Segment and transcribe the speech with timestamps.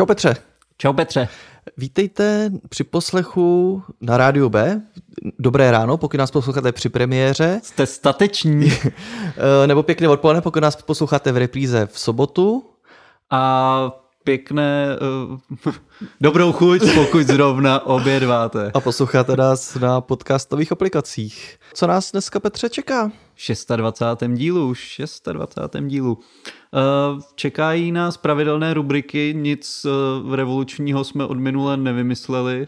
[0.00, 0.36] Čau Petře.
[0.78, 1.28] Čau Petře.
[1.76, 4.82] Vítejte při poslechu na rádiu B.
[5.38, 7.60] Dobré ráno, pokud nás posloucháte při premiéře.
[7.64, 8.72] Jste stateční
[9.62, 12.64] Eh, Nebo pěkné odpoledne, pokud nás posloucháte v repríze v sobotu.
[13.30, 13.92] a
[14.24, 14.86] pěkné
[15.66, 15.72] uh,
[16.20, 18.70] dobrou chuť, pokud zrovna obědváte.
[18.74, 21.58] A posloucháte nás na podcastových aplikacích.
[21.74, 23.12] Co nás dneska, Petře, čeká?
[23.34, 24.30] V 26.
[24.34, 24.74] dílu,
[25.32, 25.84] 26.
[25.86, 26.12] dílu.
[26.14, 29.86] Uh, Čekají nás pravidelné rubriky, nic
[30.24, 32.66] uh, revolučního jsme od minule nevymysleli.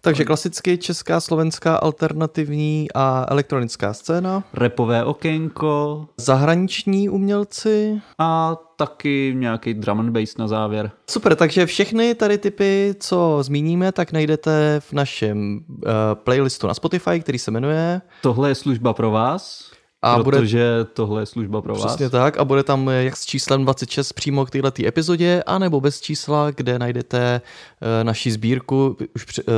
[0.00, 4.44] Takže klasicky česká, slovenská, alternativní a elektronická scéna.
[4.54, 8.00] Repové okénko Zahraniční umělci.
[8.18, 10.90] a taky nějaký drum and bass na závěr.
[11.10, 15.80] Super, takže všechny tady typy, co zmíníme, tak najdete v našem uh,
[16.14, 19.70] playlistu na Spotify, který se jmenuje Tohle je služba pro vás,
[20.04, 21.86] A bude- protože tohle je služba pro vás.
[21.86, 25.80] Přesně tak a bude tam eh, jak s číslem 26 přímo k této epizodě, anebo
[25.80, 27.40] bez čísla, kde najdete
[27.80, 29.52] uh, naši sbírku už pře- uh,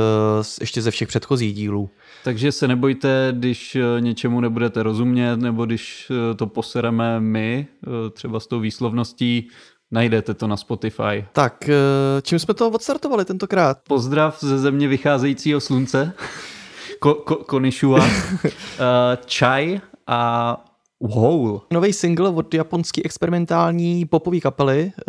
[0.61, 1.89] ještě ze všech předchozích dílů.
[2.23, 8.09] Takže se nebojte, když eh, něčemu nebudete rozumět, nebo když eh, to posereme my, eh,
[8.09, 9.49] třeba s tou výslovností,
[9.91, 11.25] najdete to na Spotify.
[11.33, 13.77] Tak, eh, čím jsme to odstartovali tentokrát?
[13.87, 16.11] Pozdrav ze země vycházejícího slunce,
[16.99, 18.05] ko, ko, Konishua,
[18.45, 20.63] Eh, Chai a
[21.01, 21.61] Howl.
[21.73, 25.03] Nový single od japonské experimentální popové kapely, eh,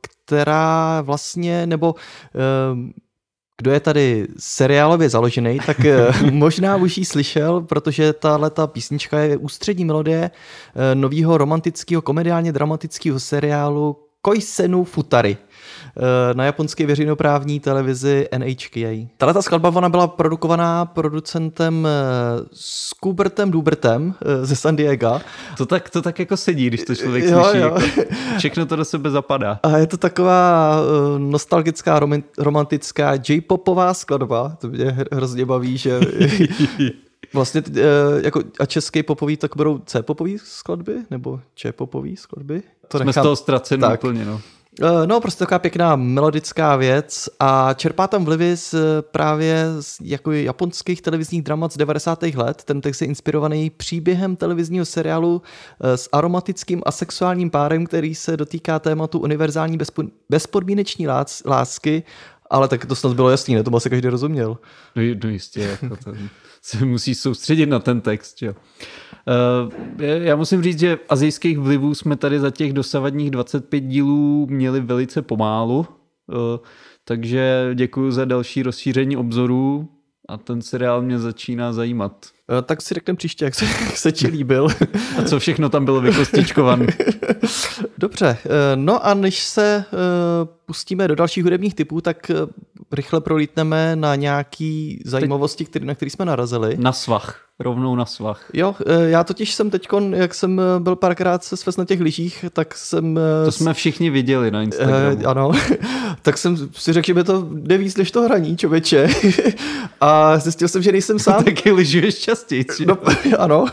[0.00, 1.94] která vlastně, nebo
[2.34, 2.92] eh,
[3.58, 9.18] kdo je tady seriálově založený, tak eh, možná už ji slyšel, protože tahle ta písnička
[9.18, 10.30] je ústřední melodie
[10.94, 15.36] nového romantického komediálně dramatického seriálu Koisenu Futari
[16.34, 18.76] na japonské veřejnoprávní televizi NHK.
[19.16, 25.20] Tahle ta skladba ona byla produkovaná producentem eh, Scubertem Dubertem eh, ze San Diego.
[25.56, 27.58] To tak, to tak jako sedí, když to člověk Jo, slyší.
[27.62, 27.74] jo.
[27.74, 28.00] Jako,
[28.38, 29.60] všechno to do sebe zapadá.
[29.62, 30.76] A je to taková
[31.18, 34.56] nostalgická, roman- romantická J-popová skladba.
[34.60, 36.00] To mě hr- hrozně baví, že
[37.34, 37.62] vlastně
[38.22, 40.94] jako a český popový, tak budou C-popový skladby?
[41.10, 42.62] Nebo Č-popový skladby?
[42.88, 44.04] To Jsme z toho ztraceni Tak.
[44.04, 44.40] úplně, no.
[44.82, 48.74] Eh, No, prostě taková pěkná melodická věc a čerpá tam vlivy z
[49.10, 52.22] právě z jako japonských televizních dramat z 90.
[52.22, 52.64] let.
[52.64, 55.42] Ten text je inspirovaný příběhem televizního seriálu
[55.80, 62.02] eh, s aromatickým a sexuálním párem, který se dotýká tématu univerzální bezpo- bezpodmíneční lás- lásky,
[62.50, 63.62] ale tak to snad bylo jasný, ne?
[63.62, 64.58] To asi každý rozuměl.
[64.96, 66.12] No, no jistě, jako to
[66.62, 68.42] se musí soustředit na ten text.
[68.42, 68.54] Jo.
[69.28, 69.72] Uh,
[70.02, 75.22] já musím říct, že azijských vlivů jsme tady za těch dosavadních 25 dílů měli velice
[75.22, 75.86] pomálu, uh,
[77.04, 79.88] takže děkuji za další rozšíření obzorů
[80.28, 82.26] a ten seriál mě začíná zajímat.
[82.58, 84.68] Eh, Tak si řekneme příště, jak se, jak se ti líbil.
[85.18, 86.86] A co všechno tam bylo vykostičkovan.
[87.98, 92.34] Dobře, eh, no a než se eh, pustíme do dalších hudebních typů, tak eh,
[92.92, 96.76] rychle prolítneme na nějaký zajímavosti, který, na které jsme narazili.
[96.78, 98.50] Na svach, rovnou na svach.
[98.52, 102.00] Jo, eh, já totiž jsem teď, jak jsem eh, byl párkrát se svez na těch
[102.00, 103.18] lyžích, tak jsem...
[103.18, 105.26] eh, To jsme všichni viděli na Eh, Instagramu.
[105.26, 105.50] ano,
[106.22, 109.08] tak jsem si řekl, že mi to jde víc než to hraní, čověče.
[110.00, 111.44] A zjistil jsem, že nejsem sám.
[111.44, 112.86] Taky lyžuješ častěji.
[112.86, 112.98] No,
[113.38, 113.66] ano.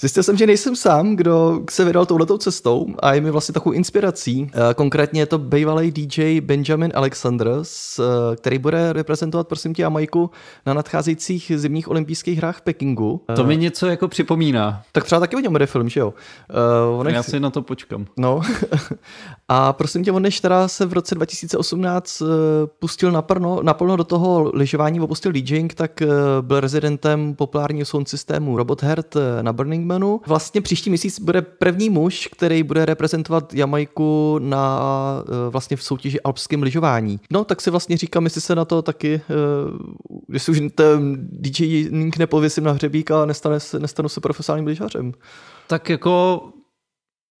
[0.00, 3.72] Zjistil jsem, že nejsem sám, kdo se vydal touhletou cestou a je mi vlastně takovou
[3.72, 4.50] inspirací.
[4.70, 10.30] Eh, Konkrétně je to bývalý DJ Benjamin Alexander, eh, který bude reprezentovat, prosím tě, Jamajku
[10.66, 13.20] na nadcházejících zimních olympijských hrách v Pekingu.
[13.36, 14.82] To mi něco jako připomíná.
[14.92, 16.14] Tak třeba taky o něm bude film, že jo?
[16.90, 18.06] Uh, on Já si na to počkám.
[18.16, 18.40] No.
[19.48, 22.24] A prosím tě, on než teda se v roce 2018 eh,
[22.78, 26.08] pustil naplno, naplno do toho lyžování, opustil DJing, tak eh,
[26.40, 30.20] byl rezidentem populárního sound systému Robot Heart eh, na Burning Manu.
[30.26, 34.80] Vlastně příští měsíc bude první muž, který bude reprezentovat Jamajku na
[35.26, 37.20] eh, vlastně v soutěži alpském lyžování.
[37.30, 39.20] No, tak si vlastně říkám, jestli se na to taky, eh,
[40.32, 45.12] jestli už ten DJing nepověsím na hřebík a nestane, se- nestanu se profesionálním lyžařem.
[45.66, 46.42] Tak jako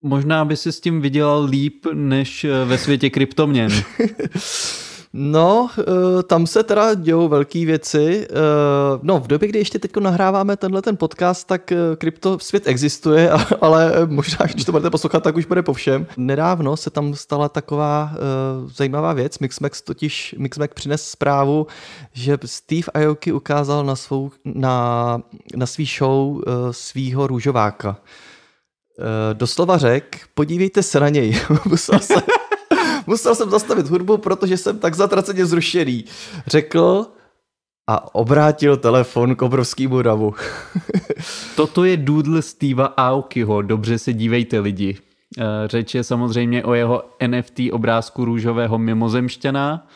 [0.02, 3.70] možná by si s tím vydělal líp, než ve světě kryptoměn.
[5.16, 8.26] No, eh, tam se teda dějou velké věci.
[8.30, 8.34] Eh,
[9.02, 13.30] No, v době, kdy ještě teď nahráváme tenhle ten podcast, tak eh, krypto svět existuje,
[13.60, 16.06] ale možná, když to budete poslouchat, tak už bude po všem.
[16.16, 18.12] Nedávno se tam stala taková
[18.66, 19.38] zajímavá věc.
[19.38, 21.66] Mixmax totiž, Mixmax přines zprávu,
[22.12, 25.20] že Steve Aoki ukázal na, svou, na,
[25.56, 27.96] na svý show svýho růžováka.
[29.32, 31.40] Doslova řek, podívejte se na něj.
[33.06, 36.04] musel jsem zastavit hudbu, protože jsem tak zatraceně zrušený.
[36.46, 37.06] Řekl
[37.86, 40.34] a obrátil telefon k obrovskému davu.
[41.56, 44.98] Toto je doodle Steva Aokiho, dobře se dívejte lidi.
[45.38, 49.88] Eh, Řeč je samozřejmě o jeho NFT obrázku růžového mimozemšťana,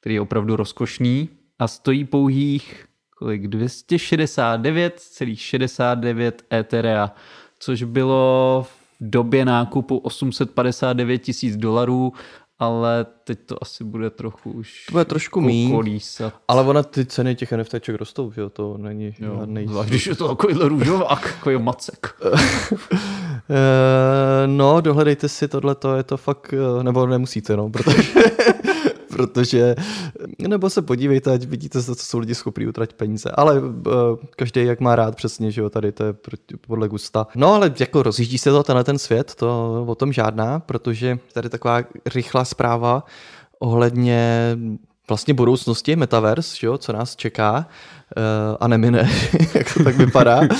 [0.00, 1.28] který je opravdu rozkošný
[1.58, 2.86] a stojí pouhých
[3.18, 7.12] kolik 269,69 Etherea,
[7.58, 12.12] což bylo v době nákupu 859 tisíc dolarů,
[12.58, 15.70] ale teď to asi bude trochu už To bude trošku míň.
[16.48, 18.50] Ale ona ty ceny těch NFTček rostou, že jo?
[18.50, 19.66] To není Jo, žádný...
[19.66, 22.14] zvlášť když je to takovýhle růžovák, takový macek.
[23.50, 28.12] Eh, no, dohledejte si tohle, to je to fakt, eh, nebo nemusíte, no, protože,
[29.16, 29.74] protože,
[30.48, 33.72] nebo se podívejte, ať vidíte, co jsou lidi schopní utratit peníze, ale uh,
[34.36, 36.14] každý jak má rád přesně, že jo, tady to je
[36.66, 37.26] podle gusta.
[37.34, 41.48] No, ale jako rozjíždí se to tenhle ten svět, to o tom žádná, protože tady
[41.48, 41.82] taková
[42.14, 43.04] rychlá zpráva
[43.58, 44.56] ohledně
[45.08, 47.56] vlastně budoucnosti Metaverse, že jo, co nás čeká
[48.16, 48.22] uh,
[48.60, 49.10] a nemine,
[49.54, 50.40] jak to tak vypadá.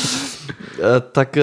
[0.78, 1.42] Eh, tak eh,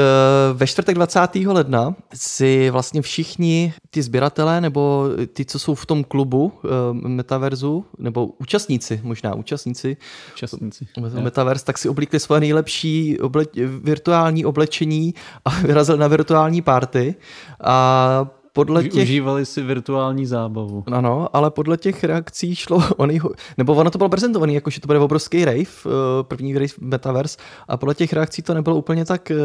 [0.54, 1.20] ve čtvrtek 20.
[1.36, 7.86] ledna si vlastně všichni ty sběratelé nebo ty, co jsou v tom klubu eh, Metaverzu,
[7.98, 9.98] nebo účastníci, možná účastníci
[10.34, 10.88] Účastníci.
[11.20, 15.14] Metaverse, tak si oblíkli svoje nejlepší oble- virtuální oblečení
[15.46, 17.16] a vyrazili na virtuální party
[17.64, 19.04] a podle těch...
[19.04, 20.84] Užívali si virtuální zábavu.
[20.92, 23.30] Ano, ale podle těch reakcí šlo o nejho...
[23.58, 25.90] Nebo ono to bylo prezentované, jako že to bude obrovský rave, eh,
[26.22, 29.36] první rave Metaverse, a podle těch reakcí to nebylo úplně tak, eh,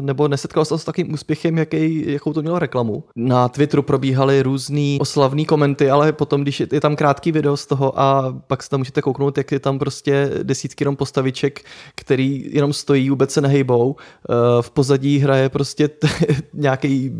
[0.00, 3.04] nebo nesetkalo se to s takým úspěchem, jaký, jakou to mělo reklamu.
[3.16, 7.66] Na Twitteru probíhaly různý oslavný komenty, ale potom, když je, je tam krátký video z
[7.66, 11.60] toho a pak se tam můžete kouknout, jak je tam prostě desítky jenom postaviček,
[11.94, 13.96] který jenom stojí, vůbec se nehejbou.
[14.30, 16.08] Eh, V pozadí hraje prostě t-
[16.54, 17.12] nějaký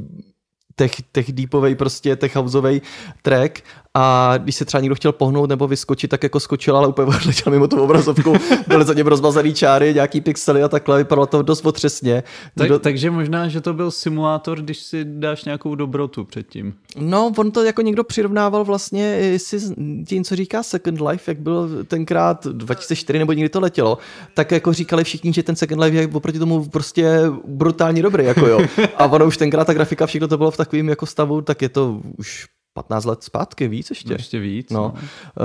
[0.77, 2.81] tech, tech deepovej, prostě tech houseovej
[3.23, 3.63] track
[3.99, 7.53] a když se třeba někdo chtěl pohnout nebo vyskočit, tak jako skočil, ale úplně odletěl
[7.53, 8.33] mimo tu obrazovku,
[8.69, 12.23] byly za něm rozmazaný čáry, nějaký pixely a takhle, vypadalo to dost otřesně.
[12.55, 16.75] Tak, Někdo- takže možná, že to byl simulátor, když si dáš nějakou dobrotu předtím.
[16.99, 19.59] No, on to jako někdo přirovnával vlastně, jestli
[20.07, 23.99] ti něco říká Second Life, jak bylo tenkrát 2004 nebo někdy to letělo,
[24.35, 28.47] tak jako říkali všichni, že ten Second Life je oproti tomu prostě brutálně dobrý, jako
[28.47, 28.61] jo.
[28.97, 31.69] A ono už tenkrát ta grafika, všechno to bylo v takovém jako stavu, tak je
[31.69, 34.13] to už 15 let zpátky, víc ještě.
[34.13, 34.71] Ještě víc.
[34.71, 34.95] No,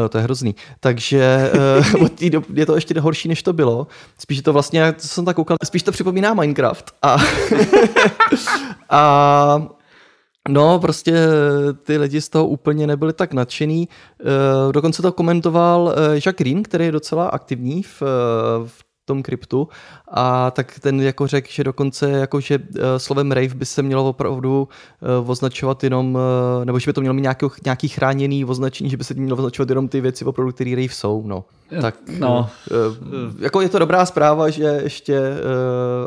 [0.05, 0.55] eh, to je hrozný.
[0.79, 3.87] Takže eh, od té doby je to ještě horší, než to bylo.
[4.17, 6.91] Spíš to vlastně, jak jsem tak koukal, spíš to připomíná Minecraft.
[7.01, 7.17] A,
[8.89, 9.67] a
[10.49, 11.13] No, prostě
[11.83, 13.89] ty lidi z toho úplně nebyli tak nadšený.
[13.89, 19.23] Eh, Dokonce to komentoval eh, Jacques Green, který je docela aktivní v, eh, v tom
[19.23, 19.67] kryptu
[20.11, 24.09] a tak ten jako řekl, že dokonce jako, že eh, slovem rave by se mělo
[24.09, 24.67] opravdu
[25.01, 26.17] eh, označovat jenom,
[26.61, 29.37] eh, nebo že by to mělo mít nějaký, nějaký chráněný označení, že by se mělo
[29.37, 31.23] označovat jenom ty věci opravdu, které rave jsou.
[31.27, 31.45] No.
[31.81, 32.49] Tak no.
[32.71, 32.75] eh,
[33.39, 35.39] jako je to dobrá zpráva, že ještě eh,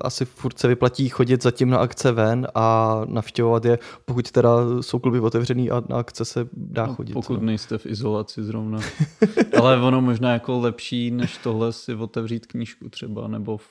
[0.03, 4.99] asi furt se vyplatí chodit zatím na akce ven a navštěvovat je, pokud teda jsou
[4.99, 7.13] kluby otevřený a na akce se dá chodit.
[7.15, 7.47] No, Pokud no.
[7.47, 8.79] nejste v izolaci zrovna.
[9.59, 13.69] Ale ono možná jako lepší, než tohle si otevřít knížku třeba, nebo v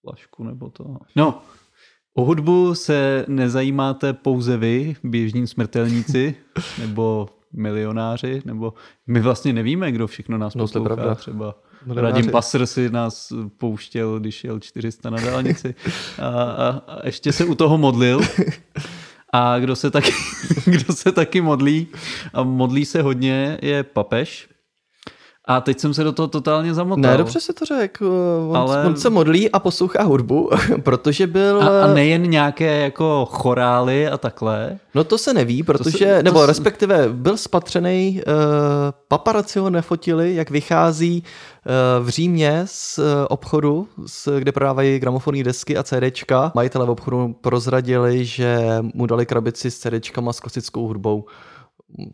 [0.00, 0.96] flašku, nebo to.
[1.16, 1.42] No,
[2.14, 6.34] o hudbu se nezajímáte pouze vy, běžní smrtelníci,
[6.78, 8.74] nebo milionáři, nebo
[9.06, 10.94] my vlastně nevíme, kdo všechno nás No, to je poslouchá.
[10.94, 11.14] pravda.
[11.14, 11.54] Třeba
[11.86, 12.12] Milionáři.
[12.14, 15.74] Radim Passer si nás pouštěl, když jel 400 na dálnici.
[16.18, 18.20] A, a, a ještě se u toho modlil.
[19.32, 20.12] A kdo se, taky,
[20.64, 21.86] kdo se taky modlí,
[22.34, 24.48] a modlí se hodně, je papež.
[25.44, 27.10] A teď jsem se do toho totálně zamotal.
[27.10, 28.06] Ne, dobře si to řekl.
[28.50, 30.50] On, Ale- on se modlí a poslouchá hudbu,
[30.82, 31.62] protože byl...
[31.62, 34.78] A, a nejen nějaké jako chorály a takhle.
[34.94, 38.32] No to se neví, protože, se- to nebo se- respektive byl spatřený, uh,
[39.08, 45.42] paparazzi ho nefotili, jak vychází uh, v Římě z uh, obchodu, z, kde prodávají gramofonní
[45.42, 46.52] desky a CDčka.
[46.54, 48.58] Majitelé v obchodu prozradili, že
[48.94, 51.24] mu dali krabici s CDčkama s klasickou hudbou.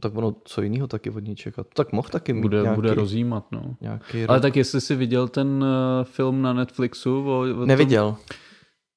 [0.01, 1.67] Tak ono, co jiného taky od ní čekat.
[1.75, 3.77] Tak mohl taky mít Bude, nějaký, bude rozjímat, no.
[3.81, 4.43] nějaký Ale rok.
[4.43, 5.65] tak jestli jsi viděl ten
[6.01, 8.17] eh, film na Netflixu o, o tom- Neviděl.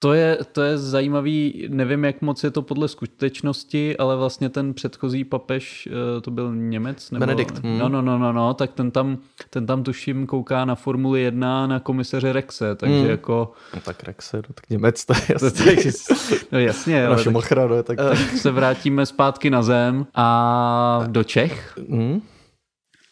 [0.03, 4.73] To je, to je zajímavý, nevím, jak moc je to podle skutečnosti, ale vlastně ten
[4.73, 7.11] předchozí papež, eh, to byl Němec?
[7.11, 7.19] Nebo...
[7.25, 7.77] Benedikt, hm.
[7.77, 9.17] No, no, no, no, no, tak ten tam,
[9.49, 13.09] ten tam tuším kouká na Formuli 1 na komisaře Rexe, takže Hm.
[13.09, 13.51] jako...
[13.75, 15.65] No, tak Rexe, no, tak Němec, to je To, jasný.
[15.65, 20.07] tak, no jasně, ale Naše tak, machra, no, tak, tak se vrátíme zpátky na zem
[20.15, 21.77] a do Čech.
[21.89, 22.21] Hm?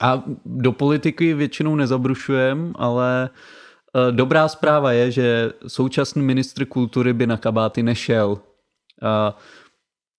[0.02, 3.30] A do politiky většinou nezabrušujem, ale
[4.12, 8.40] dobrá zpráva je, že současný ministr kultury by na kabáty nešel.
[9.02, 9.38] A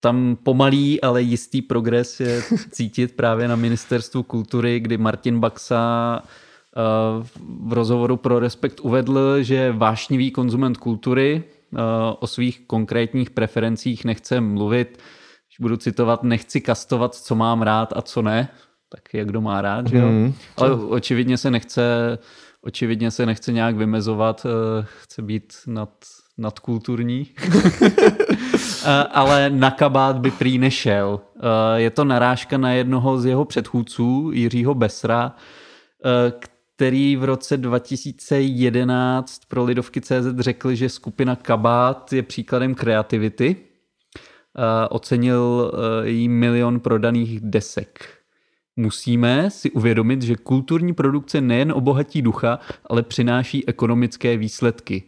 [0.01, 6.79] tam pomalý, ale jistý progres je cítit právě na ministerstvu kultury, kdy Martin Baxa eh,
[7.67, 11.77] v rozhovoru pro Respekt uvedl, že vášnivý konzument kultury, eh,
[12.19, 14.87] o svých konkrétních preferencích nechce mluvit,
[15.47, 18.49] když budu citovat, nechci kastovat, co mám rád a co ne,
[18.89, 20.07] tak jak kdo má rád, že jo?
[20.07, 20.33] Mhm.
[20.57, 22.17] Ale očividně se nechce,
[22.61, 25.89] očividně se nechce nějak vymezovat, eh, chce být nad,
[26.37, 27.27] nadkulturní.
[28.85, 31.21] Eh, Ale na kabát by prý nešel.
[31.35, 35.35] Eh, Je to narážka na jednoho z jeho předchůdců, Jiřího Besra,
[36.69, 43.55] který v roce 2011 pro Lidovky CZ řekl, že skupina Kabát je příkladem kreativity.
[44.89, 45.71] Ocenil
[46.03, 48.20] jí milion prodaných desek.
[48.75, 55.03] Musíme si uvědomit, že kulturní produkce nejen obohatí ducha, ale přináší ekonomické výsledky.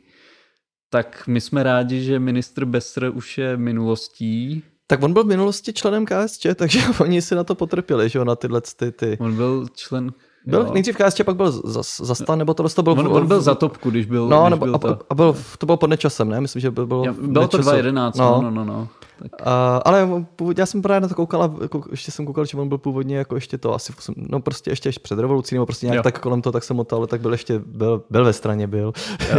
[0.89, 4.63] Tak my jsme rádi, že ministr Besser už je minulostí.
[4.87, 8.25] Tak on byl v minulosti členem KSČ, takže oni si na to potrpěli, že jo,
[8.25, 8.91] na tyhle ty.
[8.91, 9.17] ty.
[9.21, 10.13] On byl člen...
[10.45, 10.73] Byl jo.
[10.73, 12.93] nejdřív KSČ, pak byl zas, zastan, nebo tohle to byl...
[12.93, 14.99] On, on byl za topku, když byl, No, když nebo, byl a, to.
[15.09, 16.41] a, byl, to bylo pod nečasem, ne?
[16.41, 17.69] Myslím, že byl, bylo, bylo to Nečasu.
[17.69, 18.65] 2011, no, no, no.
[18.65, 18.87] no.
[19.21, 19.31] Tak.
[19.43, 22.57] A, ale původně, já jsem právě na to koukal a kou- ještě jsem koukal, že
[22.57, 25.85] on byl původně jako ještě to asi, no prostě ještě, ještě před revolucí, nebo prostě
[25.85, 26.03] nějak Jo.
[26.03, 28.93] tak kolem toho, tak jsem motal, ale tak byl ještě, byl, byl ve straně, byl.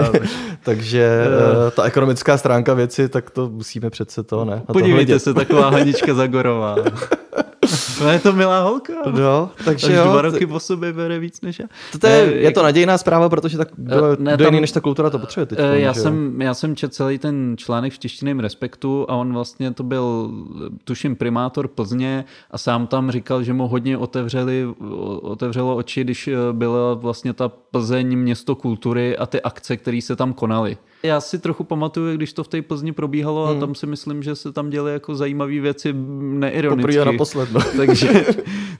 [0.64, 1.24] Takže
[1.66, 4.62] eh, ta ekonomická stránka věci, tak to musíme přece to, ne?
[4.66, 5.22] To Podívejte hledět.
[5.22, 6.76] se, taková Hanička Zagorová.
[8.00, 8.92] No je to milá holka.
[9.10, 11.66] No, takže Až jo, dva roky po sobě bere víc než já.
[12.00, 14.72] to je, je to nadějná zpráva, protože tak kdo, Eh, ne, kdo jiný tam- než
[14.72, 15.58] ta kultura to potřebuje teď.
[15.62, 19.70] Eh, Já jsem, já jsem četl celý ten článek v tištěném respektu a on vlastně
[19.70, 20.30] to byl,
[20.84, 24.66] tuším, primátor Plzně a sám tam říkal, že mu hodně otevřeli,
[25.22, 30.16] otevřelo oči, když eh, byla vlastně ta Plzeň město kultury a ty akce, které se
[30.16, 30.76] tam konaly.
[31.04, 33.56] Já si trochu pamatuju, když to v té Plzni probíhalo Hmm.
[33.56, 36.82] a tam si myslím, že se tam děly jako zajímavé věci neironicky.
[36.82, 37.60] Poprvé a naposled, no.
[37.76, 38.24] takže,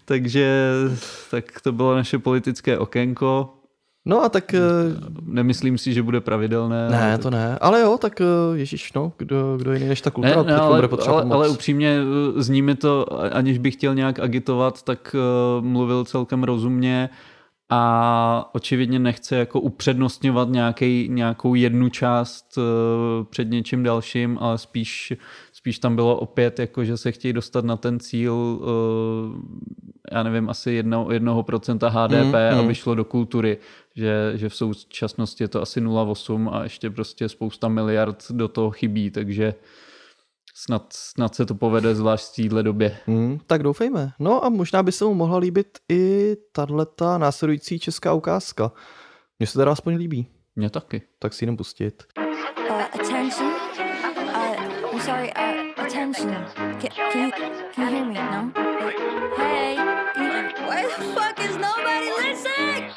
[0.04, 0.48] takže
[1.30, 3.54] tak to bylo naše politické okénko.
[4.06, 4.54] No a tak...
[4.54, 4.60] eh,
[5.26, 6.88] Nemyslím si, že bude pravidelné.
[6.90, 7.58] Ne, tak- to ne.
[7.60, 10.76] Ale jo, tak eh, ježíš, no, kdo, kdo jiný než ta kultura Ne, ne, ale,
[10.76, 11.36] bude potřebovat ale, pomoc.
[11.36, 11.98] ale upřímně
[12.36, 15.16] eh, zní mi to, aniž bych chtěl nějak agitovat, tak
[15.58, 17.08] uh, mluvil celkem rozumně
[17.70, 25.12] a očividně nechce jako upřednostňovat nějaký, nějakou jednu část uh, před něčím dalším, ale spíš,
[25.52, 28.66] spíš tam bylo opět, jako že se chtějí dostat na ten cíl, uh,
[30.12, 32.60] já nevím, asi jedno, jednoho procenta HDP, Mm, mm.
[32.60, 33.58] aby šlo do kultury,
[33.96, 38.70] že, že v současnosti je to asi 0,8 a ještě prostě spousta miliard do toho
[38.70, 39.54] chybí, takže
[40.54, 42.98] snad, snad se to povede zvlášť v téhle době.
[43.06, 44.12] Hmm, tak doufejme.
[44.18, 48.72] No a možná by se mu mohla líbit i tato následující česká ukázka.
[49.38, 51.02] Mně se teda aspoň líbí, Mně taky.
[51.18, 52.04] tak si jdem pustit.
[52.70, 53.48] Uh, attention.
[53.48, 55.32] Uh, I'm sorry.
[55.36, 56.30] Uh, attention.
[56.54, 57.30] Can, can you
[57.74, 58.14] can you hear me?
[58.14, 58.52] No.
[59.36, 59.76] Hey.
[60.68, 62.90] Why the fuck is nobody listening?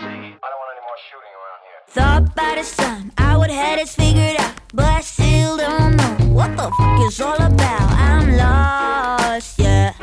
[1.93, 6.16] Thought by this time I would have this figured out, but I still don't know
[6.37, 7.89] what the fuck is all about.
[8.09, 9.93] I'm lost, yeah.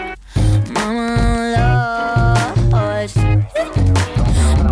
[0.75, 3.14] Mama lost.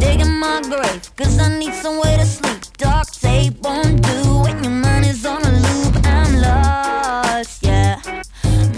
[0.00, 2.62] Digging my grave, cause I need somewhere to sleep.
[2.78, 5.94] Dark tape won't do when your mind is on a loop.
[6.04, 8.00] I'm lost, yeah.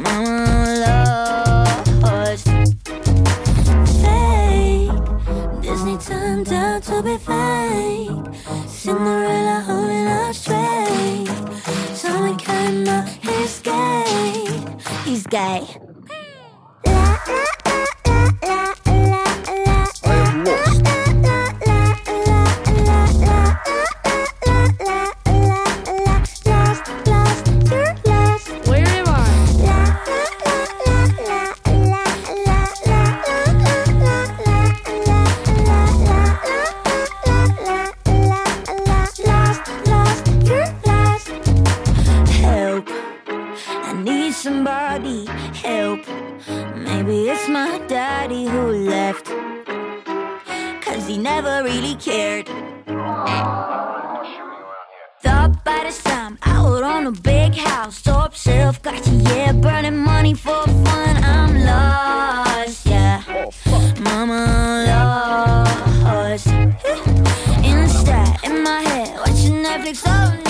[0.05, 2.47] Mama lost.
[4.03, 4.93] Fake.
[5.63, 8.11] Disney turned out to be fake.
[8.69, 11.14] Cinderella holding us straight.
[12.23, 14.81] We cannot escape.
[15.05, 15.94] He's gay.
[51.25, 52.47] Never really cared.
[55.23, 59.53] Thought by this time I would own a big house, top shelf, got you, yeah,
[59.53, 61.15] burning money for fun.
[61.25, 63.23] I'm lost, yeah.
[64.05, 64.41] Mama
[64.91, 66.47] lost.
[67.73, 70.44] Instead, in my head, watching Netflix all night,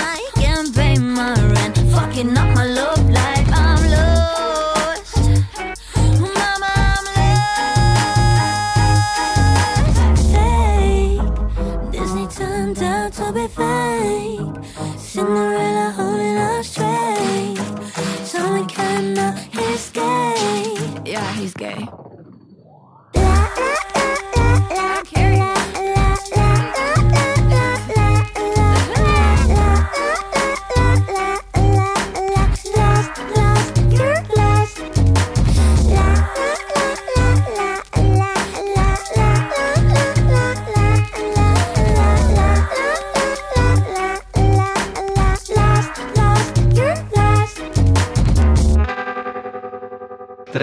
[19.96, 21.07] escape.
[21.07, 21.87] Yeah, he's gay.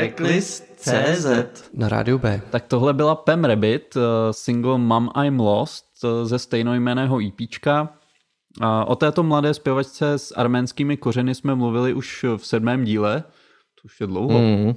[0.02, 1.28] Tracklist.cz
[1.74, 2.42] Na rádiu B.
[2.50, 7.94] Tak tohle byla Pam Rabbit, eh, single Mom I'm Lost eh, ze stejnojmeného EPčka.
[8.62, 13.24] A o této mladé zpěvačce s arménskými kořeny jsme mluvili už v sedmém díle,
[13.82, 14.40] to už je dlouho.
[14.40, 14.74] Mm.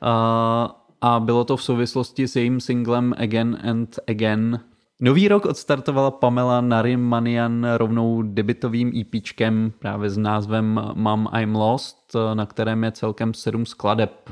[0.00, 4.60] A, a bylo to v souvislosti s jejím singlem Again and Again.
[5.04, 12.46] Nový rok odstartovala Pamela Narimanian rovnou debitovým EPčkem právě s názvem Mom I'm Lost, na
[12.46, 14.30] kterém je celkem sedm skladeb.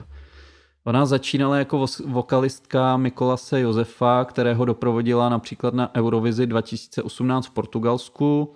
[0.84, 8.52] Ona začínala jako vokalistka Mikolase Josefa, kterého doprovodila například na Eurovizi 2018 v Portugalsku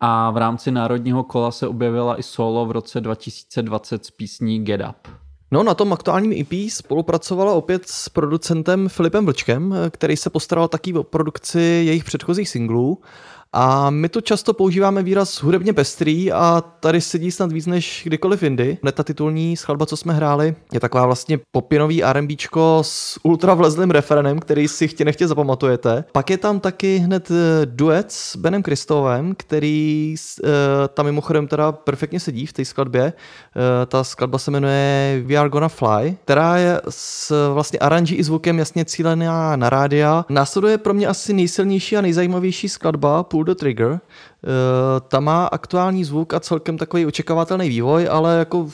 [0.00, 4.80] a v rámci národního kola se objevila i solo v roce 2020 s písní Get
[4.88, 5.23] Up.
[5.54, 10.94] No, na tom aktuálním EP spolupracovala opět s producentem Filipem Vlčkem, který se postaral taky
[10.94, 12.98] o produkci jejich předchozích singlů
[13.56, 18.42] A my tu často používáme výraz hudebně pestrý a tady sedí snad víc než kdykoliv
[18.42, 18.78] jindy.
[18.82, 23.90] Hned ta titulní skladba, co jsme hráli, je taková vlastně popinový R&Bčko s ultra vlezlým
[23.90, 26.04] refrenem, který si chtě nechtě zapamatujete.
[26.12, 27.34] Pak je tam taky hned eh,
[27.66, 30.48] duet s Benem Kristovem, který uh,
[30.94, 33.04] tam mimochodem teda perfektně sedí v té skladbě.
[33.04, 38.24] Uh, ta skladba se jmenuje We Are Gonna Fly, která je s vlastně aranží i
[38.24, 40.24] zvukem jasně cílená na rádia.
[40.28, 43.90] Následuje pro mě asi nejsilnější a nejzajímavější skladba Pull the Trigger.
[43.90, 43.98] Uh,
[45.08, 48.68] ta má aktuální zvuk a celkem takový očekávatelný vývoj, ale jako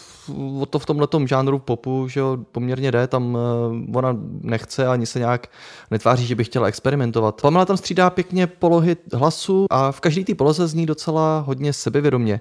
[0.61, 5.07] o to v tomhle žánru popu, že jo, poměrně jde, tam uh, ona nechce ani
[5.07, 5.47] se nějak
[5.91, 7.41] netváří, že by chtěla experimentovat.
[7.43, 12.41] Pamela tam střídá pěkně polohy hlasu a v každé té poloze zní docela hodně sebevědomě.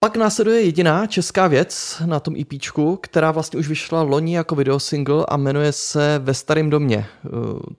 [0.00, 2.60] Pak následuje jediná česká věc na tom EP,
[3.00, 7.06] která vlastně už vyšla loni jako videosingle a jmenuje se Ve starém domě.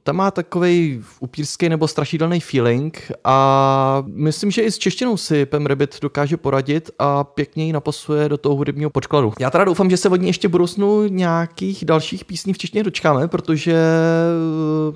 [0.03, 5.65] Ta má takový upírský nebo strašidelný feeling a myslím, že i s češtinou si Pem
[5.65, 9.34] Rabbit dokáže poradit a pěkně ji napasuje do toho hudebního podkladu.
[9.39, 12.84] Já teda doufám, že se od ní ještě v budoucnu nějakých dalších písní v češtině
[12.84, 13.75] dočkáme, protože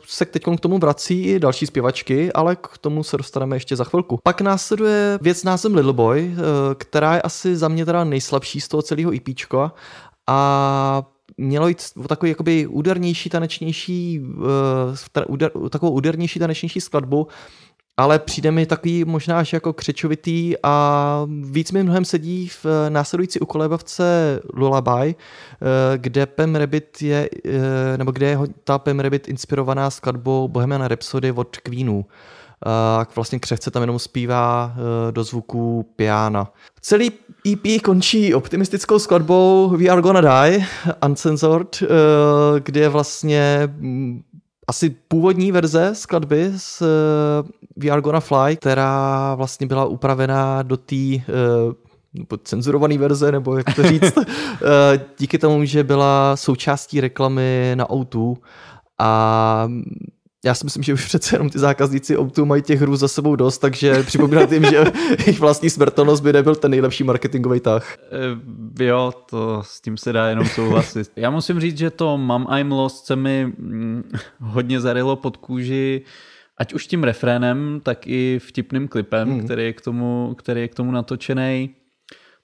[0.05, 3.83] se teď k tomu vrací i další zpěvačky, ale k tomu se dostaneme ještě za
[3.83, 4.19] chvilku.
[4.23, 6.35] Pak následuje věc názvem Little Boy,
[6.77, 9.73] která je asi za mě teda nejslabší z toho celého EPčka
[10.27, 11.03] a
[11.37, 17.27] mělo jít o takový jakoby údernější, tanečnější, uh, takovou údernější, tanečnější skladbu,
[17.97, 23.39] ale přijde mi takový možná až jako křečovitý a víc mi mnohem sedí v následující
[23.39, 25.15] ukolébavce Lullaby,
[25.97, 27.29] kde Pem Rabbit je,
[27.97, 32.05] nebo kde je ta Pem Rabbit inspirovaná skladbou Bohemian Rhapsody od Queenů
[32.65, 34.75] a vlastně křehce tam jenom zpívá
[35.11, 36.51] do zvuku piana.
[36.81, 37.11] Celý
[37.51, 40.65] EP končí optimistickou skladbou We Are Gonna Die,
[41.05, 41.83] Uncensored,
[42.63, 43.69] kde je vlastně
[44.67, 46.83] asi původní verze skladby z
[47.77, 50.95] We Are Gonna Fly, která vlastně byla upravená do té
[52.43, 54.13] cenzurované verze, nebo jak to říct,
[55.19, 58.35] díky tomu, že byla součástí reklamy na O2
[58.99, 59.67] a
[60.45, 63.35] já si myslím, že už přece jenom ty zákazníci Optu mají těch hrů za sebou
[63.35, 64.77] dost, takže připomínat jim, že
[65.25, 67.97] jejich vlastní smrtelnost by nebyl ten nejlepší marketingový tah.
[68.79, 71.11] E, jo, to s tím se dá jenom souhlasit.
[71.15, 76.01] Já musím říct, že to Mam I'm Lost se mi mm, hodně zarilo pod kůži,
[76.57, 79.45] ať už tím refrénem, tak i vtipným klipem, hmm.
[79.45, 81.75] který, je k tomu, který je k tomu natočený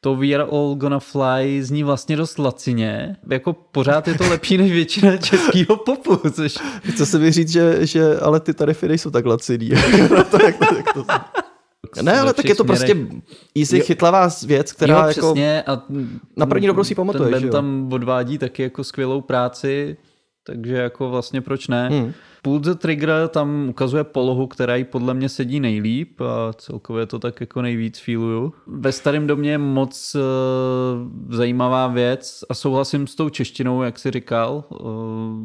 [0.08, 3.15] to We Are All Gonna Fly zní vlastně dost lacině.
[3.30, 6.30] Jako pořád je to lepší než většina českého popu.
[6.32, 6.58] Což...
[6.89, 9.70] Chce se mi říct, že, že ale ty tarify nejsou tak laciný.
[10.32, 11.06] to, jak to, jak to...
[12.02, 12.96] Ne, ale tak je to prostě
[13.58, 15.84] easy, chytlavá věc, která jo, jako přesně, a
[16.38, 17.32] na první dobrou si pamatuješ.
[17.32, 19.98] Ten Ben tam odvádí taky jako skvělou práci,
[20.48, 21.90] takže jako vlastně proč ne.
[21.90, 22.14] Hmm.
[22.42, 27.20] Pull the Trigger tam ukazuje polohu, která jí podle mě sedí nejlíp a celkově to
[27.20, 28.54] tak jako nejvíc feeluju.
[28.68, 30.22] Ve starém domě je moc uh,
[31.36, 34.64] zajímavá věc a souhlasím s tou češtinou, jak si říkal.
[34.70, 34.88] Uh,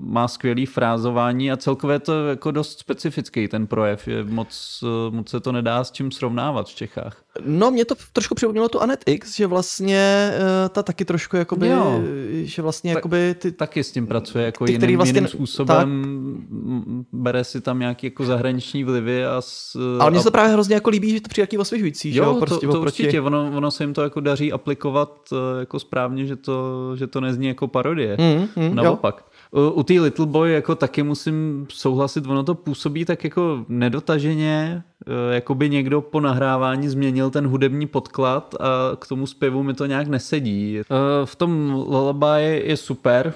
[0.05, 4.09] má skvělý frázování a celkově to jako dost specifický ten projev.
[4.09, 7.23] Je moc, uh, moc se to nedá s čím srovnávat v Čechách.
[7.47, 11.69] No, mě to trošku připomnělo tu Anet X, že vlastně uh, ta taky trošku jakoby,
[11.69, 12.01] jo.
[12.33, 13.53] že vlastně tak, jakoby ty...
[13.53, 15.76] Taky s tím pracuje jako ty, jiným, vlastně, jiným způsobem.
[15.76, 19.40] Tak, bere si tam nějaký jako zahraniční vlivy a...
[19.40, 22.38] S, Ale mně se to právě hrozně jako líbí, že to přijde osvěžující, jo, že
[22.38, 26.26] Prostě to, to určitě, ono, ono se jim to jako daří aplikovat eh, jako správně,
[26.26, 28.16] že to, že to nezní jako parodie.
[28.20, 29.16] Mm, mm, Naopak.
[29.18, 29.32] Jo.
[29.75, 35.35] U té Little Boy jako taky musím souhlasit, ono to působí tak jako nedotaženě, eh,
[35.35, 39.87] jako by někdo po nahrávání změnil ten hudební podklad a k tomu zpěvu mi to
[39.87, 40.81] nějak nesedí.
[40.81, 40.85] Eh,
[41.25, 43.35] v tom Lullaby je super,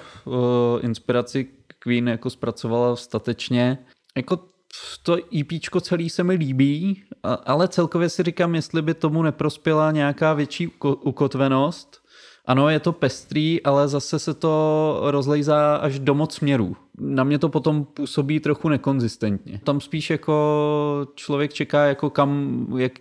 [0.81, 1.47] inspiraci
[1.79, 3.77] Queen jako zpracovala statečně.
[4.15, 4.39] Jako
[5.03, 7.03] to EP celý se mi líbí,
[7.45, 12.06] ale celkově si říkám, jestli by tomu neprospěla nějaká větší ukotvenost.
[12.47, 16.75] Ano, je to pestrý, ale zase se to rozlejzá až do moc směrů.
[16.99, 19.61] Na mě to potom působí trochu nekonzistentně.
[19.63, 22.91] Tam spíš jako člověk čeká, jako kam, jak,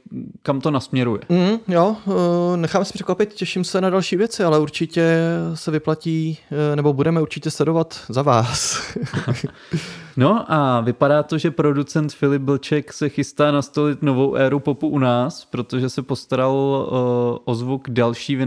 [0.43, 1.21] kam to nasměruje.
[1.29, 5.19] Mm, jo, eh, necháme si překvapit, těším se na další věci, ale určitě
[5.55, 6.39] se vyplatí,
[6.73, 8.83] eh, nebo budeme určitě sledovat za vás.
[10.17, 14.99] no a vypadá to, že producent Filip Blček se chystá nastolit novou éru popu u
[14.99, 18.39] nás, protože se postaral uh, o zvuk další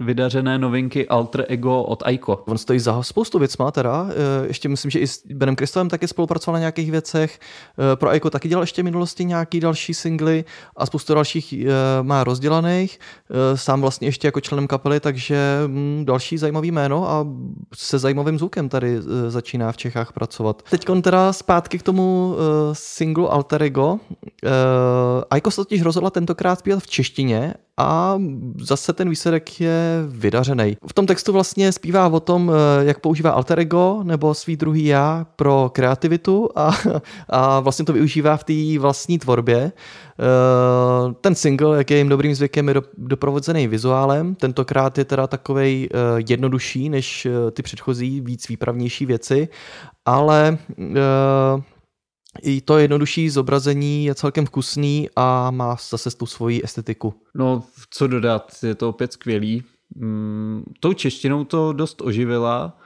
[0.00, 2.42] vydařené novinky Alter Ego od Aiko.
[2.46, 4.06] On stojí za spoustu věcma teda,
[4.46, 7.40] ještě myslím, že i s Benem Kristovem taky spolupracoval na nějakých věcech.
[7.92, 10.44] Eh, Pro Eiko taky dělal ještě v minulosti nějaký další singly
[10.76, 11.66] a spoustu dalších eh,
[12.02, 12.98] má rozdělaných.
[13.30, 17.26] Eh, Sám vlastně ještě jako členem kapely, takže mm, další zajímavý jméno a
[17.74, 20.62] se zajímavým zvukem tady eh, začíná v Čechách pracovat.
[20.70, 22.40] Teď teda zpátky k tomu eh,
[22.72, 23.98] singlu Alter Ego.
[24.44, 24.48] Eh,
[25.30, 28.18] Aiko se totiž rozhodla tentokrát zpívat v češtině a
[28.60, 30.76] zase ten výsledek je vydařený.
[30.86, 34.84] V tom textu vlastně zpívá o tom, eh, jak používá alter ego nebo svý druhý
[34.84, 36.70] já pro kreativitu a,
[37.28, 39.72] a vlastně to využívá v té vlastní tvorbě.
[40.20, 44.34] Eh, Ten single, jak je jim dobrým zvykem, je do- doprovozený vizuálem.
[44.34, 49.48] Tentokrát je teda takovej eh, jednodušší než eh, ty předchozí, víc výpravnější věci,
[50.08, 51.62] ale eh,
[52.42, 57.14] i to jednodušší zobrazení je celkem vkusný a má zase tu svoji estetiku.
[57.34, 59.62] No, co dodat, je to opět skvělý.
[59.96, 62.78] Mm, tou češtinou to dost oživila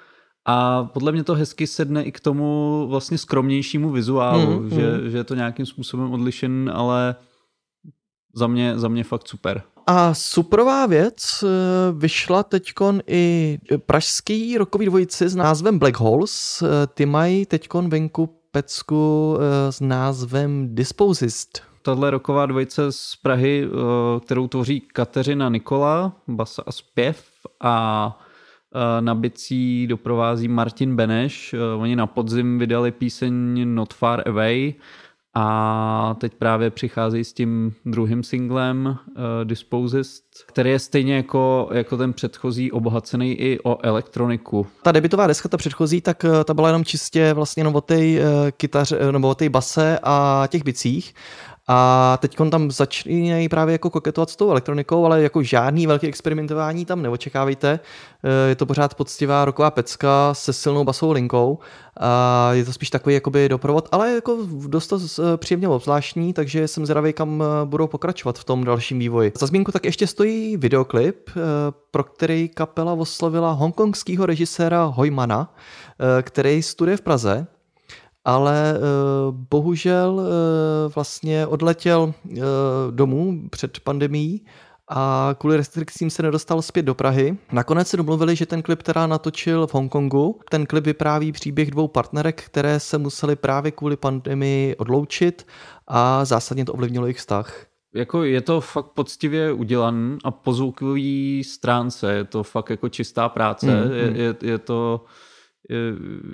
[0.47, 5.17] a podle mě to hezky sedne i k tomu vlastně skromnějšímu vizuálu, Mm, že, že
[5.19, 7.17] je to nějakým způsobem odlišen, ale
[8.35, 9.63] za mě, za mě fakt super.
[9.87, 11.47] A superová věc, eh,
[11.93, 16.63] vyšla teďkon i pražský rokový dvojici s názvem Black Holes.
[16.63, 21.63] Eh, Ty mají teďkon venku pecku eh, s názvem Disposist.
[21.83, 27.25] Tahle roková dvojice z Prahy, eh, kterou tvoří Kateřina Nikola, basa a zpěv
[27.61, 28.19] a
[28.75, 31.55] eh, na bicí doprovází Martin Beneš.
[31.55, 34.75] Eh, Oni na podzim vydali píseň Not Far Away
[35.35, 39.15] a teď právě přicházejí s tím druhým singlem uh,
[39.45, 44.67] Disposist, který je stejně jako, jako ten předchozí obohacený i o elektroniku.
[44.83, 47.95] Ta debitová deska, ta předchozí, tak eh, ta byla jenom čistě vlastně jenom o té
[47.95, 48.23] eh,
[48.57, 51.15] kytaře, nebo o té base a těch bicích.
[51.75, 56.85] A teď tam začínají právě jako koketovat s tou elektronikou, ale jako žádný velký experimentování
[56.85, 57.81] tam neočekávejte.
[58.25, 61.59] Eh, Je to pořád poctivá roková pecka se silnou basovou linkou.
[62.01, 66.69] A je to spíš takový jakoby doprovod, ale jako dost to eh, příjemně obzvláštní, takže
[66.69, 69.33] jsem zvědavý, kam eh, budou pokračovat v tom dalším vývoji.
[69.39, 71.31] Za zmínku tak ještě stojí videoklip,
[71.91, 75.55] pro který kapela oslovila hongkongského režiséra Hojmana,
[76.23, 77.47] který studuje v Praze
[78.25, 82.39] ale uh, bohužel uh, vlastně odletěl uh,
[82.91, 84.41] domů před pandemí
[84.89, 87.37] a kvůli restrikcím se nedostal zpět do Prahy.
[87.53, 90.41] Nakonec se domluvili, že ten klip teda natočil v Hongkongu.
[90.51, 95.47] Ten klip vypráví příběh dvou partnerek, které se museli právě kvůli pandemii odloučit
[95.89, 97.67] a zásadně to ovlivnilo jejich vztah.
[97.95, 103.29] Jako je to fakt poctivě udělan a po zvukové stránce je to fakt jako čistá
[103.29, 104.17] práce, Mm, mm, je, mm.
[104.17, 105.05] je, je to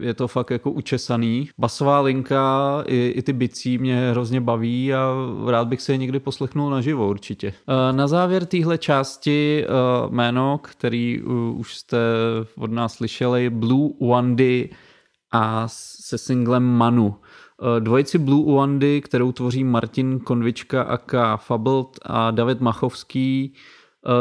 [0.01, 1.49] je, to fakt jako učesaný.
[1.59, 5.15] Basová linka i, i ty bicí mě hrozně baví a
[5.47, 7.55] rád bych se je někdy poslechnul naživo určitě.
[7.69, 9.69] Eh, Na závěr téhle části eh,
[10.11, 11.99] jméno, který uh, už jste
[12.57, 14.71] od nás slyšeli, Blue Wandy
[15.33, 17.15] a se singlem Manu.
[17.79, 23.55] Dvojici Blue Wandy, kterou tvoří Martin Konvička aka Fabled a David Machovský,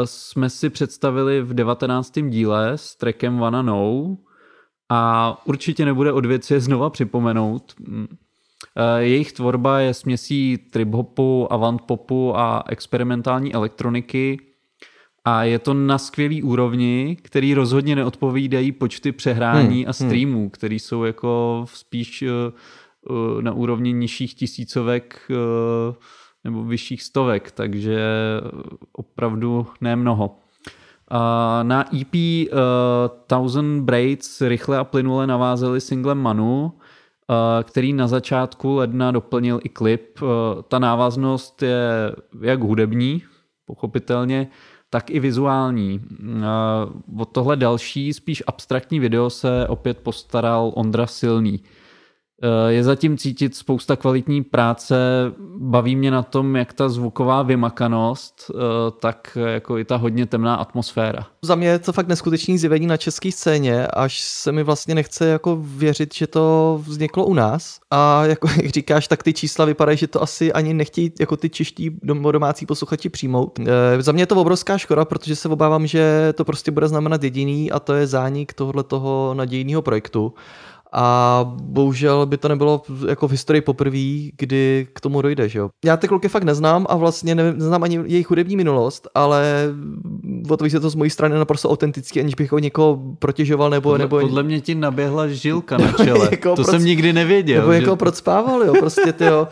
[0.04, 2.12] jsme si představili v 19.
[2.28, 4.16] díle s trackem Wanna Know
[4.88, 7.74] a určitě nebude od věci je znova připomenout.
[7.80, 8.06] Mm.
[8.76, 14.40] Eh, Jejich tvorba je směsí trip-hopu, avant-popu a experimentální elektroniky
[15.24, 20.78] a je to na skvělý úrovni, který rozhodně neodpovídají počty přehrání Hmm, a streamů, který
[20.78, 22.28] jsou jako spíš eh,
[23.10, 25.30] eh, na úrovni nižších tisícovek
[26.44, 28.00] nebo vyšších stovek, takže
[28.92, 30.38] opravdu ne mnoho.
[31.62, 32.58] Na EP uh,
[33.26, 36.72] Thousand Braids rychle a plynule navázeli singlem Manu, uh,
[37.62, 40.22] který na začátku ledna doplnil i klip.
[40.22, 40.28] Uh,
[40.68, 41.88] ta návaznost je
[42.40, 43.22] jak hudební,
[43.64, 44.48] pochopitelně,
[44.90, 46.00] tak i vizuální.
[46.20, 51.60] Uh, o tohle další, spíš abstraktní video se opět postaral Ondra Silný.
[51.64, 51.77] Eh,
[52.68, 54.96] Je zatím cítit spousta kvalitní práce,
[55.58, 58.54] baví mě na tom, jak ta zvuková vymakanost, eh,
[59.00, 61.26] tak jako i ta hodně temná atmosféra.
[61.42, 65.26] Za mě je to fakt neskutečný zjevení na české scéně, až se mi vlastně nechce
[65.26, 67.80] jako věřit, že to vzniklo u nás.
[67.90, 71.50] A jako jak říkáš, tak ty čísla vypadají, že to asi ani nechtějí jako ty
[71.50, 73.58] čeští dom- domácí posluchači přijmout.
[73.58, 77.22] E, za mě je to obrovská škoda, protože se obávám, že to prostě bude znamenat
[77.22, 80.34] jediný a to je zánik tohohle toho nadějného projektu.
[80.92, 85.70] A bohužel by to nebylo jako v historii poprvé, kdy k tomu dojde, že jo.
[85.84, 89.64] Já ty kluky fakt neznám a vlastně nevím, neznám ani jejich hudební minulost, ale
[90.50, 93.90] odpoví se to z mojí strany naprosto autenticky, aniž bych jako někoho protěžoval nebo...
[93.90, 96.28] Podle, nebo podle mě ti naběhla žilka na čele.
[96.30, 97.60] Jako to proč- jsem nikdy nevěděl.
[97.60, 99.48] nebo že- jako procpával, jo, prostě ty jo.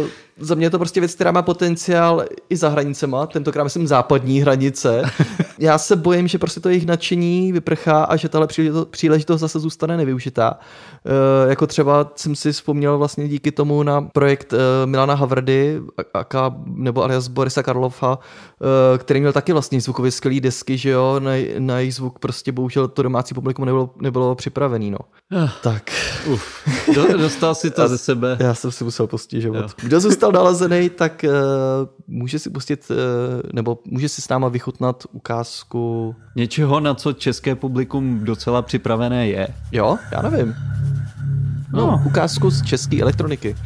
[0.00, 0.06] Uh,
[0.40, 4.40] za mě je to prostě věc, která má potenciál i za hranicema, tentokrát myslím západní
[4.40, 5.02] hranice
[5.58, 8.48] Já se bojím, že prostě to jejich nadšení vyprchá a že tahle
[8.90, 10.58] příležitost, zase zůstane nevyužitá.
[11.46, 15.80] E, jako třeba jsem si vzpomněl vlastně díky tomu na projekt e, Milana Havrdy,
[16.14, 18.18] aka, nebo alias Borisa Karlova,
[18.94, 22.52] e, který měl taky vlastně zvukově skvělý desky, že jo, na, na jejich zvuk prostě
[22.52, 24.98] bohužel to domácí publikum nebylo, nebylo připravený, no.
[25.32, 25.50] Ah.
[25.62, 25.90] Tak.
[26.26, 28.36] Uf, do, dostal si to ze sebe.
[28.40, 29.08] Já jsem si musel.
[29.32, 29.66] Jo.
[29.82, 31.30] Kdo zůstal nalezený, tak uh,
[32.06, 32.96] může si pustit, uh,
[33.52, 36.14] nebo může si s náma vychutnat ukázku.
[36.36, 39.48] Něčeho, na co české publikum docela připravené je.
[39.72, 40.54] Jo, já nevím.
[41.72, 42.02] No, No.
[42.06, 43.56] ukázku z české elektroniky.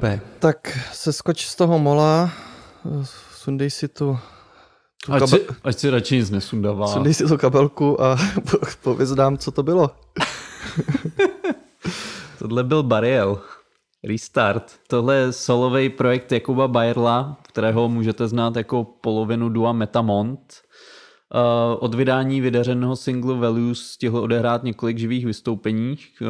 [0.00, 0.20] B.
[0.38, 2.30] Tak se skoč z toho mola,
[3.34, 4.18] sundej si tu,
[5.04, 6.86] tu Ať kabe- si, ať si radši nic nesundává.
[6.88, 8.16] sundej si tu kabelku a
[8.50, 9.90] po- pověz nám, co to bylo.
[12.38, 13.40] Tohle byl Bariel.
[14.04, 14.72] Restart.
[14.88, 20.54] Tohle je solový projekt Jakuba Bajerla, kterého můžete znát jako polovinu dua Metamont.
[21.34, 26.28] Uh, od vydání vydařeného singlu Values stihl odehrát několik živých vystoupení, uh,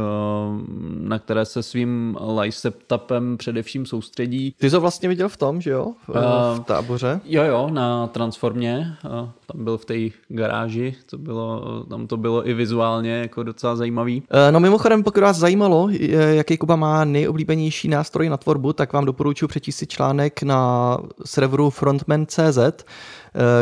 [1.09, 4.55] na které se svým live setupem především soustředí.
[4.59, 5.93] Ty ho vlastně viděl v tom, že jo?
[6.09, 7.21] V, Eh, v táboře.
[7.25, 9.11] Jo, jo, na Transformě, uh,
[9.53, 9.95] tam byl v té
[10.29, 14.23] garáži, to bylo, tam to bylo i vizuálně jako docela zajímavý.
[14.31, 18.93] Eh, No mimochodem, pokud vás zajímalo, eh, jaký Kuba má nejoblíbenější nástroj na tvorbu, tak
[18.93, 22.73] vám doporučuji přečíst si článek na serveru frontman.cz, eh,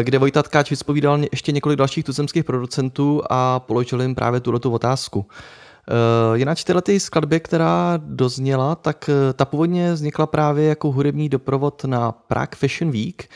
[0.02, 5.26] kde Vojta Tkáč vyspovídal ještě několik dalších tuzemských producentů a položil jim právě tuto otázku.
[6.34, 11.84] Jinak tyhle ty skladby, která dozněla, tak eh, ta původně vznikla právě jako hudební doprovod
[11.84, 13.28] na Prague Fashion Week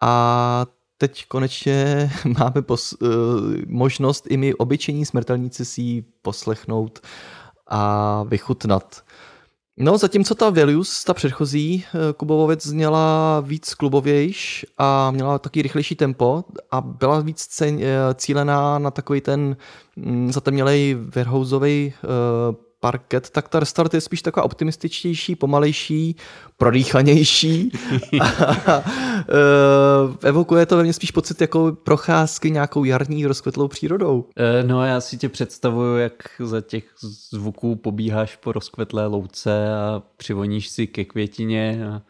[0.00, 0.66] a
[0.98, 2.94] teď konečně máme pos,
[3.66, 7.00] možnost i my obyčejní smrtelníci si ji poslechnout
[7.66, 9.03] a vychutnat.
[9.76, 15.62] No, zatímco ta Values, ta předchozí eh, Kubovou věc zněla víc klubovějš a měla taky
[15.62, 17.74] rychlejší tempo a byla víc eh,
[18.14, 19.56] cílená na takový ten
[19.96, 21.92] mm, zatemnělej Verhouzový
[22.84, 26.16] parket, tak ta Restart je spíš taková optimističtější, pomalejší,
[26.56, 27.72] prodýchanější.
[28.20, 28.26] a,
[29.18, 34.24] eh, evokuje to ve mně spíš pocit jako procházky nějakou jarní rozkvetlou přírodou.
[34.36, 36.84] Eh, No já si tě představuju, jak za těch
[37.32, 41.86] zvuků pobíháš po rozkvetlé louce a přivoníš si ke květině.
[41.88, 42.02] A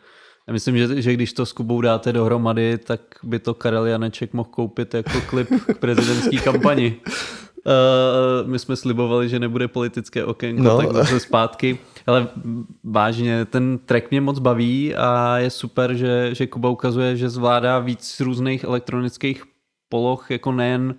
[0.46, 4.32] já myslím, že, že když to s Kubou dáte dohromady, tak by to Karel Janeček
[4.32, 6.96] mohl koupit jako klip k prezidentské kampani.
[7.66, 10.76] Uh, my jsme slibovali, že nebude politické okénko, No.
[10.76, 11.78] tak zase zpátky.
[12.06, 12.28] Ale
[12.84, 17.78] vážně, ten track mě moc baví a je super, že, že Kuba ukazuje, že zvládá
[17.78, 19.42] víc různých elektronických
[19.88, 20.94] poloh, jako nejen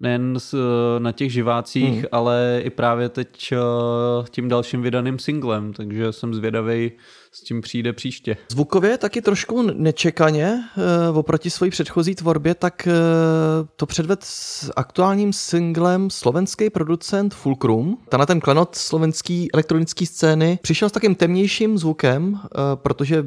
[0.00, 0.56] nejen s,
[0.98, 2.04] na těch živácích, hmm.
[2.12, 3.56] ale i právě teď eh,
[4.30, 6.92] tím dalším vydaným singlem, takže jsem zvědavý,
[7.32, 8.36] s tím přijde příště.
[8.48, 12.92] Zvukově taky trošku nečekaně eh, oproti své předchozí tvorbě, tak eh,
[13.76, 17.98] to předved s aktuálním singlem slovenský producent Fulcrum.
[18.08, 23.24] Tenhle ten klenot slovenský elektronický scény přišel s takým temnějším zvukem, eh, protože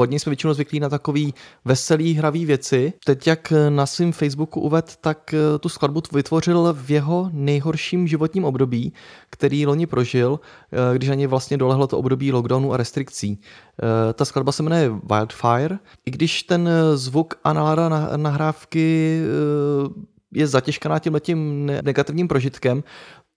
[0.00, 1.34] od něj jsme většinou zvyklí na takový
[1.64, 2.92] veselý, hravý věci.
[3.04, 8.44] Teď, jak na svém Facebooku uved, tak eh, tu skladbu vytvořil v jeho nejhorším životním
[8.44, 8.92] období,
[9.30, 10.40] který loni prožil,
[10.72, 13.40] eh, když něj vlastně dolehlo to období lockdownu a restrikcí.
[13.40, 15.78] Eh, Ta skladba se jmenuje Wildfire.
[16.06, 19.20] I když ten zvuk a nálada na- nahrávky
[20.32, 22.84] je zatěžkaná tím negativním prožitkem,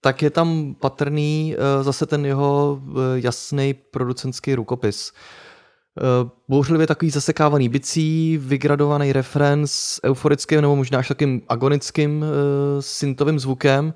[0.02, 5.12] tak je tam patrný zase ten jeho eh, jasný producentský rukopis.
[5.98, 12.28] Eh, Bouřlivě takový zasekávaný bicí, vygradovaný refren s euforickým nebo možná až takým agonickým uh,
[12.80, 13.94] syntovým zvukem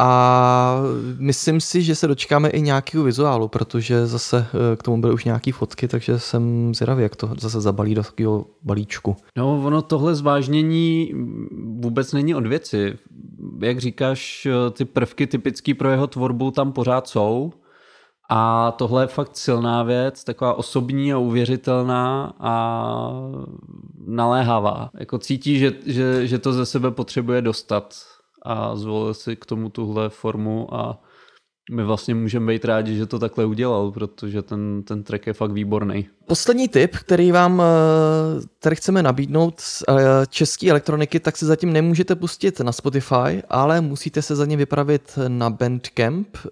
[0.00, 0.80] a
[1.18, 5.24] myslím si, že se dočkáme i nějakého vizuálu, protože zase eh, k tomu byly už
[5.24, 9.16] nějaký fotky, takže jsem zvědavý, jak to zase zabalí do takového balíčku.
[9.36, 11.12] No, ono tohle zvážnění
[11.80, 12.98] vůbec není od věci.
[13.60, 17.52] Jak říkáš, ty prvky typický pro jeho tvorbu tam pořád jsou
[18.28, 23.12] a tohle je fakt silná věc, taková osobní a uvěřitelná a
[24.06, 24.90] naléhavá.
[24.98, 27.94] Jako cítí, že, že, že to ze sebe potřebuje dostat
[28.42, 31.00] a zvolil si k tomu tuhle formu a
[31.72, 35.52] my vlastně můžeme být rádi, že to takhle udělal, protože ten, ten track je fakt
[35.52, 36.08] výborný.
[36.26, 39.94] Poslední tip, který vám eh, tady chceme nabídnout z eh,
[40.28, 45.18] české elektroniky, tak si zatím nemůžete pustit na Spotify, ale musíte se za ně vypravit
[45.28, 46.48] na Bandcamp, eh,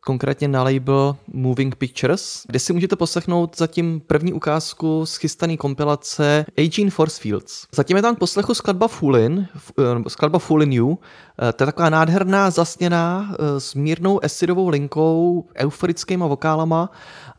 [0.00, 6.46] konkrétně na label Moving Pictures, kde si můžete poslechnout zatím první ukázku z chystané kompilace
[6.58, 7.66] Aging Force Fields.
[7.74, 9.48] Zatím je tam k poslechu skladba Foolin,
[9.78, 10.98] eh, skladba Foolin You,
[11.42, 16.90] Eh, to je taková nádherná, zasněná, eh, s mírnou acidovou linkou, euforickýma vokálama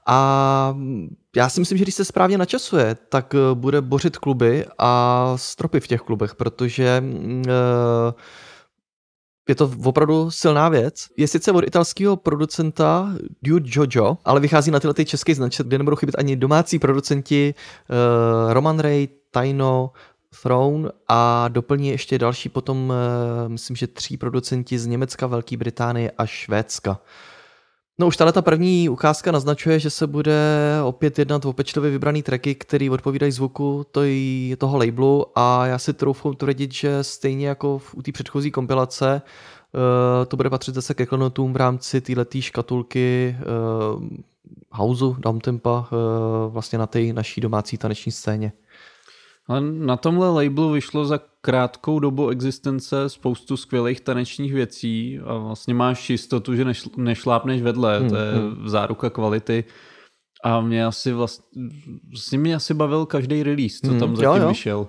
[0.05, 0.75] a
[1.35, 5.87] já si myslím, že když se správně načasuje, tak bude bořit kluby a stropy v
[5.87, 7.03] těch klubech, protože
[7.47, 8.13] eh,
[9.49, 11.07] je to opravdu silná věc.
[11.17, 15.77] Je sice od italského producenta Dude Jojo, ale vychází na tyhle ty české značky, kde
[15.77, 19.91] nebudou chybět ani domácí producenti eh, Roman Ray, Taino,
[20.41, 26.11] Throne a doplní ještě další potom, eh, myslím, že tří producenti z Německa, Velké Británie
[26.17, 26.99] a Švédska.
[27.99, 30.41] No už tahle ta první ukázka naznačuje, že se bude
[30.83, 33.85] opět jednat o pečlivě vybraný tracky, který odpovídají zvuku
[34.57, 39.21] toho labelu a já si troufnu tvrdit, že stejně jako v, u té předchozí kompilace
[39.73, 43.35] Uh, to bude patřit zase ke klenotům v rámci této škatulky
[43.95, 44.03] uh,
[44.71, 48.51] Houseu, Downtempa, uh, vlastně na té naší domácí taneční scéně.
[49.49, 55.73] Ale na tomhle labelu vyšlo za krátkou dobu existence spoustu skvělých tanečních věcí a vlastně
[55.73, 58.33] máš jistotu, že nešl, nešlápneš vedle, Hmm, to je
[58.65, 59.63] záruka kvality.
[60.43, 61.61] A mě asi vlastně,
[62.09, 64.47] vlastně mě asi bavil každý release, co Hmm, tam jo, zatím jo.
[64.49, 64.87] vyšel.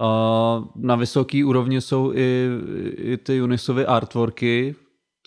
[0.00, 2.48] A na vysoký úrovni jsou i,
[2.96, 4.74] i ty Unisovy artworky,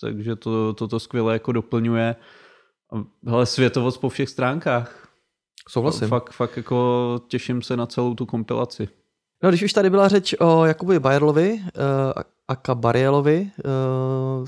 [0.00, 2.16] takže to, to, to skvěle jako doplňuje.
[3.26, 5.05] Hele, světovost po všech stránkách.
[5.68, 6.08] Souhlasím.
[6.08, 8.88] Fakt, fakt jako těším se na celou tu kompilaci.
[9.42, 11.60] No, když už tady byla řeč o Jakubovi Bayerlovi uh,
[12.48, 14.46] a Kabarielovi, uh,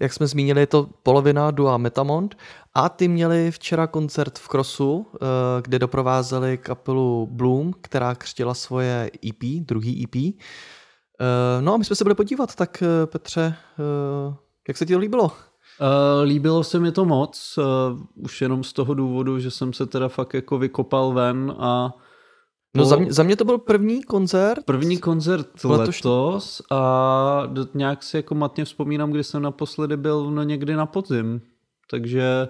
[0.00, 2.36] jak jsme zmínili, je to polovina Dua Metamont
[2.74, 5.06] a ty měli včera koncert v Crossu, uh,
[5.62, 10.14] kde doprovázeli kapelu Bloom, která křtila svoje EP, druhý EP.
[10.14, 10.30] Uh,
[11.60, 13.54] no a my jsme se byli podívat, tak uh, Petře,
[14.28, 14.34] uh,
[14.68, 15.32] jak se ti to líbilo?
[15.80, 19.86] Uh, líbilo se mi to moc, uh, už jenom z toho důvodu, že jsem se
[19.86, 21.94] teda fakt jako vykopal ven a
[22.76, 24.64] No za mě, za mě to byl první koncert.
[24.64, 27.42] První koncert Letošní- letos a
[27.74, 31.40] nějak si jako matně vzpomínám, kdy jsem naposledy byl no někdy na podzim.
[31.90, 32.48] Takže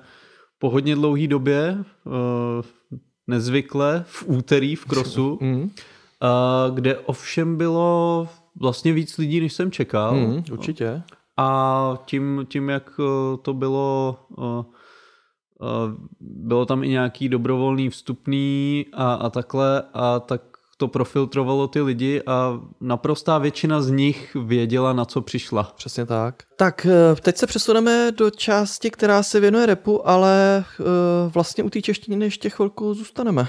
[0.58, 2.12] po hodně dlouhý době, uh,
[3.26, 5.70] nezvykle, v úterý v Krosu, uh, Mm,
[6.74, 8.28] kde ovšem bylo
[8.60, 10.14] vlastně víc lidí, než jsem čekal.
[10.16, 11.02] mm, určitě.
[11.12, 11.19] A
[12.04, 14.64] tím, tím jak eh, to bylo, eh,
[15.62, 20.42] eh, bylo tam i nějaký dobrovolný vstupný a, a takhle, a tak
[20.76, 25.72] to profiltrovalo ty lidi a naprostá většina z nich věděla, na co přišla.
[25.76, 26.34] Přesně tak.
[26.56, 26.86] Tak
[27.20, 30.64] teď se přesuneme do části, která se věnuje repu, ale
[31.34, 33.48] vlastně u té češtiny ještě chvilku zůstaneme.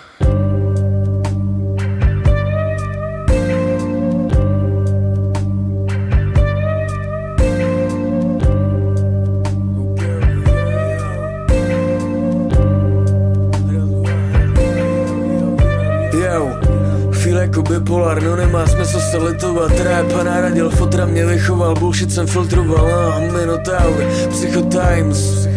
[17.91, 19.79] Bipolar, no nemá smysl se litovat.
[19.79, 22.85] Rap a naradil, fotra mě vychoval, bullshit jsem filtroval.
[22.85, 25.47] Ah, Minotaur, Psychotimes.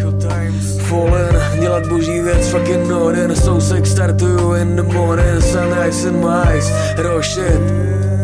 [0.79, 6.71] Fallen, dělat boží věc, fucking Norden Sousek startuju in the morning, sunrise in my eyes.
[7.21, 7.61] Shit,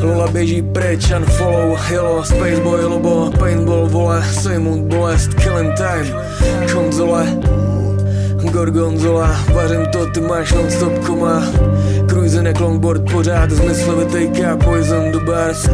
[0.01, 6.15] Lola běží pryč, unfollow, yellow, spaceboy, lobo, paintball, vole, Seymour, bolest, killing time.
[6.73, 7.27] Konzole,
[8.43, 11.43] Gorgonzola, vařím to, ty máš non-stop koma.
[12.09, 15.69] Cruising jak longboard pořád, zmyslovitej K, poison do bars.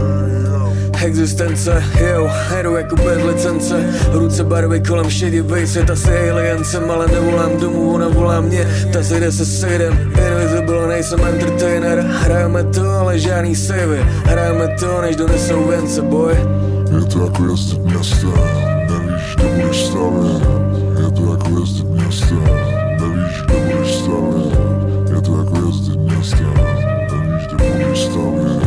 [1.06, 3.86] Existence, jo, heru jako bez licence.
[4.12, 8.68] Ruce barvy kolem šedivej svět asi alien jsem Ale nevolám domů, ona volá mě.
[8.94, 12.00] Ta se jde se sejdem, invisible, nejsem entertainer.
[12.00, 14.00] Hrajeme to, ale žádný savey.
[14.26, 16.34] Hrajeme to, než donesou vence, boy
[17.00, 18.34] Je to jako jezdit městem,
[18.90, 20.67] nevíš, kde budeš stavět.
[20.98, 22.44] Je to jako jezdit městem,
[23.00, 24.60] nevíš, kde budeš stavět.
[25.16, 26.54] Je to jako jezdit městem,
[27.12, 28.64] nevíš, kde budeš stavět.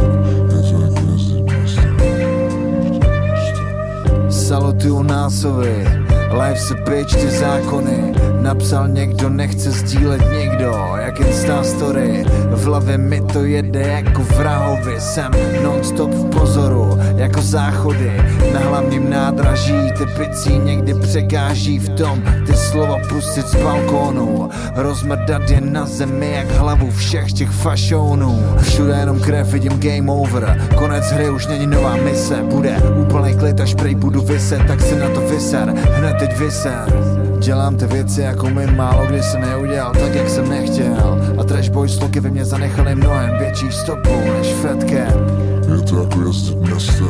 [0.57, 4.33] Je to jako jezdit městem, nevíš, kde budeš stavět.
[4.33, 6.00] Salutuju násovi,
[6.31, 12.25] live se pryč ty zákony Napsal někdo, nechce sdílet nikdo, jak Insta story.
[12.51, 15.33] V hlavě mi to jede jako vrahovi Jsem
[15.65, 18.13] non-stop v pozoru, jako záchody.
[18.55, 24.51] Na hlavním nádraží ty picí někdy překáží v tom Ty slova pustit z balkónu.
[24.75, 28.57] Rozmrdat je na zemi jak hlavu všech těch fašounů.
[28.61, 30.69] Všude jenom krev, vidím game over.
[30.79, 34.97] Konec hry už není nová mise Bude úplný klid, až prej budu vyset Tak si
[34.97, 36.93] na to vyser, hned teď vyser
[37.39, 41.35] Dělám ty věci jako my málo kdy jsem neudělal tak jak jsem nechtěl.
[41.41, 45.21] A trash boys sloky ve mně zanechali mnohem větší stopu než Fat Cap
[45.71, 47.09] Je to jako jezdit městem,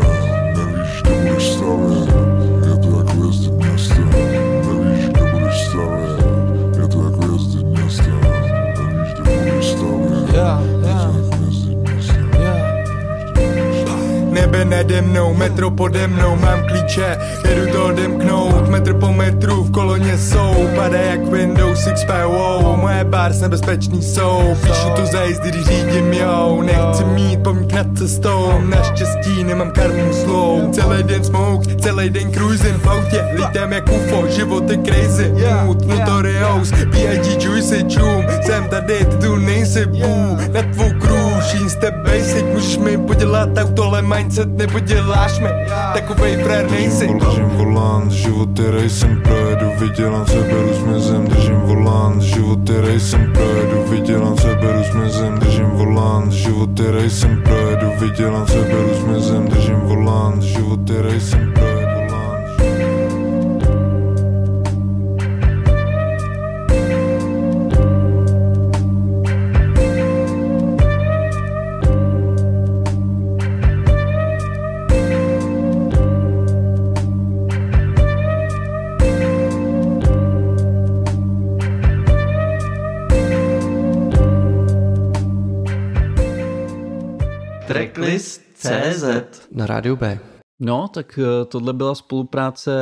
[0.57, 2.40] nevíš, kde budeš stavět.
[14.51, 19.73] Nebe nade mnou, metro pode mnou, mám klíče, jedu to odemknout, metr po metru v
[19.73, 25.49] koloně jsou, padá jak Windows XP, wow, moje bars nebezpečný jsou, píšu to za jízdy,
[25.49, 31.77] když řídím, jo, nechci mít pomník nad cestou, naštěstí nemám karmu slou, celý den smoke,
[31.77, 35.35] celý den cruising v autě, lítem jak UFO, život je crazy,
[35.65, 37.47] mood, notorious, B.I.G.
[37.47, 40.91] Juicy, čum, jsem tady, ty tu nejsi, bů, na tvou
[41.41, 45.49] crew, step basic, můžeš mi podělat auto, ale mindset nepoděláš mi,
[45.95, 47.07] takovej frér nejsi.
[47.07, 53.33] Držím volant, život je racem, projedu, vydělám se, beru smězem, držím volant, život je racem,
[53.33, 59.49] projedu, vydělám se, beru smězem, držím volant, život je racem, projedu, vydělám se, beru smězem,
[59.49, 61.70] držím volant, život je racem, projedu,
[89.53, 90.19] na rádiu B.
[90.61, 92.73] No, tak eh, tohle byla spolupráce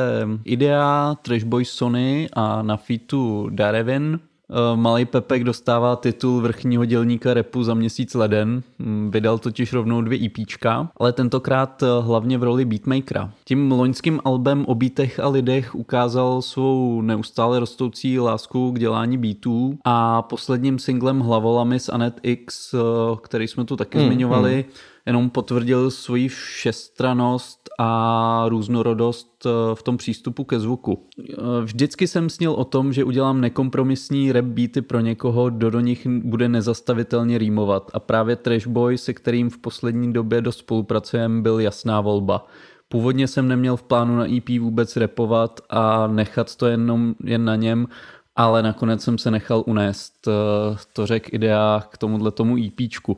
[0.45, 4.19] Idea, Trash Boys Sony a na featu Darevin.
[4.51, 10.01] Eh, Malý Pepek dostává titul vrchního dělníka repu za měsíc leden, Mm, vydal totiž rovnou
[10.01, 13.31] dvě EPčka, ale tentokrát eh, hlavně v roli beatmakera.
[13.45, 19.77] Tím loňským albem o beatech a lidech ukázal svou neustále rostoucí lásku k dělání beatů
[19.85, 22.75] a posledním singlem Hlavolami s Anet X,
[23.21, 24.65] který jsme tu taky Mm, zmiňovali,
[25.05, 31.07] jenom potvrdil svoji všestranost a různorodost eh, v tom přístupu ke zvuku.
[31.19, 31.33] Eh,
[31.63, 36.07] Vždycky jsem snil o tom, že udělám nekompromisní rap beaty pro někoho, kdo do nich
[36.07, 41.59] bude nezastavitelně rýmovat a právě Trash Boy, se kterým v poslední době dost spolupracujeme, byl
[41.59, 42.47] jasná volba.
[42.89, 47.55] Původně jsem neměl v plánu na EP vůbec repovat a nechat to jenom jen na
[47.55, 47.87] něm,
[48.35, 50.27] ale nakonec jsem se nechal unést.
[50.27, 53.17] Eh, To řek idea k tomuhle tomu EPčku.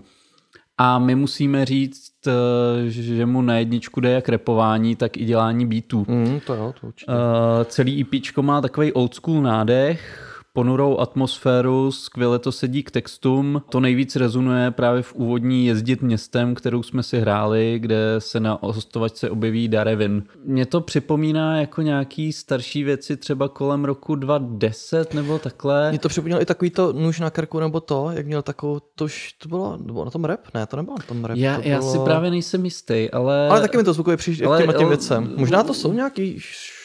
[0.77, 5.65] A my musíme říct, eh, že mu na jedničku jde jak repování, tak i dělání
[5.65, 6.05] beatů.
[6.07, 7.11] Mm, to jo, to určitě.
[7.11, 7.17] Uh,
[7.63, 13.61] celý EPčko má takový old school nádech, ponurou atmosféru, skvěle to sedí k textům.
[13.69, 18.59] To nejvíc rezonuje právě v úvodní Jezdit městem, kterou jsme si hráli, kde se na
[18.61, 20.23] hostovačce objeví Darevin.
[20.45, 25.89] Mě to připomíná jako nějaký starší věci třeba kolem roku 2010 nebo takhle.
[25.89, 29.05] Mě to připomnělo i takový to nůž na krku nebo to, jak měl takovou, to
[29.05, 30.39] už to bylo, to bylo na tom rap?
[30.53, 31.37] Ne, to nebylo na tom rap.
[31.37, 31.91] Já, to já bylo...
[31.91, 33.49] si právě nejsem jistý, ale...
[33.49, 35.33] Ale taky mi to zvukově přišlo Ale- k těm, věcem.
[35.37, 36.35] Možná to jsou nějaký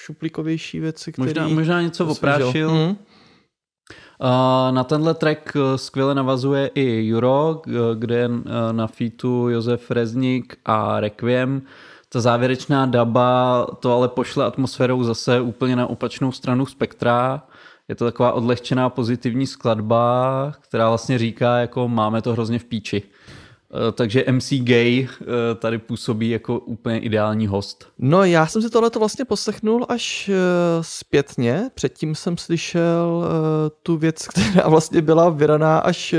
[0.06, 1.26] šuplíkovější věci, které...
[1.26, 2.74] Možná, možná něco oprášil.
[2.74, 2.96] Mhm.
[4.70, 9.90] Na tenhle track eh, skvěle navazuje i Juro, g- kde je eh, na featu Josef
[9.90, 11.62] Rezník a Requiem.
[12.08, 17.42] Ta závěrečná daba to ale pošle atmosférou zase úplně na opačnou stranu spektra.
[17.88, 23.02] Je to taková odlehčená pozitivní skladba, která vlastně říká, jako máme to hrozně v píči.
[23.76, 25.24] Eh, Takže MC Gay eh,
[25.54, 27.88] tady působí jako úplně ideální host.
[27.98, 30.34] No já jsem si tohleto vlastně poslechnul až uh,
[30.80, 31.70] zpětně.
[31.74, 33.24] Předtím jsem slyšel
[33.82, 36.14] tu věc, která vlastně byla vydaná až,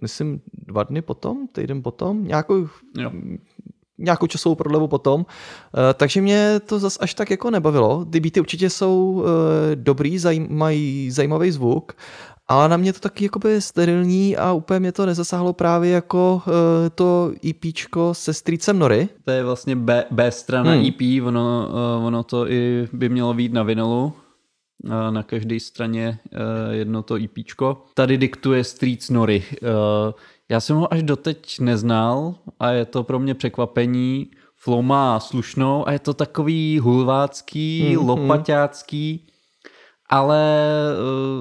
[0.00, 2.68] myslím, dva dny potom, týden potom, nějakou,
[2.98, 3.12] Jo.
[3.98, 5.26] nějakou časovou prodlevu potom.
[5.94, 8.04] Takže mě to zas až tak jako nebavilo.
[8.04, 9.24] Ty beaty určitě jsou
[9.74, 11.92] dobrý, zaj- mají zajímavý zvuk,
[12.48, 16.52] ale na mě to taky jakoby sterilní a úplně mě to nezasáhlo právě jako uh,
[16.94, 19.08] to EPčko se Streetsem Nory.
[19.24, 20.86] To je vlastně B, B strana Hmm.
[20.86, 21.68] EP, ono,
[21.98, 24.12] uh, ono to i by mělo být na vinelu.
[24.84, 26.18] Uh, Na každé straně
[26.70, 27.84] jedno to EPčko.
[27.94, 29.44] Tady diktuje Streets Nory.
[30.48, 34.30] Já jsem ho až doteď neznal a je to pro mě překvapení.
[34.56, 38.08] Flow má slušnou a je to takový hulvácký, Mhm.
[38.08, 39.26] lopaťácký,
[40.10, 40.72] ale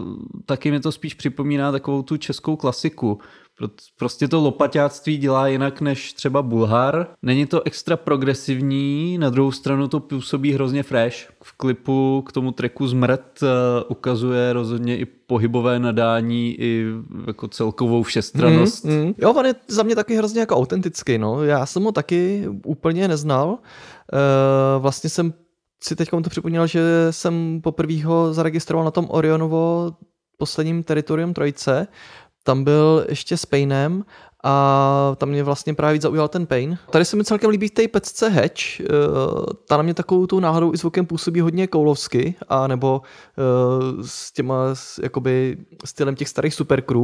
[0.05, 3.19] uh, taky mi to spíš připomíná takovou tu českou klasiku.
[3.57, 3.67] Pro-
[3.99, 7.07] Prostě to lopaťáctví dělá jinak než třeba Bulhar.
[7.21, 11.17] Není to extra progresivní, na druhou stranu to působí hrozně fresh.
[11.43, 13.47] V klipu k tomu tracku Zmrt uh,
[13.87, 16.85] ukazuje rozhodně i pohybové nadání, i
[17.27, 18.85] jako celkovou všestranost.
[18.85, 19.13] Mm, mm.
[19.17, 21.43] Jo, on je za mě taky hrozně jako autentický, no.
[21.43, 23.47] Já jsem ho taky úplně neznal.
[23.49, 23.57] Uh,
[24.81, 25.33] vlastně jsem
[25.83, 26.81] si teď to připomněl, že
[27.11, 29.91] jsem poprvé ho zaregistroval na tom Orionovo
[30.37, 31.87] posledním teritorium trojce.
[32.43, 34.03] Tam byl ještě s Painem
[34.43, 36.77] a tam mě vlastně právě víc zaujal ten Pain.
[36.89, 38.79] Tady se mi celkem líbí té pecce Hedge.
[38.81, 38.85] eh,
[39.67, 43.01] Ta na mě takovou tou náhodou i zvukem působí hodně koulovsky a nebo
[43.37, 44.55] eh, s těma
[45.03, 47.03] jakoby stylem těch starých supercrew.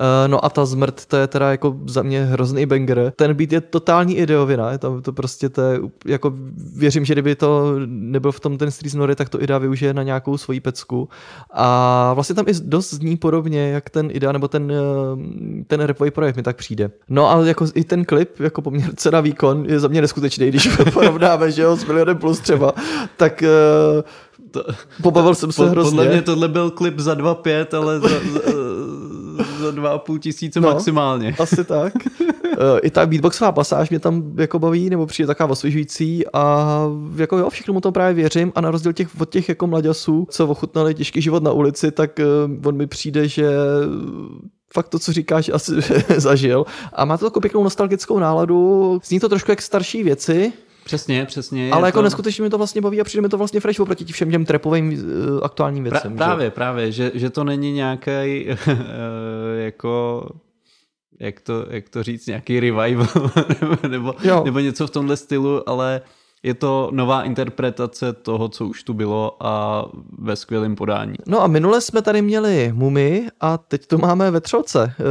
[0.00, 3.12] Eh, No a ta zmrt, to je teda jako za mě hrozný banger.
[3.16, 6.32] Ten beat je totální ideovina, je tam to prostě to je, jako
[6.76, 10.02] věřím, že kdyby to nebyl v tom ten Street Nory, tak to Ida využije na
[10.02, 11.08] nějakou svoji pecku.
[11.50, 14.72] A vlastně tam i dost zní podobně, jak ten Ida nebo ten,
[15.66, 16.73] ten rapový projekt mi tak přijde.
[17.08, 20.68] No a jako i ten klip, jako poměr cena výkon je za mě neskutečný, když
[20.92, 22.72] porovnáme, že jo, s milionem plus třeba,
[23.16, 23.48] tak eh,
[24.50, 24.64] To,
[25.02, 25.90] pobavil jsem se po, hrozně.
[25.90, 28.40] podle mě tohle byl klip za 2,5, ale za, za,
[29.60, 30.68] za 2,5 tisíce No.
[30.68, 30.74] no.
[30.74, 31.34] maximálně.
[31.38, 31.92] Asi tak.
[32.58, 36.68] Eh, I ta beatboxová pasáž mě tam jako baví, nebo přijde taková osvěžující a
[37.16, 40.26] jako jo, všechno mu to právě věřím a na rozdíl těch, od těch jako mladěsů,
[40.30, 42.24] co ochutnali těžký život na ulici, tak eh,
[42.64, 43.48] on mi přijde, že
[44.74, 45.72] fakt to, co říkáš, asi
[46.16, 46.64] zažil.
[46.92, 50.52] A má to takovou pěknou nostalgickou náladu, zní to trošku jak starší věci,
[50.84, 51.70] Přesně, přesně.
[51.72, 52.02] ale jako to...
[52.02, 54.92] neskutečně mi to vlastně baví a přijde mi to vlastně fresh oproti všem těm trapovým
[54.92, 56.00] eh, aktuálním věcem.
[56.00, 56.28] Pra, že?
[56.28, 58.46] právě, právě, že, že to není nějaký
[59.56, 60.26] jako
[61.20, 63.06] jak to, jak to říct, nějaký revival
[63.60, 64.42] nebo, nebo, Jo.
[64.44, 66.00] nebo něco v tomhle stylu, ale
[66.44, 69.84] je to nová interpretace toho, co už tu bylo a
[70.18, 71.14] ve skvělém podání.
[71.26, 74.84] No a minule jsme tady měli Mumy a teď to máme ve třelce.
[74.84, 75.04] Uh,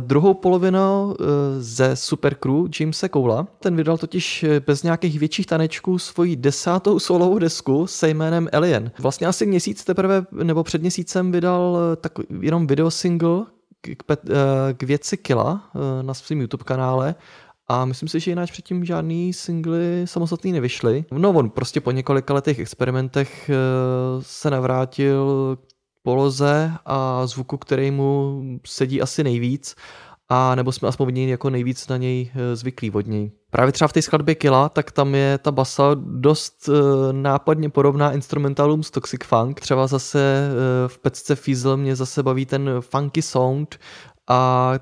[0.00, 1.14] druhou polovinu uh,
[1.58, 3.46] ze Supercrew Jamesa Koula.
[3.60, 8.90] Ten vydal totiž eh, bez nějakých větších tanečků svoji desátou solovou desku se jménem Alien.
[8.98, 13.44] Vlastně asi měsíc teprve, nebo před měsícem vydal eh, tak jenom video single
[13.80, 17.14] k, k, eh, k věci Killa eh, na svém YouTube kanále
[17.70, 21.04] a myslím si, že jinak předtím žádný singly samostatný nevyšly.
[21.12, 23.54] No on prostě po několika letech experimentech eh,
[24.20, 29.74] se navrátil k poloze a zvuku, který mu sedí asi nejvíc
[30.28, 33.30] a nebo jsme aspoň viděli jako nejvíc na něj eh, zvyklí od něj.
[33.50, 36.74] Právě třeba v té skladbě Killa, tak tam je ta basa dost uh,
[37.12, 39.60] nápadně podobná instrumentálům z Toxic Funk.
[39.60, 43.78] Třeba zase uh, v pecce Fizzle mě zase baví ten funky sound
[44.30, 44.72] a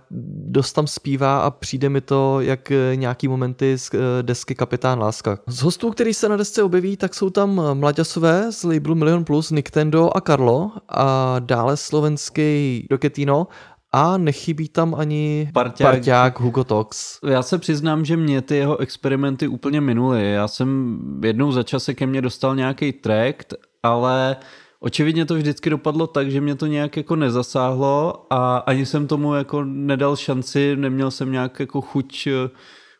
[0.47, 4.99] dost tam zpívá a přijde mi to jak eh, nějaký momenty z eh, desky Kapitán
[4.99, 5.39] Láska.
[5.47, 9.51] Z hostů, který se na desce objeví, tak jsou tam mlaďasové z labelu Milion Plus,
[9.51, 13.47] Nintendo a Karlo a dále slovenský Doketino
[13.93, 15.91] a nechybí tam ani Parťák.
[15.91, 17.19] parťák Hugo Tox.
[17.27, 20.33] Já se přiznám, že mě ty jeho experimenty úplně minuly.
[20.33, 23.43] Já jsem jednou za čase ke mně dostal nějaký track,
[23.83, 24.37] ale
[24.81, 29.35] očividně to vždycky dopadlo tak, že mě to nějak jako nezasáhlo a ani jsem tomu
[29.35, 32.29] jako nedal šanci, neměl jsem nějak jako chuť,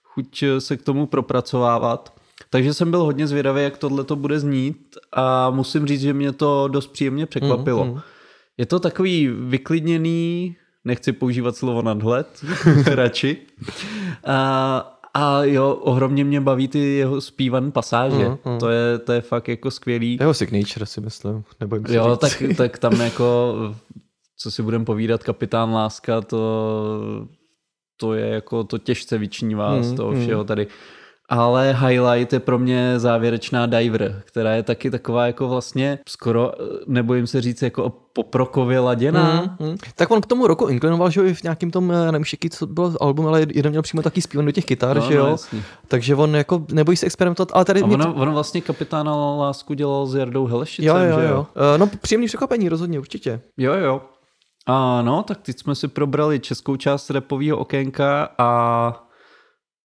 [0.03, 2.19] chuť se k tomu propracovávat.
[2.51, 6.33] Takže jsem byl hodně zvědavý, jak tohle to bude znít a musím říct, že mě
[6.33, 7.85] to dost příjemně překvapilo.
[7.85, 8.01] Mm, mm.
[8.59, 12.45] Je to takový vyklidněný, nechci používat slovo nadhled,
[12.87, 13.37] radši.
[14.27, 18.29] A, a jo, ohromně mě baví ty jeho zpívaný pasáže.
[18.29, 18.59] Mm, mm.
[18.59, 20.17] To, je, to je fakt jako skvělý.
[20.21, 22.19] Jeho signature si myslím, nebojím se Jo, říct.
[22.21, 23.55] tak, tak tam jako,
[24.37, 26.39] co si budem povídat, kapitán Láska, to,
[27.97, 30.23] to je jako, to těžce vyčnívá Mm, z toho mm.
[30.23, 30.67] všeho tady.
[31.29, 36.53] Ale highlight je pro mě závěrečná diver, která je taky taková jako vlastně skoro,
[36.87, 39.57] nebojím se říct, jako poprokově laděná.
[39.61, 39.77] Mm, mm.
[39.95, 42.67] Tak on k tomu roku inklinoval, že jo, i v nějakým tom, eh, nevím, co
[42.67, 45.37] bylo album, ale jeden měl přímo taky zpívan do těch kytar, No, že jo.
[45.53, 45.61] no.
[45.89, 49.75] Takže on jako nebojí se experimentovat, ale tady A mě ono, ono vlastně kapitána lásku
[49.75, 51.47] dělal s Jardou Helešicem, Jo, jo, že jo.
[51.75, 53.41] Eh, No příjemný překvapení rozhodně, určitě.
[53.57, 54.03] Jo, jo.
[54.67, 59.08] A no, tak teď jsme si probrali českou část repového okénka a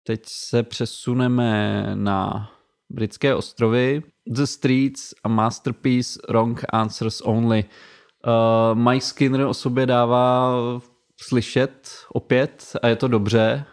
[0.04, 2.50] teď se přesuneme na
[2.90, 4.04] britské ostrovy.
[4.28, 7.66] The Streets a Masterpiece Wrong Answers Only.
[8.28, 10.56] Uh, Mike Skinner o sobě dává
[11.22, 13.66] slyšet opět a je to dobře.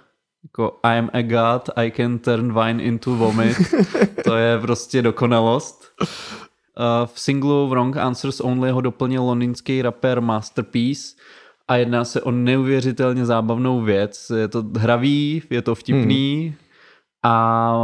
[0.43, 3.57] Jako I am a god, I can turn wine into vomit.
[4.25, 5.85] to je prostě dokonalost.
[6.01, 6.07] Uh,
[7.07, 11.17] v singlu Wrong Answers Only ho doplnil londýnský rapper Masterpiece
[11.71, 14.33] a jedná se o neuvěřitelně zábavnou věc.
[14.37, 16.55] Je to hravý, je to vtipný hmm.
[17.23, 17.75] a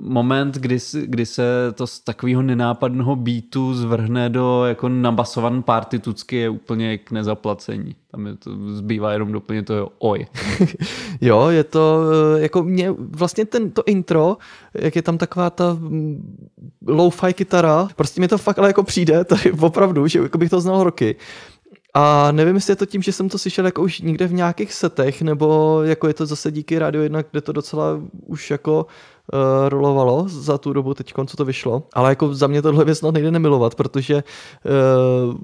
[0.00, 1.42] moment, kdy, kdy se
[1.74, 7.94] to z takového nenápadného beatu zvrhne do jako nabasovan partitucky je úplně k nezaplacení.
[8.10, 10.26] Tam je to, zbývá jenom doplnit to jo, oj.
[11.20, 12.02] Jo, je to
[12.36, 14.36] eh, jako mě vlastně ten, to intro,
[14.74, 16.48] jak je tam taková ta mm,
[16.86, 20.60] low-fi kytara, prostě mi to fakt ale jako přijde, tady opravdu, že jako bych to
[20.60, 21.16] znal roky.
[21.94, 24.72] A nevím, jestli je to tím, že jsem to slyšel jako už někde v nějakých
[24.72, 28.86] setech, nebo jako je to zase díky Radio 1, kde to docela už jako
[29.32, 31.82] uh, rolovalo za tu dobu teď, co to vyšlo.
[31.94, 35.34] Ale jako za mě tohle věc snad nejde nemilovat, protože uh,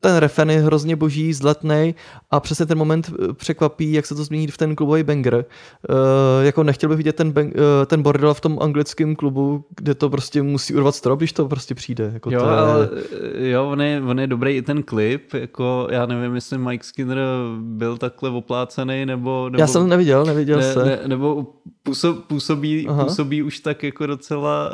[0.00, 1.94] ten refren je hrozně boží, zletnej
[2.30, 5.34] a přesně ten moment eh, překvapí, jak se to změní v ten klubový banger.
[5.34, 9.94] Uh, jako nechtěl bych vidět ten, bang, uh, ten bordel v tom anglickém klubu, kde
[9.94, 12.10] to prostě musí urvat strop, když to prostě přijde.
[12.14, 12.52] Jako Jo, to je...
[12.52, 12.88] ale
[13.38, 17.18] jo, on je, on je dobrý i ten klip, jako já nevím, jestli Mike Skinner
[17.60, 19.48] byl takhle oplácený, nebo...
[19.50, 20.84] nebo Já jsem neviděl, neviděl ne, se.
[20.84, 21.46] ne, nebo
[21.82, 23.04] působ, působí, Aha.
[23.04, 24.70] působí už tak jako docela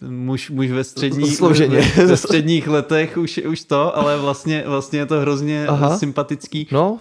[0.00, 1.80] uh, muž, muž ve středních, Slouženě.
[1.96, 5.96] ve, ve středních letech už, už to, ale vlastně, vlastně je to hrozně Aha.
[5.96, 6.68] sympatický.
[6.72, 6.98] No, uh,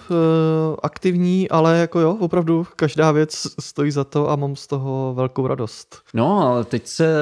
[0.84, 5.48] aktivní, ale jako jo, opravdu každá věc stojí za to a mám z toho velkou
[5.48, 6.02] radost.
[6.14, 7.14] No, ale teď se,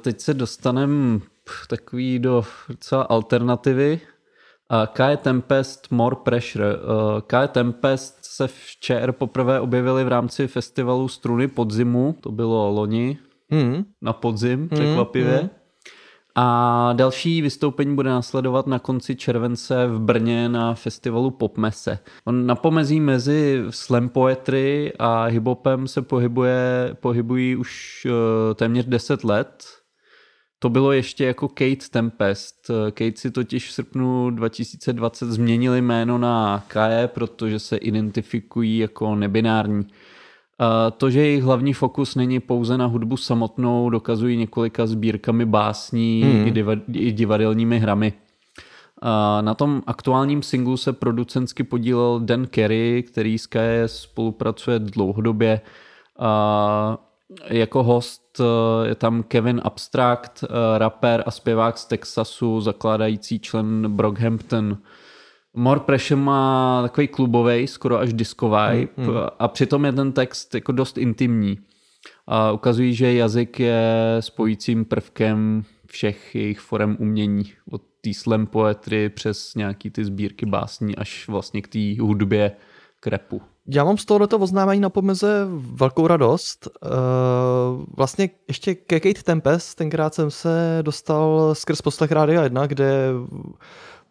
[0.00, 1.20] teď se dostanem
[1.68, 4.00] takový do docela alternativy.
[4.72, 6.74] Uh, K Tempest More Pressure.
[6.76, 13.18] Uh, K Tempest se včer poprvé objevili v rámci festivalu Struny podzimu, to bylo loni
[13.50, 13.84] Hmm.
[14.02, 15.40] na podzim, překvapivě.
[15.42, 15.48] mm.
[16.38, 21.98] A další vystoupení bude následovat na konci července v Brně na festivalu Popmese.
[22.24, 29.24] On na pomezí mezi slam poetry a hiphopem se pohybuje, pohybují už uh, téměř 10
[29.24, 29.64] let.
[30.66, 32.70] To bylo ještě jako Kate Tempest.
[32.90, 39.86] Kate si totiž v srpnu 2020 změnili jméno na KE, protože se identifikují jako nebinární.
[40.96, 46.46] To, že jejich hlavní fokus není pouze na hudbu samotnou, dokazují několika sbírkami básní Hmm.
[46.46, 48.12] i, diva- i divadelními hrami.
[49.40, 55.60] Na tom aktuálním singlu se producentsky podílel Dan Carey, který s KS spolupracuje dlouhodobě.
[56.18, 56.98] A
[57.50, 63.96] jako host eh, je tam Kevin Abstract, eh, rapper a zpěvák z Texasu, zakládající člen
[63.96, 64.78] Brockhampton.
[65.54, 70.54] More Pressure má takový klubový, skoro až disco vibe Hmm, a přitom je ten text
[70.54, 71.58] jako dost intimní.
[72.26, 77.52] A ukazují, že jazyk je spojícím prvkem všech jejich forem umění.
[77.70, 82.52] Od té slam poetry přes nějaký ty sbírky básní až vlastně k té hudbě,
[83.00, 83.42] k rapu.
[83.68, 86.68] Já mám z tohoto oznámení na pomeze velkou radost.
[86.82, 93.12] Uh, vlastně ještě ke Kate Tempest, tenkrát jsem se dostal skrz poslech Rádia 1, kde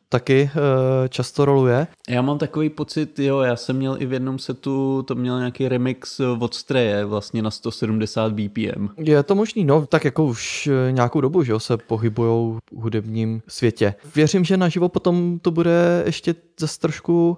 [0.09, 1.87] taky uh, často roluje.
[2.09, 5.67] Já mám takový pocit, jo, já jsem měl i v jednom setu, to měl nějaký
[5.67, 8.87] remix od Streje, vlastně na 170 BPM.
[8.97, 12.81] Je to možný, no, tak jako už eh, nějakou dobu, že jo, se pohybujou v
[12.81, 13.95] hudebním světě.
[14.15, 17.37] Věřím, že naživo potom to bude ještě zase trošku,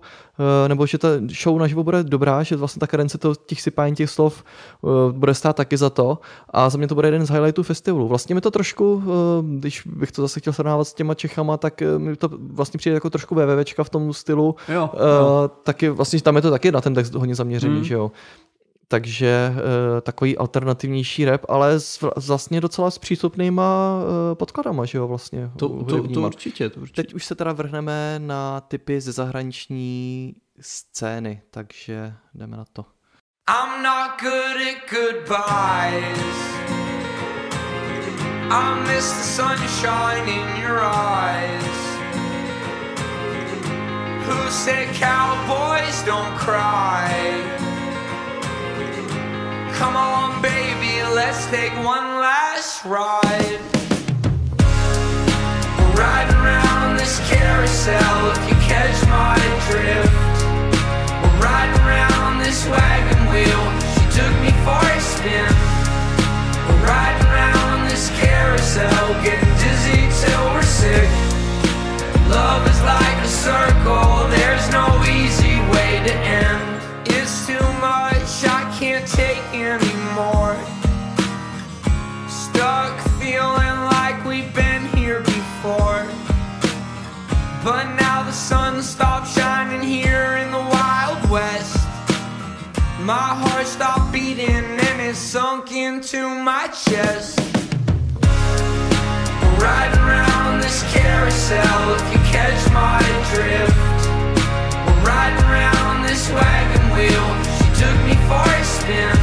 [0.66, 1.08] eh, nebo že ta
[1.44, 5.34] show naživo bude dobrá, že vlastně ta kadence to, těch sypání těch slov eh, bude
[5.34, 6.18] stát taky za to
[6.50, 8.08] a za mě to bude jeden z highlightů festivalu.
[8.08, 9.10] Vlastně mi to trošku, eh,
[9.60, 12.94] když bych to zase chtěl srovnávat s těma Čechama, tak eh, mi to vlastně přijde
[12.94, 14.56] jako trošku VVVčka v tom stylu.
[14.74, 15.52] Jo, Eh, jo.
[15.64, 17.84] taky vlastně tam je to taky na ten text hodně zaměřený, Hmm.
[17.84, 18.12] že jo.
[18.90, 19.54] Takže
[19.98, 24.00] e, takový alternativnější rap, ale s, vla- vlastně docela s přístupnýma
[24.32, 25.52] e, podkladama, že jo, vlastně.
[25.58, 27.04] To, to, to určitě, to určitě.
[27.04, 32.86] Teď už se teda vrhneme na typy ze zahraniční scény, takže jdeme na to.
[33.50, 36.38] I'm not good at goodbyes.
[38.50, 41.78] I miss the sunshine in your eyes.
[44.28, 47.77] Who said cowboys don't cry?
[49.78, 53.62] Come on, baby, let's take one last ride.
[55.78, 59.38] We're riding around this carousel if you catch my
[59.70, 60.10] drift.
[61.22, 63.64] We're riding around this wagon wheel.
[63.94, 65.46] She took me for a spin.
[66.66, 71.10] We're riding around this carousel, getting dizzy till we're sick.
[72.34, 76.82] Love is like a circle, there's no easy way to end.
[77.06, 78.67] It's too much, I
[78.98, 80.58] can't take anymore.
[82.28, 86.06] Stuck feeling like we've been here before.
[87.64, 91.78] But now the sun stopped shining here in the Wild West.
[93.02, 97.40] My heart stopped beating and it sunk into my chest.
[99.42, 103.02] We're riding around this carousel if you catch my
[103.34, 103.78] drift.
[104.88, 107.57] We're riding around this wagon wheel.
[107.78, 109.14] Took me for a spin.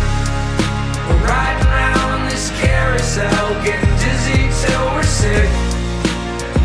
[1.08, 5.50] We're riding around this carousel, getting dizzy till we're sick.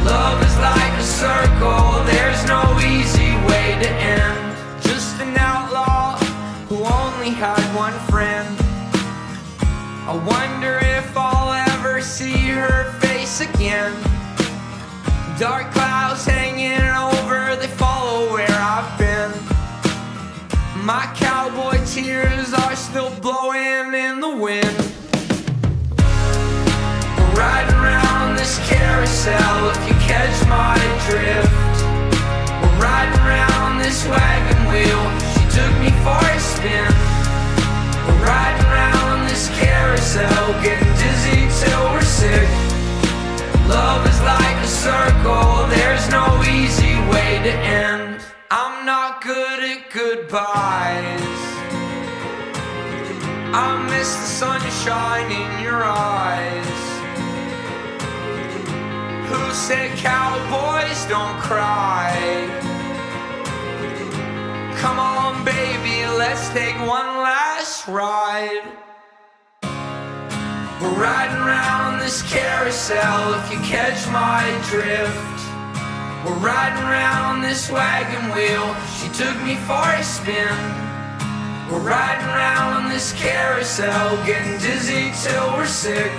[0.05, 4.55] Love is like a circle, there's no easy way to end.
[4.83, 6.17] Just an outlaw
[6.69, 8.55] who only had one friend.
[10.07, 13.93] I wonder if I'll ever see her face again.
[15.39, 19.31] Dark clouds hanging over, they follow where I've been.
[20.85, 21.05] My
[21.93, 24.77] tears are still blowing in the wind.
[27.17, 30.77] We're riding around this carousel if you catch my
[31.09, 31.77] drift.
[32.61, 35.03] We're riding around this wagon wheel.
[35.33, 36.93] She took me for a spin.
[38.05, 38.59] We're riding
[39.39, 42.49] this carousel, getting dizzy till we're sick.
[43.67, 48.21] Love is like a circle, there's no easy way to end.
[48.51, 51.28] I'm not good at goodbyes.
[53.51, 56.79] I miss the sunshine in your eyes.
[59.27, 62.13] Who said cowboys don't cry?
[64.77, 68.61] Come on, baby, let's take one last ride.
[70.79, 75.39] We're riding around this carousel if you catch my drift.
[76.23, 78.75] We're riding around this wagon wheel.
[79.01, 80.88] She took me for a spin.
[81.71, 86.11] We're riding around on this carousel, getting dizzy till we're sick.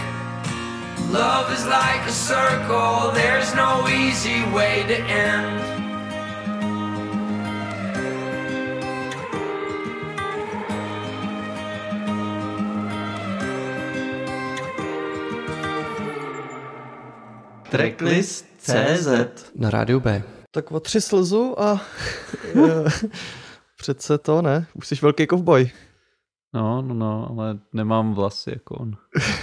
[1.11, 5.61] Love is like a circle, there's no easy way to end.
[17.71, 19.09] Tracklist CZ
[19.55, 20.23] na rádiu B.
[20.51, 21.81] Tak otři slzu a
[23.81, 25.71] přece to ne, už jsi velký kovboj.
[26.55, 28.93] No, no, no, ale nemám vlasy jako on.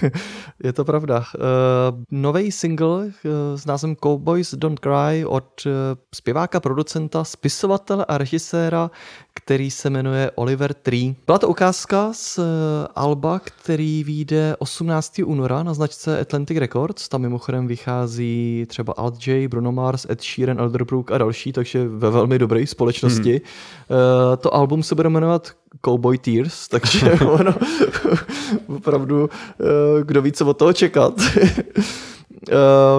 [0.64, 1.18] Je to pravda.
[1.20, 3.12] Uh, Nový single uh,
[3.56, 5.72] s názvem Cowboys Don't Cry od uh,
[6.16, 8.92] zpěváka, producenta, spisovatele a režiséra,
[9.38, 11.16] který se jmenuje Oliver Tree.
[11.26, 12.44] Byla to ukázka z uh,
[12.96, 15.22] Alba, který vyjde 18.
[15.26, 17.10] února na značce Atlantic Records.
[17.10, 22.12] Tam mimochodem vychází třeba Alt J, Bruno Mars, Ed Sheeran, Elderbrook a další, takže ve
[22.12, 23.42] velmi dobré společnosti.
[23.90, 24.00] Hmm.
[24.00, 25.52] Uh, to album se bude jmenovat
[25.86, 27.54] Cowboy Tears, takže ono
[28.68, 29.30] opravdu,
[29.60, 31.14] eh, kdo ví, co od toho čekat.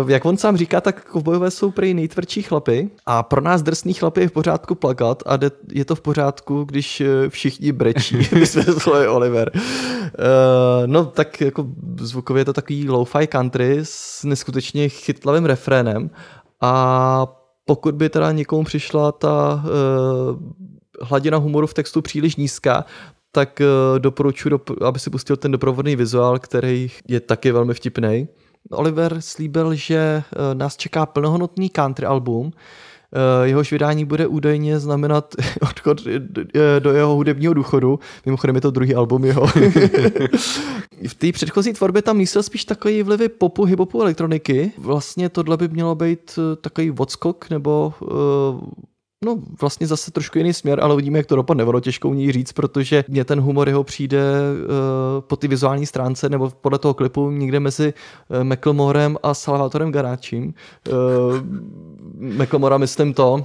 [0.00, 3.94] Uh, jak on sám říká, tak kovbojové jsou prý nejtvrdší chlapy a pro nás drsný
[3.94, 5.38] chlapy je v pořádku plakat a
[5.72, 9.50] je to v pořádku, když eh, všichni brečí, vysvětluje Oliver.
[9.54, 9.60] Uh,
[10.86, 11.66] no tak jako
[12.00, 16.10] zvukově je to takový lo-fi country s neskutečně chytlavým refrénem
[16.60, 17.26] a
[17.64, 20.40] pokud by teda někomu přišla ta uh,
[21.02, 22.84] hladina humoru v textu příliš nízká,
[23.32, 23.62] tak
[23.98, 28.28] doporučuji, aby si pustil ten doprovodný vizuál, který je taky velmi vtipný.
[28.70, 35.34] Oliver slíbil, že uh, nás čeká plnohodnotný country album, eh, jehož vydání bude údajně znamenat
[35.62, 36.00] odchod
[36.78, 37.98] do jeho hudebního důchodu.
[38.26, 39.46] Mimochodem je to druhý album jeho.
[41.08, 44.72] v té předchozí tvorbě tam místil spíš takový vlivy popu, hibopu, elektroniky.
[44.78, 47.94] Vlastně tohle by mělo být takový odskok nebo
[49.24, 51.64] No, vlastně zase trošku jiný směr, ale uvidíme, jak to dopadne.
[51.64, 55.86] Ono těžko u ní říct, protože mě ten humor jeho přijde uh, po ty vizuální
[55.86, 57.94] stránce nebo podle toho klipu někde mezi
[58.28, 60.54] uh, McLemorem a Salvatorem Garáčím.
[60.90, 60.94] Uh,
[62.18, 63.42] McLemora myslím to, uh,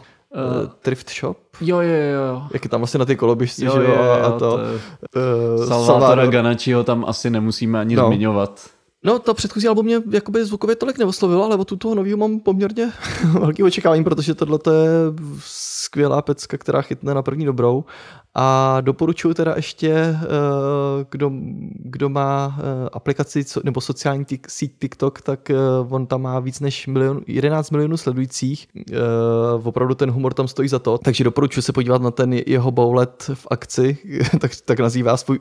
[0.82, 1.38] Thrift Shop.
[1.61, 2.43] Jo, jo, jo.
[2.53, 4.39] Jak je tam vlastně na ty koloběžci, jo, že jo, a, a to.
[4.39, 8.07] to uh, Salvatora Ganačiho tam asi nemusíme ani no.
[8.07, 8.69] zmiňovat.
[9.04, 12.91] No, to předchozí album mě jakoby zvukově tolik neoslovilo, ale od toho nového mám poměrně
[13.39, 14.89] velký očekávání, protože tohle je
[15.39, 17.86] skvělá pecka, která chytne na první dobrou
[18.36, 20.17] a doporučuji teda ještě, eh,
[21.09, 21.31] kdo,
[21.75, 25.55] kdo má eh, aplikaci nebo sociální síť TikTok, tak eh,
[25.89, 28.67] on tam má víc než milion, 11 milionů sledujících.
[29.63, 33.31] Opravdu ten humor tam stojí za to, takže doporučuji se podívat na ten jeho boulet
[33.34, 33.97] v akci,
[34.39, 35.39] tak, tak nazývá svůj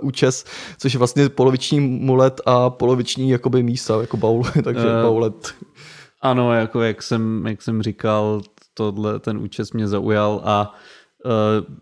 [0.00, 0.44] účes,
[0.78, 5.54] což je vlastně poloviční mulet a poloviční jakoby mísa, jako bowl, takže uh, boulet.
[6.22, 8.40] Ano, jako jak jsem, jak jsem říkal,
[8.74, 10.93] tohle, ten účes mě zaujal a Uh,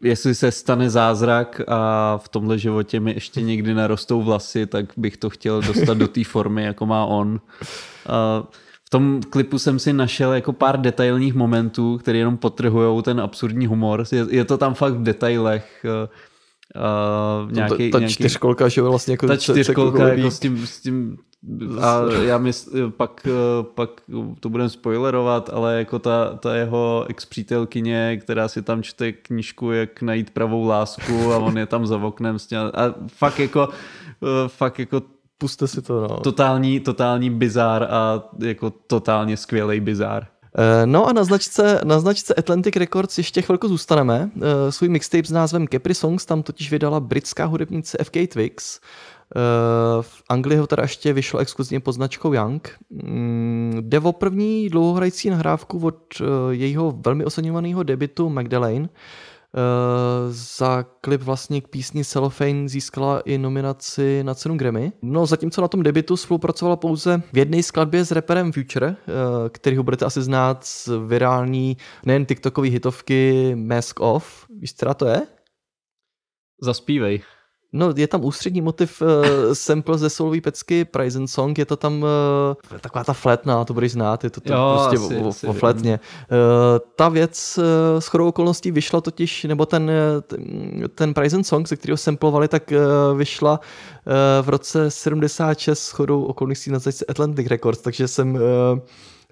[0.03, 5.17] jestli se stane zázrak a v tomhle životě mi ještě někdy narostou vlasy, tak bych
[5.17, 7.31] to chtěl dostat do té formy, jako má on.
[7.31, 8.47] Uh,
[8.85, 13.67] v tom klipu jsem si našel jako pár detailních momentů, které jenom potrhují ten absurdní
[13.67, 14.05] humor.
[14.13, 15.87] Je, je to tam fakt v detailech.
[15.87, 20.81] Uh, nějaký, ta, ta nějaký, čtyřkolka, že vlastně jako ta čtyřkolka jako s tím, s
[20.81, 21.19] tím
[21.81, 23.27] a já myslím, pak,
[23.75, 23.91] pak
[24.41, 30.03] to budeme spoilerovat, ale jako ta, ta jeho ex-přítelkyně, která si tam čte knížku, jak
[30.03, 33.69] najít pravou lásku a on je tam za oknem s a fakt jako,
[34.47, 35.03] fakt jako
[35.43, 36.21] Puste si to, no.
[36.21, 40.27] Totální, totální bizár a jako totálně skvělý bizár.
[40.59, 44.31] Eh, no a na značce, na značce Atlantic Records ještě chvilku zůstaneme.
[44.37, 48.81] Eh, svůj mixtape s názvem Capri Songs tam totiž vydala britská hudebnice FK Twix.
[49.37, 52.71] Eh, v Anglii ho teda ještě vyšlo exkluzivně pod značkou Young.
[52.91, 58.89] Mm, jde o první dlouhohrající nahrávku od eh, jejího velmi oceňovaného debitu Magdalene.
[58.89, 59.59] Eh,
[60.29, 64.93] za klip vlastně k písni Cellophane získala i nominaci na cenu Grammy.
[65.03, 68.97] No zatímco na tom debitu spolupracovala pouze v jedné skladbě s reperem Future,
[69.49, 71.77] který ho budete asi znát z virální
[72.07, 74.47] nejen TikTokové hitovky Mask Off.
[74.61, 75.23] Víš, která to je?
[76.63, 77.23] Zaspívej.
[77.73, 79.09] No, je tam ústřední motiv uh,
[79.53, 83.93] sample ze solový pecky Prize Song, je to tam uh, taková ta fletna, to budeš
[83.93, 86.01] znát, je to, to jo, prostě asi, o, asi, o fletně.
[86.31, 86.39] Uh,
[86.97, 87.65] ta věc uh,
[88.01, 89.91] s chodou okolností vyšla totiž, nebo ten,
[90.95, 96.23] ten Prize Song, ze kterého samplovali, tak uh, vyšla uh, v roce 76 s chodou
[96.23, 98.41] okolností na Atlantic Records, takže jsem uh,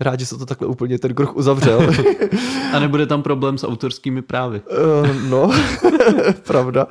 [0.01, 1.91] rád, že se to takhle úplně ten kruh uzavřel.
[2.73, 4.61] A nebude tam problém s autorskými právy.
[4.61, 5.51] Uh, no,
[6.47, 6.87] pravda.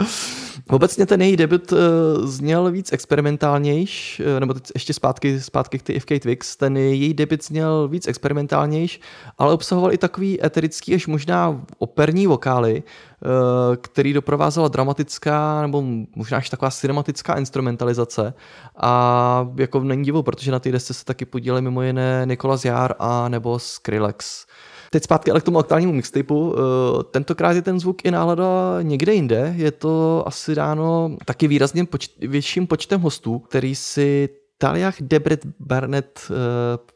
[0.67, 1.77] Obecně ten její debut uh,
[2.25, 7.13] zněl víc experimentálnějš, uh, nebo teď ještě zpátky, zpátky k ty FK Twix, ten její
[7.13, 9.01] debut zněl víc experimentálnějš,
[9.37, 15.83] ale obsahoval i takový eterický, až možná operní vokály, uh, který doprovázela dramatická nebo
[16.15, 18.33] možná až taková cinematická instrumentalizace
[18.77, 22.95] a jako není divu, protože na té desce se taky podíleli mimo jiné Nikolas Jár
[22.99, 24.45] a nebo Skrillex.
[24.89, 26.55] Teď zpátky ale k tomu aktuálnímu mixtapeu.
[26.55, 29.53] Eh, tentokrát je ten zvuk i nálada někde jinde.
[29.57, 34.29] Je to asi dáno taky výrazně poč- větším počtem hostů, který si
[34.61, 36.35] Taliach Debret Barnett uh,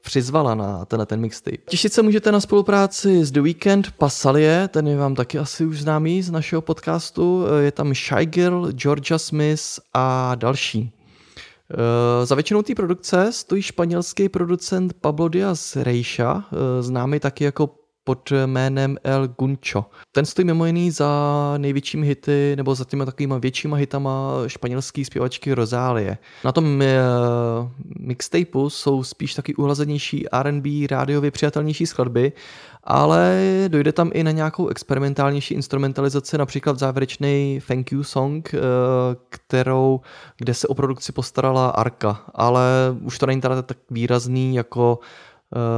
[0.02, 1.58] přizvala na tenhle ten mixtape.
[1.70, 5.82] Těšit se můžete na spolupráci s The Weeknd, Pasalie, ten je vám taky asi už
[5.82, 7.46] známý z našeho podcastu.
[7.60, 9.62] Je tam Shy Girl, Georgia Smith
[9.94, 10.92] a další.
[11.74, 16.42] Uh, za většinou té produkce stojí španělský producent Pablo Diaz Reixa, uh,
[16.80, 17.70] známý taky jako
[18.04, 19.86] pod jménem El Guncho.
[20.12, 21.10] Ten stojí mimo jiný za
[21.58, 26.18] největšími hity, nebo za těmi takovými většíma hitama španělské zpěvačky Rozálie.
[26.46, 32.32] Na tom uh, mixtapeu jsou spíš taky uhlazenější R&B, rádiově přijatelnější skladby,
[32.84, 38.60] ale dojde tam i na nějakou experimentálnější instrumentalizaci, například závěrečný Thank You Song, uh,
[39.30, 40.02] kterou,
[40.38, 42.64] kde se o produkci postarala Arka, ale
[43.02, 45.00] už to není teda tak výrazný jako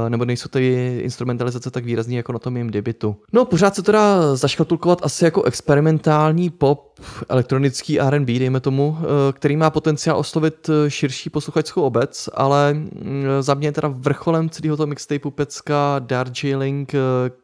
[0.08, 3.16] nebo nejsou ty instrumentalizace tak výrazný jako na tom mým debitu.
[3.32, 8.96] No, pořád se teda zaškatulkovat asi jako experimentální pop, elektronický R&B, dejme tomu, uh,
[9.32, 14.76] který má potenciál oslovit širší posluchačskou obec, ale mm, za mě je teda vrcholem celého
[14.76, 16.92] toho mixtapeu pecka Darjeeling,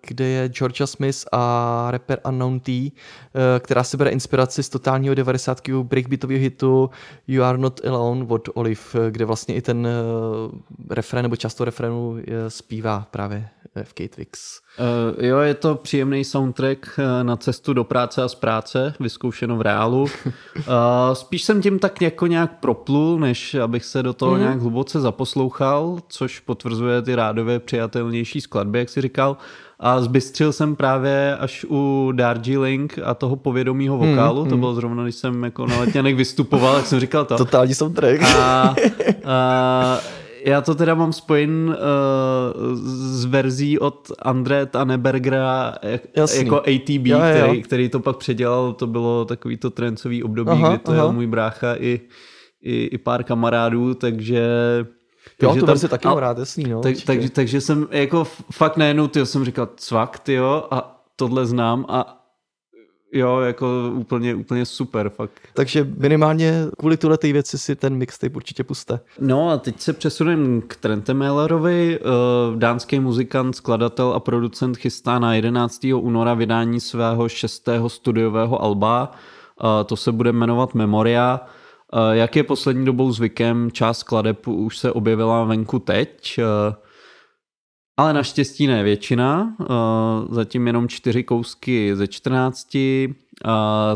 [0.06, 2.90] kde je Georgia Smith a rapper Unknown T,
[3.58, 5.68] která si bere inspiraci z totálního 90.
[5.68, 6.90] breakbeatového hitu
[7.26, 8.80] You Are Not Alone od Olive,
[9.10, 9.88] kde vlastně i ten
[10.90, 12.16] refrén nebo často refrénu
[12.48, 13.48] zpívá právě
[13.82, 14.61] v Kate Wix.
[14.78, 16.86] Uh, jo, je to příjemný soundtrack
[17.22, 20.02] na cestu do práce a z práce, vyzkoušeno v reálu.
[20.02, 20.10] Uh,
[21.12, 24.40] spíš jsem tím tak jako nějak proplul, než abych se do toho mm.
[24.40, 29.36] nějak hluboce zaposlouchal, což potvrzuje ty rádově přijatelnější skladby, jak si říkal.
[29.80, 35.02] A zbystřil jsem právě až u Darjeeling a toho povědomího vokálu, mm, to bylo zrovna,
[35.02, 37.36] když jsem jako na letňanek vystupoval, jak jsem říkal to.
[37.36, 38.22] Totální soundtrack.
[38.22, 38.74] A,
[39.24, 39.98] a
[40.44, 46.02] já to teda mám spojen uh, s verzí od André Tanebergera jak,
[46.36, 47.44] jako ATB, jo, jo.
[47.46, 51.00] Který, který to pak předělal, to bylo takový to trencový období, aha, kdy to aha.
[51.00, 52.00] jel můj brácha i,
[52.62, 54.46] i, i pár kamarádů, takže
[55.38, 56.80] takže jo, to tam, taky mám rád, jasný, no.
[56.80, 61.86] Tak, takže, takže jsem jako fakt najednou, tyjo, jsem říkal cvak, tyjo, a tohle znám
[61.88, 62.21] a
[63.12, 65.32] Jo, jako úplně, úplně super, fakt.
[65.54, 69.00] Takže minimálně kvůli tuhle té věci si ten mixtape určitě puste.
[69.20, 71.98] No a teď se přesuneme k Trentemailerovi.
[72.00, 75.94] Eh, dánský muzikant, skladatel a producent chystá na 11.
[75.94, 79.12] února vydání svého šestého studiového alba.
[79.60, 81.40] Eh, to se bude jmenovat Memoria.
[81.92, 86.40] Eh, jak je poslední dobou zvykem, část skladeb už se objevila venku teď.
[87.96, 89.66] Ale naštěstí ne většina, uh,
[90.34, 93.12] zatím jenom čtyři kousky ze 14, uh,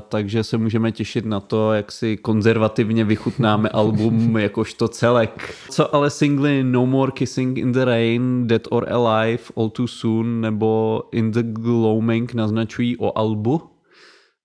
[0.08, 5.54] takže se můžeme těšit na to, jak si konzervativně vychutnáme album jakožto celek.
[5.70, 10.40] Co ale singly No More Kissing in the Rain, Dead or Alive, All Too Soon
[10.40, 13.62] nebo In the Gloaming naznačují o albu?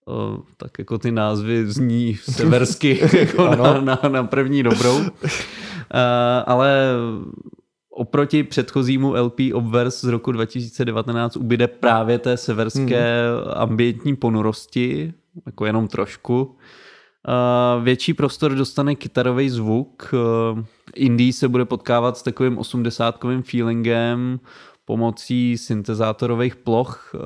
[0.06, 4.98] Uh, tak jako ty názvy zní seversky jako na, na, na první dobrou.
[5.00, 5.10] Uh,
[6.46, 6.94] ale
[7.92, 13.54] oproti předchozímu LP Obverse z roku 2019 ubyde právě té severské hmm.
[13.54, 15.14] ambientní ponurosti,
[15.46, 16.56] jako jenom trošku.
[17.28, 20.14] Uh, větší prostor dostane kytarový zvuk.
[20.54, 20.64] Uh,
[20.96, 24.40] Indie se bude potkávat s takovým osmdesátkovým feelingem
[24.86, 27.12] pomocí syntezátorových ploch.
[27.14, 27.22] Uh,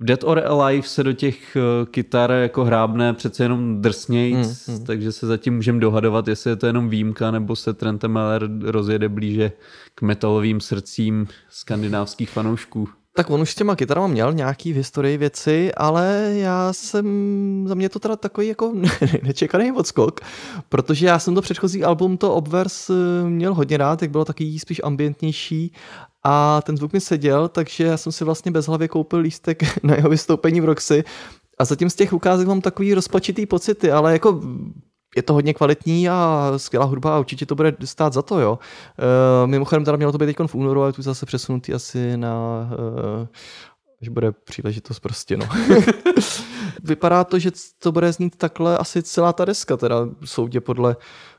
[0.00, 4.76] v Dead or Alive se do těch eh, kytar jako hrábne přece jenom drsnějc, hmm,
[4.76, 4.86] hmm.
[4.86, 9.52] takže se zatím můžeme dohadovat, jestli je to jenom výjimka, nebo se Trentemeller rozjede blíže
[9.94, 12.88] k metalovým srdcím skandinávských fanoušků.
[13.16, 17.06] Tak on už s těma kytarama měl nějaký v historii věci, ale já jsem,
[17.68, 18.74] za mě to teda takový jako
[19.22, 20.20] nečekaný odskok,
[20.68, 24.58] protože já jsem to předchozí album, to Obverse, eh, měl hodně rád, jak bylo taky
[24.58, 25.72] spíš ambientnější
[26.28, 29.94] a ten zvuk mi seděl, takže já jsem si vlastně bez hlavy koupil lístek na
[29.94, 31.04] jeho vystoupení v Roxy
[31.58, 34.40] a zatím z těch ukázek mám takový rozpačitý pocity, ale jako
[35.16, 38.58] je to hodně kvalitní a skvělá hudba a určitě to bude stát za to, jo.
[39.42, 42.34] Uh, mimochodem teda mělo to být teď v únoru, ale tu zase přesunutý asi na
[43.20, 43.26] uh,
[44.02, 45.48] až bude příležitost prostě, no.
[46.82, 51.35] Vypadá to, že to bude znít takhle asi celá ta deska, teda soudě podle Eh,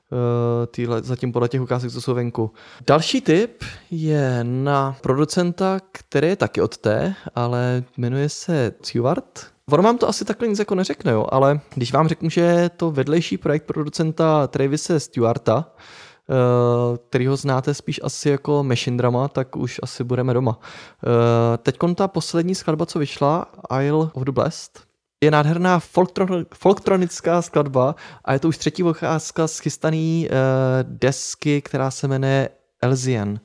[0.72, 2.52] týhle, zatím podle těch ukázek, co jsou venku.
[2.88, 9.46] Další tip je na producenta, který je taky od té, ale jmenuje se Stewart.
[9.72, 12.70] Ono vám to asi takhle nic jako neřekne, jo, ale když vám řeknu, že je
[12.70, 15.66] to vedlejší projekt producenta Travise Stewarta,
[16.30, 20.60] eh, který ho znáte spíš asi jako Machine Drama, tak už asi budeme doma.
[21.04, 23.46] Eh, Teď ta poslední skladba, co vyšla,
[23.82, 24.87] Isle of the Blessed,
[25.24, 25.80] je nádherná
[26.54, 27.96] folktronická skladba
[28.26, 30.36] a je to už třetí vycházka z chystaný uh,
[30.84, 32.50] desky, která se jmenuje
[32.82, 33.40] Elzian.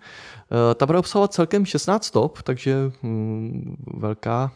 [0.53, 4.53] Eh, Ta bude obsahovat celkem 16 stop, takže hm, velká,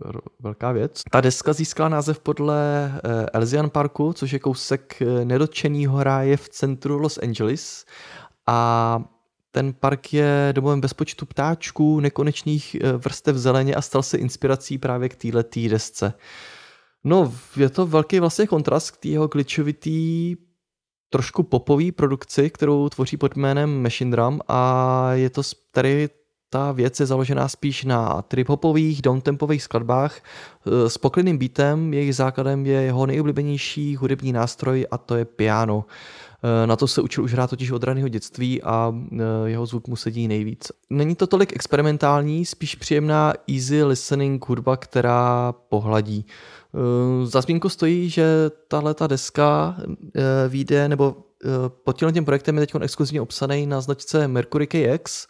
[0.00, 1.02] ro- velká věc.
[1.10, 6.48] Ta deska získala název podle eh, Elysian Parku, což je kousek eh, nedotčenýho ráje v
[6.48, 7.84] centru Los Angeles.
[8.46, 9.02] A
[9.58, 15.08] ten park je domovem bezpočtu ptáčků, nekonečných eh, vrstev zeleně a stal se inspirací právě
[15.08, 16.12] k této desce.
[17.04, 20.36] No, je to velký vlastně kontrast k té jeho glitchovitý
[21.10, 26.08] trošku popový produkci, kterou tvoří pod jménem Machine Drum a je to tady
[26.50, 32.66] ta věc je založená spíš na trip-hopových, downtempových skladbách eh, s poklidným beatem, jejich základem
[32.66, 35.84] je jeho nejoblíbenější hudební nástroj a to je piano.
[36.42, 39.88] Eh, Na to se učil už hrát totiž od raného dětství a eh, jeho zvuk
[39.88, 40.72] mu sedí nejvíc.
[40.90, 46.26] Není to tolik experimentální, spíš příjemná easy listening hudba, která pohladí.
[46.74, 49.76] Eh, Za zmínku stojí, že tahle ta deska
[50.48, 51.16] vyjde, nebo
[51.84, 55.26] pod tímhle tím projektem je teď exkluzivně obsaný na značce Mercury KX,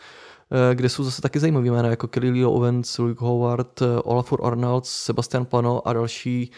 [0.75, 5.45] kde jsou zase taky zajímavé jména, jako Kelly Lee Owens, Luke Howard, Olafur Arnolds, Sebastian
[5.45, 6.51] Pano a další,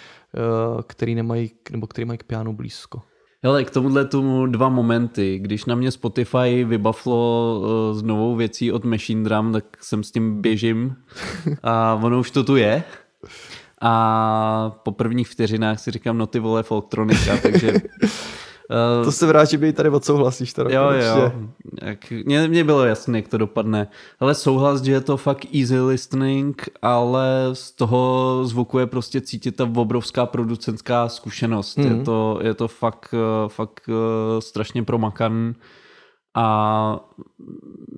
[0.86, 3.02] který nemají, nebo který mají k pianu blízko.
[3.42, 5.38] Hele, k tomuhle tomu dva momenty.
[5.38, 10.10] Když na mě Spotify vybavlo uh, s novou věcí od Machine Drum, tak jsem s
[10.10, 10.96] tím běžím
[11.62, 12.82] a ono už to tu je.
[13.80, 17.72] A po prvních vteřinách si říkám, no ty vole, folktronika, takže...
[18.98, 20.52] Uh, To se rád, že by tady odsouhlasíš.
[20.52, 21.08] Teda Jo, konečně.
[21.08, 21.32] jo.
[21.82, 23.88] Jak, mně, mně bylo jasné, jak to dopadne.
[24.20, 29.56] Ale souhlas, že je to fakt easy listening, ale z toho zvuku je prostě cítit
[29.56, 31.78] ta obrovská producentská zkušenost.
[31.78, 31.84] Mm.
[31.98, 35.54] Je, to, je to fakt, eh, fakt eh, strašně promakaný.
[36.34, 37.00] A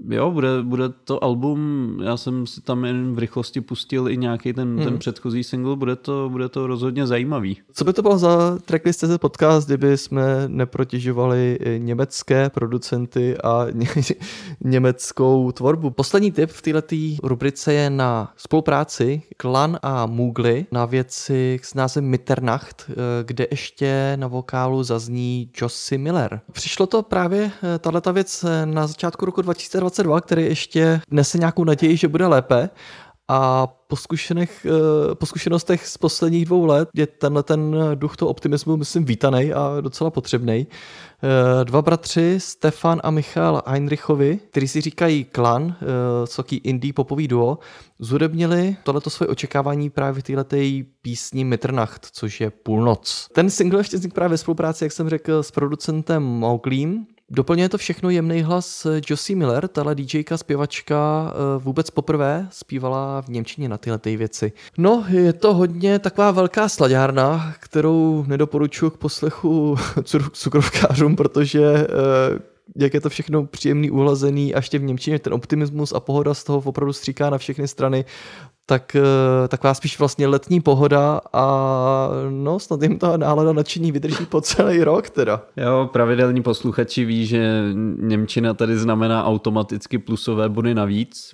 [0.09, 4.53] jo, bude, bude to album, já jsem si tam jen v rychlosti pustil i nějaký
[4.53, 4.85] ten, mm.
[4.85, 7.59] ten předchozí single, bude to, bude to rozhodně zajímavý.
[7.73, 13.67] Co by to bylo za Tracklist CZ podcast, kdyby jsme neprotěžovali eh, německé producenty a
[13.73, 13.89] ně,
[14.61, 15.91] německou tvorbu?
[15.91, 22.05] Poslední tip v této rubrice je na spolupráci Klan a Moogly na věci s názvem
[22.05, 22.95] Mitternacht, eh,
[23.25, 26.41] kde ještě na vokálu zazní Josie Miller.
[26.53, 31.97] Přišlo to právě, tato věc eh, na začátku roku 2022, který ještě nese nějakou naději,
[31.97, 32.71] že bude lépe.
[33.29, 33.97] A po,
[34.67, 34.71] eh,
[35.15, 39.81] po zkušenostech z posledních dvou let je tenhle ten duch toho optimismu, myslím, vítaný a
[39.81, 40.67] docela potřebný.
[41.65, 45.77] Dva bratři, Stefan a Michal Heinrichovi, kteří si říkají Klan,
[46.25, 47.59] soký indie popový duo,
[47.99, 50.57] zudebnili tohleto svoje očekávání právě této
[51.03, 53.29] písni Mitternacht, což je půlnoc.
[53.33, 57.79] Ten single ještě vznikl právě ve spolupráci, jak jsem řekl, s producentem Mowglim, Doplňuje to
[57.79, 63.99] všechno jemný hlas Josie Miller, tahle DJka, zpěvačka, vůbec poprvé zpívala v Němčině na tyhle
[63.99, 64.53] ty věci.
[64.79, 69.77] No, je to hodně taková velká slaďárna, kterou nedoporučuji k poslechu
[70.33, 71.87] cukrovkářům, protože
[72.77, 76.45] jak je to všechno příjemný, uhlazený, a ještě v Němčině ten optimismus a pohoda z
[76.45, 78.05] toho opravdu stříká na všechny strany,
[78.67, 78.97] tak
[79.49, 84.85] taková spíš vlastně letní pohoda a no snad jim ta nálada nadšení vydrží po celý
[84.85, 85.43] rok teda.
[85.57, 87.65] Jo, pravidelní posluchači ví, že
[87.99, 91.33] Němčina tady znamená automaticky plusové body navíc.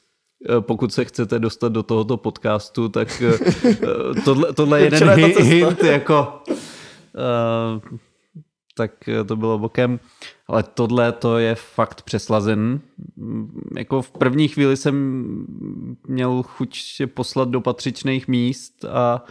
[0.61, 3.23] Pokud se chcete dostat do tohoto podcastu, tak
[4.25, 6.43] tohle, tohle je jeden hi, hint jako...
[7.15, 7.99] Uh,
[8.77, 8.91] tak
[9.27, 10.01] to bylo bokem.
[10.49, 12.81] Ale tohle to je fakt přeslazen.
[13.79, 15.25] Jako v první chvíli jsem
[16.07, 19.25] měl chuť se poslat do patřičných míst a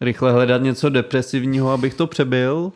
[0.00, 2.72] rychle hledat něco depresivního, abych to přebyl.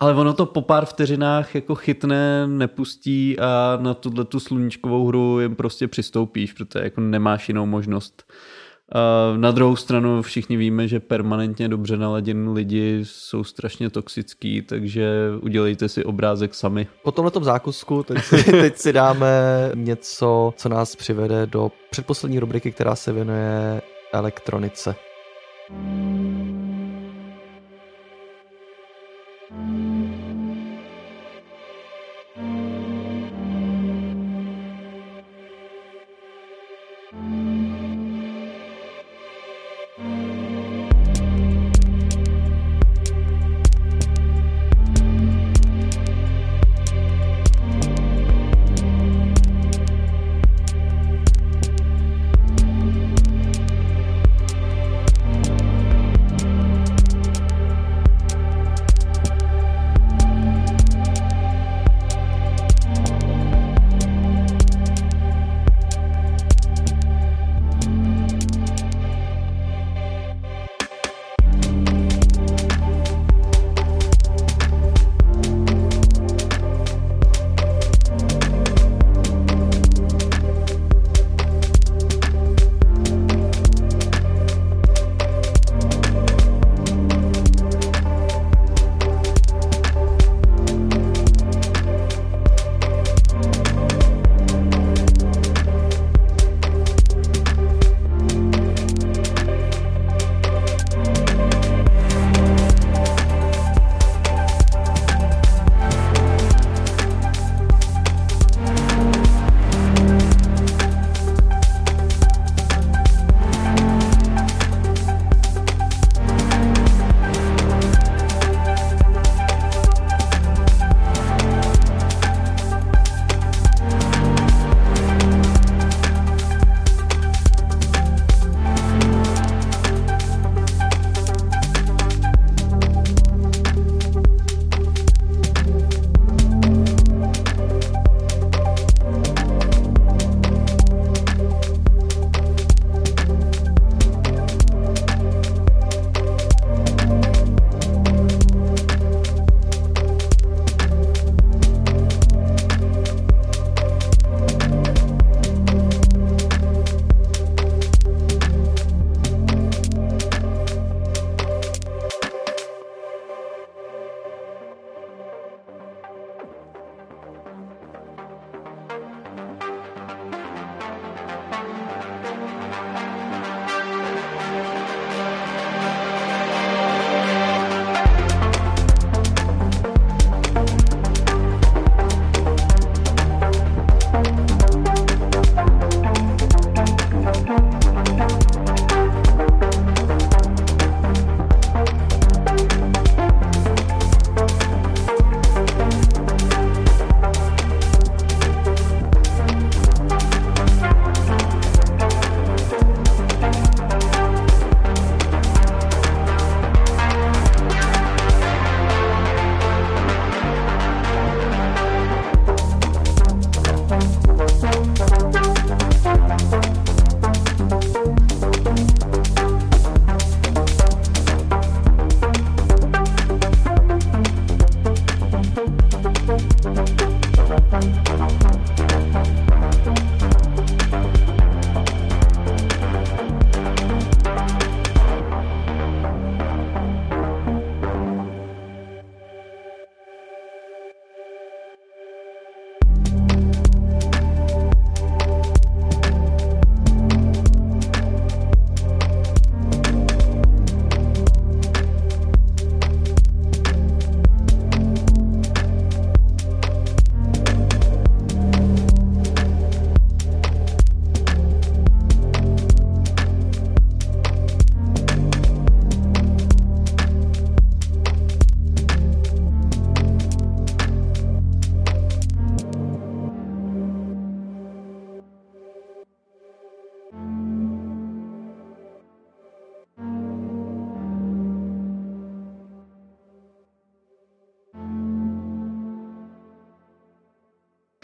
[0.00, 5.40] Ale ono to po pár vteřinách jako chytne, nepustí a na tuhle tu sluníčkovou hru
[5.40, 8.32] jim prostě přistoupíš, protože jako nemáš jinou možnost.
[8.94, 15.10] Uh, na druhou stranu všichni víme, že permanentně dobře naladění lidi jsou strašně toxický, takže
[15.42, 16.86] udělejte si obrázek sami.
[17.02, 19.30] Po tomhletom zákusku teď si, teď si dáme
[19.74, 23.82] něco, co nás přivede do předposlední rubriky, která se věnuje
[24.12, 24.94] elektronice.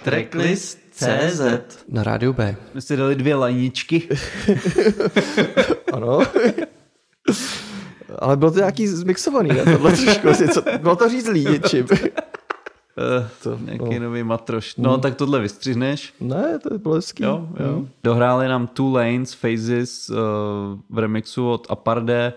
[0.03, 1.41] Tracklist.cz
[1.89, 2.57] Na rádiu B.
[2.74, 4.09] My si dali dvě lajničky.
[5.93, 6.19] Ano.
[8.19, 9.65] Ale bylo to nějaký zmixovaný, ne?
[9.65, 11.87] Tohle trošku, něco, bylo to řízlý něčím.
[11.91, 14.05] Uh, to, nějaký no.
[14.05, 14.77] nový matroš.
[14.77, 16.15] No, tak tohle vystřihneš.
[16.20, 17.23] Ne, to bylo hezký.
[17.23, 17.87] Jo, jo.
[18.05, 20.16] Dohráli nám Two Lanes, Phases uh,
[20.91, 22.33] v remixu od Aparde.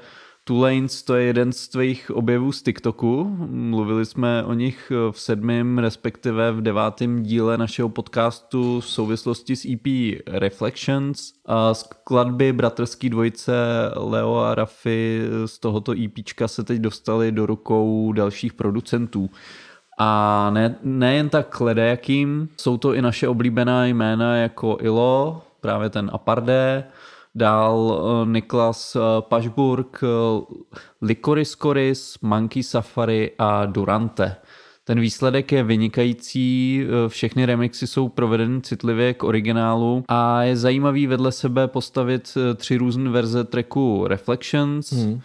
[0.49, 3.35] Lanes to je jeden z tvých objevů z TikToku.
[3.49, 9.65] Mluvili jsme o nich v sedmém, respektive v devátém díle našeho podcastu v souvislosti s
[9.65, 9.87] EP
[10.27, 11.33] Reflections.
[11.45, 13.53] A skladby bratrský dvojice
[13.95, 19.29] Leo a Rafi z tohoto EPčka se teď dostali do rukou dalších producentů.
[19.97, 26.09] A ne, nejen tak ledajakým, jsou to i naše oblíbená jména jako Ilo, právě ten
[26.13, 26.83] Aparde,
[27.35, 30.07] dál eh, Niklas eh, Pašburg, eh,
[31.01, 34.35] Licorice Coris, Monkey Safari a Durante.
[34.83, 41.31] Ten výsledek je vynikající, všechny remixy jsou provedeny citlivě k originálu a je zajímavý vedle
[41.31, 45.21] sebe postavit tři různé verze tracku Reflections, hmm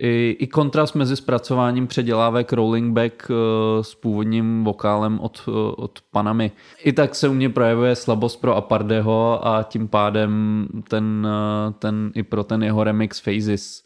[0.00, 3.36] i, i kontrast mezi zpracováním předělávek Rolling Back uh,
[3.82, 6.50] s původním vokálem od, uh, od Panamy.
[6.84, 12.10] I tak se u mě projevuje slabost pro Apardeho a tím pádem ten, uh, ten
[12.14, 13.84] i pro ten jeho remix Phases.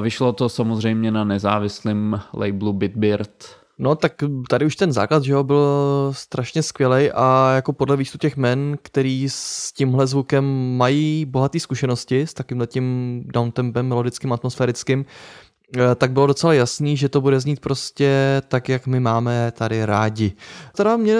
[0.00, 3.63] Vyšlo to samozřejmě na nezávislém labelu Bitbird.
[3.78, 4.12] No tak
[4.48, 5.66] tady už ten základ, že jo, byl
[6.12, 12.20] strašně skvělý a jako podle výstupu těch men, který s tímhle zvukem mají bohaté zkušenosti,
[12.20, 15.04] s takýmhle tím downtempem melodickým, atmosférickým,
[15.96, 20.32] tak bylo docela jasný, že to bude znít prostě tak, jak my máme tady rádi.
[20.76, 21.16] Teda mě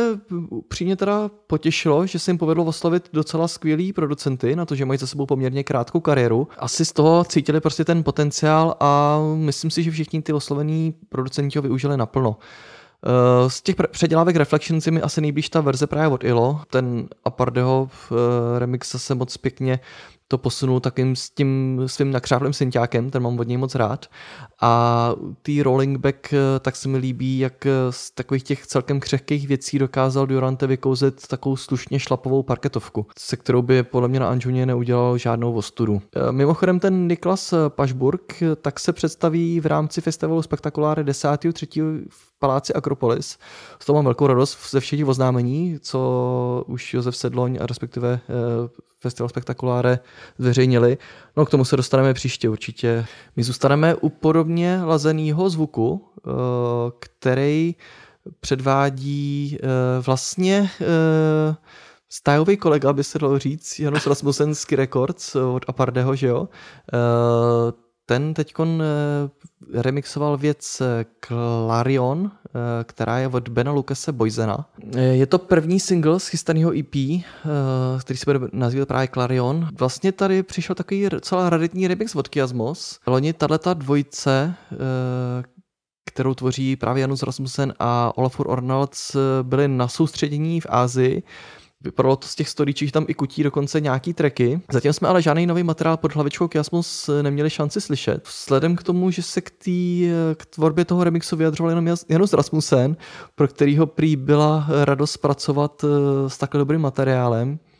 [0.68, 4.98] přímě teda potěšilo, že se jim povedlo oslovit docela skvělý producenty na to, že mají
[4.98, 6.48] za sebou poměrně krátkou kariéru.
[6.58, 11.58] Asi z toho cítili prostě ten potenciál a myslím si, že všichni ty oslovení producenti
[11.58, 12.36] ho využili naplno.
[13.06, 16.60] Eh, z těch předělávek Reflections je mi asi nejblíž ta verze právě od Ilo.
[16.70, 19.80] Ten Apardeho eh, remix se moc pěkně
[20.28, 24.06] to posunul takým s tím svým nakřávlým synťákem, ten mám od něj moc rád.
[24.62, 29.48] A tý rolling back, eh, tak se mi líbí, jak z takových těch celkem křehkých
[29.48, 34.66] věcí dokázal Durante vykouzet takovou slušně šlapovou parketovku, se kterou by podle mě na Anžuně
[34.66, 36.02] neudělal žádnou ostudu.
[36.30, 42.04] Mimochodem ten Niklas Pašburg tak se představí v rámci festivalu Spektakuláre 10.3.
[42.08, 43.38] v paláci Akropolis.
[43.78, 48.68] Z toho mám velkou radost ze všech oznámení, co už Josef Sedloň a respektive eh,
[49.00, 49.98] Festival Spektakuláre
[50.38, 50.98] zveřejnili.
[51.36, 53.06] No k tomu se dostaneme příště určitě.
[53.36, 56.30] My zůstaneme u podobně lazeného zvuku, eh,
[56.98, 57.74] který
[58.40, 59.66] předvádí eh,
[60.00, 60.70] vlastně
[62.08, 66.48] stylový kolega, by se dalo říct, Janus Rasmussenský Records od Apardeho, že jo?
[68.06, 72.50] Ten teď eh, remixoval věc eh, Clarion, eh,
[72.84, 74.68] která je od Bena Lucase Boyzena.
[74.96, 77.24] Je to první single z chystaného EP,
[78.00, 79.68] který se bude nazývat právě Clarion.
[79.78, 82.98] Vlastně tady přišel takový celá raditní remix od Kiasmos.
[83.06, 84.54] Loni tato dvojice,
[86.06, 91.22] kterou tvoří právě Janus Rasmussen a Olafur Ornalds, byli na soustředění v Ázii
[91.84, 94.60] Vypadalo to z těch storíčích, tam i kutí dokonce nějaký tracky.
[94.72, 98.28] Zatím jsme ale žádný nový materiál pod hlavičkou Kiasmus neměli šanci slyšet.
[98.28, 102.96] Vzhledem k tomu, že se k, tý, k tvorbě toho remixu vyjadřoval jenom Janus Rasmussen,
[103.34, 107.73] pro kterýho prý byla radost pracovat eh, s takhle dobrým materiálem, Eh,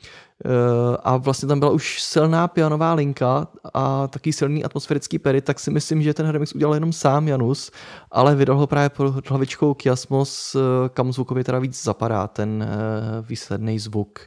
[1.02, 5.70] a vlastně tam byla už silná pianová linka a taky silný atmosférický pery, tak si
[5.70, 7.70] myslím, že ten remix udělal jenom sám Janus,
[8.10, 10.58] ale vydal ho právě pod hlavičkou Kiasmos, eh,
[10.88, 14.18] kam zvukově teda víc zapadá ten eh, výsledný zvuk.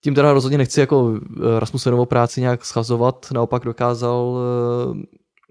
[0.00, 1.14] Tím teda rozhodně nechci jako
[1.58, 4.38] Rasmusenovou práci nějak schazovat, naopak dokázal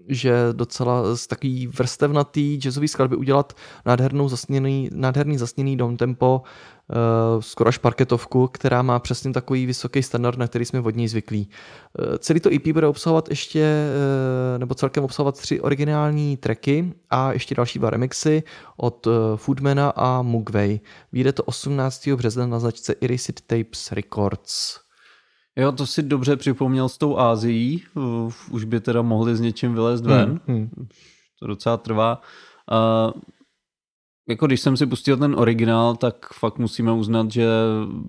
[0.08, 3.52] že docela z takový vrstevnatý jazzový skladby udělat
[3.86, 6.42] nádhernou zasněný, nádherný zasněný dom tempo,
[7.40, 11.48] skoro až parketovku, která má přesně takový vysoký standard, na který jsme od něj zvyklí.
[11.98, 13.86] Uh, celý to EP bude obsahovat ještě,
[14.52, 18.42] uh, nebo celkem obsahovat tři originální tracky a ještě další dva remixy
[18.76, 20.80] od uh, Foodmana a Mugway.
[21.12, 22.08] Vyjde to 18.
[22.08, 24.80] března na značce Erased Tapes Records.
[25.56, 27.84] Jo, to si dobře připomněl s tou Ázií.
[28.50, 30.40] Už by teda mohli s něčím vylézt ven.
[30.46, 30.88] Hmm, hmm.
[31.40, 32.22] To docela trvá.
[32.72, 33.20] Uh,
[34.28, 37.46] jako když jsem si pustil ten originál, tak fakt musíme uznat, že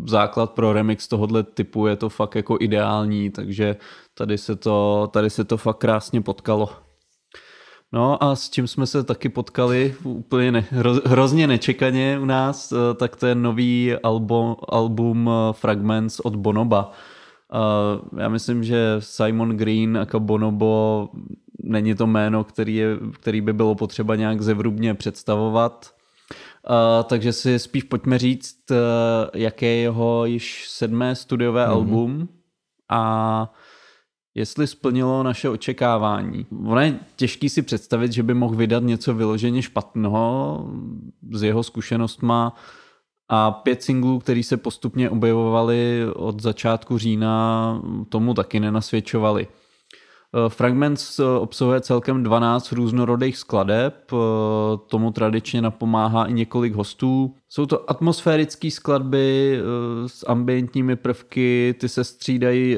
[0.06, 3.76] základ pro remix tohohle typu je to fakt jako ideální, takže
[4.14, 6.70] tady se to, tady se to fakt krásně potkalo.
[7.92, 10.66] No a s čím jsme se taky potkali úplně ne,
[11.06, 16.92] hrozně nečekaně u nás, eh, tak to je nový album, album eh, Fragments od Bonoba.
[17.54, 21.10] Uh, já myslím, že Simon Green jako Bonobo
[21.64, 25.99] není to jméno, který, je, který by bylo potřeba nějak zevrubně představovat.
[27.04, 28.78] Takže si spíš pojďme říct, uh,
[29.34, 31.72] jaké je jeho již sedmé studiové mm-hmm.
[31.72, 32.30] album
[32.90, 33.54] a
[34.36, 36.46] jestli splnilo naše očekávání.
[36.66, 40.66] Ono je těžký si představit, že by mohl vydat něco vyloženě špatného
[41.32, 42.56] z jeho zkušenostma
[43.30, 49.48] a pět singlů, které se postupně objevovaly od začátku října, tomu taky nenasvědčovaly.
[50.36, 54.16] Eh, Fragments eh, obsahuje celkem 12 různorodých skladeb, eh,
[54.88, 57.36] tomu tradičně napomáhá i několik hostů.
[57.50, 59.60] Jsou to atmosférické skladby
[60.08, 62.78] s ambientními prvky, ty se střídají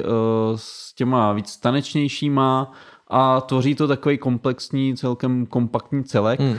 [0.56, 2.72] s těma víc tanečnějšíma
[3.08, 6.40] a tvoří to takový komplexní, celkem kompaktní celek.
[6.40, 6.56] Mm.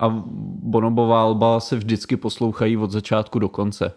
[0.00, 0.08] A
[0.62, 3.92] Bonobová alba se vždycky poslouchají od začátku do konce.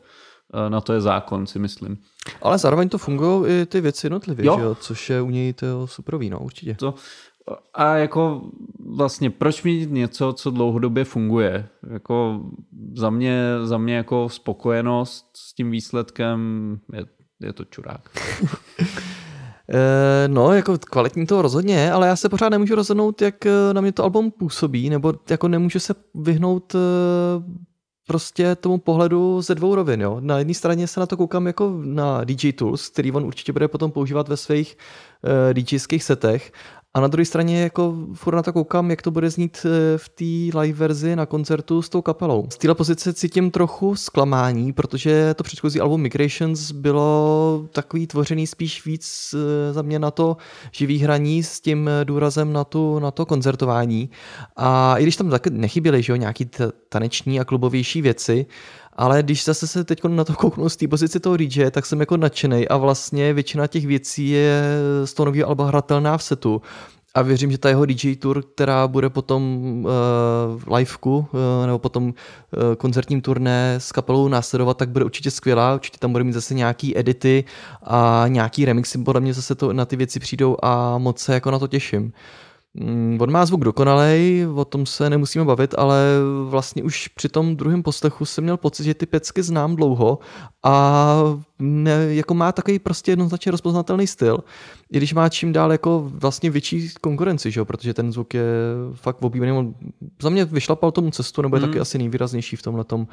[0.70, 1.98] Na to je zákon, si myslím.
[2.42, 4.56] Ale zároveň to fungují i ty věci jednotlivě, jo.
[4.58, 4.76] Že jo?
[4.76, 6.76] což je u něj to super víno, určitě.
[6.76, 6.94] To,
[7.74, 8.42] a jako
[8.96, 11.68] vlastně proč mít něco, co dlouhodobě funguje?
[11.90, 12.42] Jako
[12.96, 17.06] za mě, za mě jako spokojenost s tím výsledkem je,
[17.42, 18.10] je to čurák.
[19.74, 23.74] Eh, no, jako kvalitní to rozhodně je, ale já se pořád nemůžu rozhodnout, jak eh,
[23.74, 26.80] na mě to album působí, nebo jako nemůžu se vyhnout eh,
[28.12, 30.02] prostě tomu pohledu ze dvou rovin.
[30.02, 30.18] Jo.
[30.20, 33.68] Na jedné straně se na to koukám jako na DJ Tools, který on určitě bude
[33.68, 34.78] potom používat ve svých
[35.24, 36.52] uh, DJských setech
[36.94, 40.10] a na druhé straně jako furt na to koukám, jak to bude znít eh, v
[40.10, 42.48] té live verzi na koncertu s tou kapelou.
[42.50, 48.86] Z téhle pozice cítím trochu zklamání, protože to předchozí album Migrations bylo takový tvořený spíš
[48.86, 50.38] víc eh, za mě na to
[50.72, 54.10] živý hraní s tím důrazem na, tu, na to koncertování.
[54.56, 56.50] A i když tam taky nechyběly že jo, nějaký
[56.90, 58.46] taneční a klubovější věci,
[58.94, 62.00] ale když zase se teď na to kouknu z té pozice toho DJ, tak jsem
[62.00, 64.64] jako nadšený a vlastně většina těch věcí je
[65.06, 66.62] z toho nového alba hratelná v setu.
[67.14, 69.64] A věřím, že ta jeho DJ tour, která bude potom
[70.68, 72.14] uh, liveku, uh, nebo potom uh,
[72.78, 75.74] koncertním turné s kapelou následovat, tak bude určitě skvělá.
[75.74, 77.44] Určitě tam bude mít zase nějaký edity
[77.84, 81.52] a nějaký remixy, podle mě zase to, na ty věci přijdou a moc se jako
[81.52, 82.02] na to těším.
[82.02, 82.12] Mm,
[83.20, 86.04] on má zvuk dokonalej, o tom se nemusíme bavit, ale
[86.50, 90.20] vlastně už při tom druhém poslechu jsem měl pocit, že ty pecky znám dlouho
[90.64, 91.16] a
[91.62, 94.40] ne, jako má takový prostě jednoznačně rozpoznatelný styl,
[94.92, 97.66] i když má čím dál jako vlastně větší konkurenci, že?
[97.66, 98.44] protože ten zvuk je
[98.94, 99.52] fakt oblíbený.
[99.52, 99.74] On
[100.22, 101.68] za mě vyšlapal tomu cestu, nebo je mm.
[101.68, 103.08] taky asi nejvýraznější v tomhle tom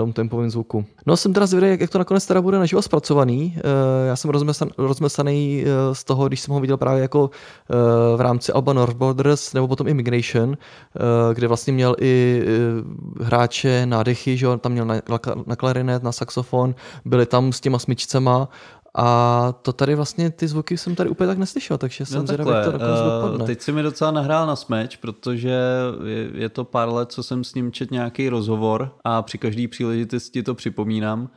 [0.00, 0.84] uh, tempovém zvuku.
[1.06, 3.54] No jsem teda zvědavý, jak, jak to nakonec teda bude naživo zpracovaný.
[3.56, 3.62] Uh,
[4.08, 7.76] já jsem rozmesan, rozmesaný uh, z toho, když jsem ho viděl právě jako uh,
[8.16, 10.54] v rámci Alba North Borders, nebo potom Immigration, uh,
[11.34, 12.42] kde vlastně měl i
[13.18, 14.46] uh, hráče nádechy, že?
[14.60, 14.94] tam měl na,
[15.46, 18.48] na klarinet, na saxofon, byli tam s těma smyčcema
[18.94, 22.50] a to tady vlastně, ty zvuky jsem tady úplně tak neslyšel, takže jsem no zvědavý,
[22.50, 23.46] jak to nakonec uh, dopadne.
[23.46, 25.58] Teď si mi docela nahrál na smeč, protože
[26.04, 29.68] je, je to pár let, co jsem s ním čet nějaký rozhovor a při každé
[29.68, 31.30] příležitosti to připomínám.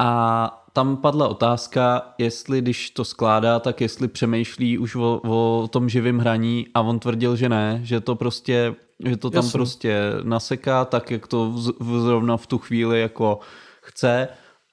[0.00, 5.88] A tam padla otázka, jestli když to skládá, tak jestli přemýšlí už o, o tom
[5.88, 8.74] živém hraní a on tvrdil, že ne, že to prostě,
[9.06, 9.52] že to tam Jasný.
[9.52, 11.50] prostě naseká tak, jak to
[11.80, 13.38] v, zrovna v tu chvíli jako
[13.82, 14.28] chce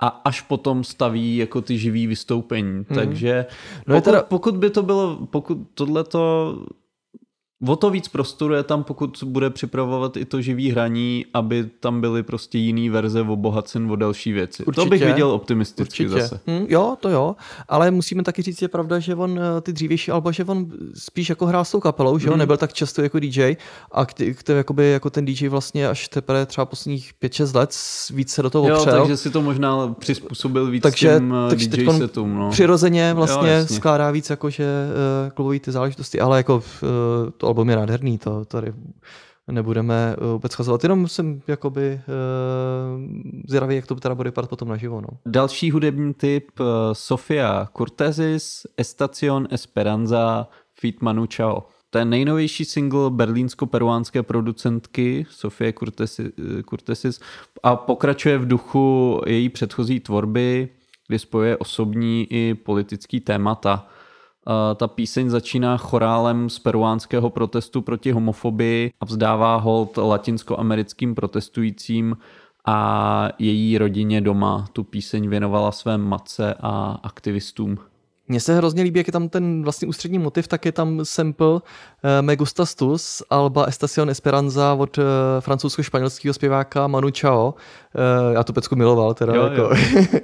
[0.05, 2.71] a až potom staví jako ty živý vystoupení.
[2.71, 2.95] Hmm.
[2.95, 3.45] Takže
[3.87, 4.23] no pokud, teda...
[4.23, 6.55] pokud by to bylo, pokud tohleto
[7.67, 12.01] o to víc prostoru je tam, pokud bude připravovat i to živý hraní, aby tam
[12.01, 14.65] byly prostě jiný verze obohacen o další věci.
[14.65, 16.21] Určitě, to bych viděl optimisticky určitě.
[16.21, 16.39] zase.
[16.47, 17.35] Hmm, jo, to jo,
[17.67, 21.29] ale musíme taky říct, je pravda, že on eh, ty dřívější alba, že on spíš
[21.29, 22.39] jako hrál s tou kapelou, že on hmm.
[22.39, 23.55] nebyl tak často jako DJ
[23.91, 27.75] a který, jakoby, jako ten DJ vlastně až teprve třeba posledních 5-6 let
[28.15, 28.95] víc se do toho opřel.
[28.95, 32.35] Jo, takže si to možná přizpůsobil víc takže, těm eh, takže DJ setům.
[32.35, 32.49] No.
[32.49, 36.61] Přirozeně vlastně jo, skládá víc jakože uh, klubový ty záležitosti, ale jako uh,
[37.45, 38.73] to album je nádherný, to tady
[39.51, 43.01] nebudeme eh, vůbec schazovat, jenom jsem jakoby uh,
[43.47, 45.01] zvědavý, jak to teda bude vypadat potom naživo.
[45.01, 45.07] No.
[45.25, 50.47] Další hudební typ uh, Sofia Cortezis, Estacion Esperanza,
[50.79, 51.63] Fit Manu Chao.
[51.89, 55.73] To je nejnovější single berlínsko-peruánské producentky Sofie
[56.69, 57.19] Curtesis
[57.63, 60.69] a pokračuje v duchu její předchozí tvorby,
[61.07, 63.87] kdy spojuje osobní i politický témata.
[64.75, 72.17] Ta píseň začíná chorálem z peruánského protestu proti homofobii a vzdává hold latinskoamerickým protestujícím
[72.65, 74.65] a její rodině doma.
[74.73, 77.77] Tu píseň věnovala své matce a aktivistům.
[78.27, 81.53] Mně se hrozně líbí, jak je tam ten vlastně ústřední motiv, tak je tam sample
[81.53, 81.59] uh,
[82.21, 85.03] Me Gusta Stus, Alba Estación Esperanza od uh,
[85.39, 87.53] francouzsko-španělského zpěváka Manu Chao.
[88.27, 89.35] Uh, já tu pecku miloval teda.
[89.35, 89.61] Jo, jako.
[89.61, 89.71] jo.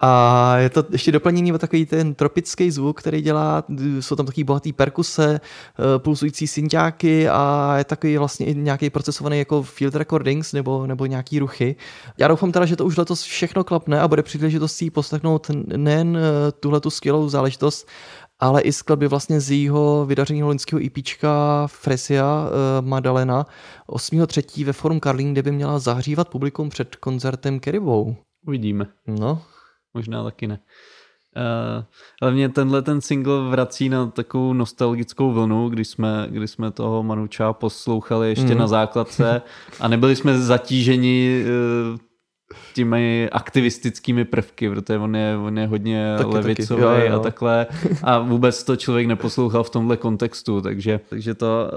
[0.00, 3.64] a je to ještě doplnění o takový ten tropický zvuk, který dělá,
[4.00, 5.40] jsou tam takový bohatý perkuse,
[5.78, 11.38] uh, pulsující synťáky a je takový vlastně nějaký procesovaný jako field recordings nebo, nebo nějaký
[11.38, 11.76] ruchy.
[12.18, 16.52] Já doufám teda, že to už letos všechno klapne a bude příležitostí poslechnout nejen eh,
[16.52, 17.43] tuhle tu skvělou záležitost,
[18.40, 23.46] ale i skladby vlastně z jeho vydařeného loňského EPčka Fresia uh, Madalena
[23.88, 24.64] 8.3.
[24.64, 28.16] ve Forum Karlín, kde by měla zahřívat publikum před koncertem Keribou.
[28.46, 28.86] Uvidíme.
[29.06, 29.42] No,
[29.94, 30.58] Možná taky ne.
[31.36, 31.84] Uh,
[32.22, 37.02] ale mě tenhle ten single vrací na takovou nostalgickou vlnu, když jsme, když jsme toho
[37.02, 38.58] Manuča poslouchali ještě Mhm.
[38.58, 39.42] na základce
[39.80, 41.44] a nebyli jsme zatíženi
[41.92, 41.98] uh,
[42.74, 46.34] těmi aktivistickými prvky, protože on je, on je hodně Taky, taky.
[46.46, 47.20] levicový Jo, jo.
[47.20, 47.66] a takhle
[48.02, 51.70] a vůbec to člověk neposlouchal v tomhle kontextu, takže, takže to,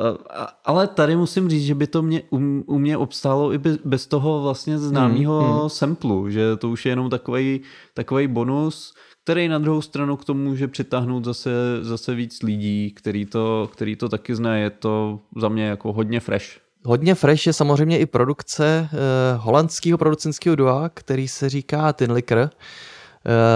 [0.65, 4.07] ale tady musím říct, že by to mě, u, u mě obstálo i bez, bez
[4.07, 5.69] toho vlastně známého Hmm, hmm.
[5.69, 7.61] samplu, že to už je jenom takový
[7.93, 11.49] takový bonus, který na druhou stranu k tomu může přitáhnout zase,
[11.81, 14.55] zase víc lidí, který to, který to taky zná.
[14.55, 16.66] Je to za mě jako hodně fresh.
[16.87, 22.37] Hodně fresh je samozřejmě i produkce uh, holandského producentského dua, který se říká Tin Liquor.
[22.37, 22.49] Uh,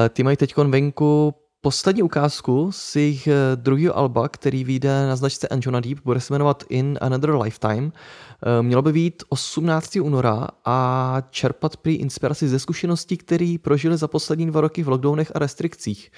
[0.09, 5.47] ty mají teď venku poslední ukázku z jejich uh, druhého alba, který vyjde na značce
[5.47, 7.91] Anjona Deep, bude se jmenovat In Another Lifetime.
[8.61, 9.95] Mělo by být 18.
[9.95, 15.31] února a čerpat prý inspiraci ze zkušeností, které prožili za poslední dva roky v lockdownech
[15.35, 16.11] a restrikcích.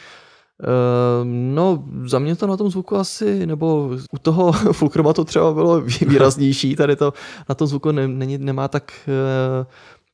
[0.62, 5.82] Ehm, No, za mě to na tom zvuku asi, nebo u toho fulchromatu třeba bylo
[5.82, 7.14] výraznější, tady to
[7.50, 9.66] na tom zvuku ne, není, nemá tak, eh,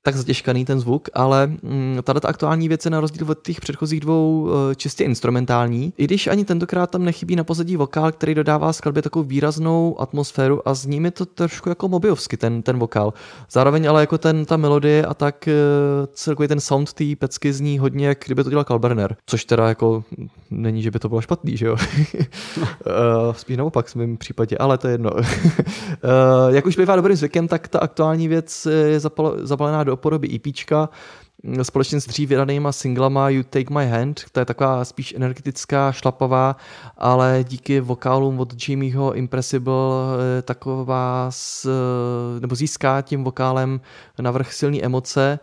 [0.04, 4.00] tak zatěžkaný ten zvuk, ale mm, tato aktuální věc je na rozdíl od těch předchozích
[4.00, 8.74] dvou eh, čistě instrumentální, i když ani tentokrát tam nechybí na pozadí vokál, který dodává
[8.74, 13.14] skladbě takovou výraznou atmosféru a zní mi to trošku jako mobiovsky ten, ten vokál.
[13.52, 15.54] Zároveň ale jako ten, ta melodie a tak eh,
[16.14, 20.04] celkový ten sound té pecky zní hodně, jak kdyby to dělal Kalberner, což teda jako
[20.52, 21.78] není, že by to bylo špatný, že jo?
[22.60, 25.12] Eh, Spíš naopak v mém případě, ale to je jedno.
[26.50, 30.90] Jak už bývá dobrým zvykem, tak ta aktuální věc je zapal- zabalená do podoby EPčka,
[31.44, 35.92] mm, společně s dřív vydanýma singlama You Take My Hand, to je taková spíš energetická,
[35.92, 36.56] šlapavá,
[36.98, 41.70] ale díky vokálům od Jimmyho Impressible eh, taková, s,
[42.40, 43.82] nebo získá tím vokálem
[44.22, 45.40] navrh silný emoce.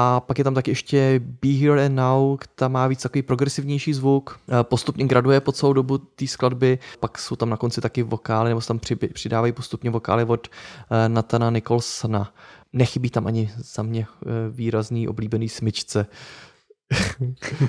[0.00, 3.92] A pak je tam taky ještě Be Here and Now, ta má víc takový progresivnější
[3.94, 8.02] zvuk, Eh, postupně graduje po celou dobu té skladby, pak jsou tam na konci taky
[8.02, 12.32] vokály, nebo se tam při- přidávají postupně vokály od eh, Nathana Nicholsona.
[12.72, 16.06] Nechybí tam ani za mě eh, výrazný oblíbený smyčce.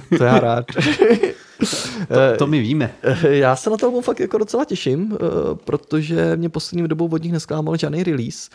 [0.18, 0.66] to já rád.
[2.08, 2.94] To, to my víme.
[3.04, 7.08] Eh, Já se na to album fakt jako docela těším, eh, protože mě poslední dobou
[7.12, 8.50] od nich nesklamal žádný release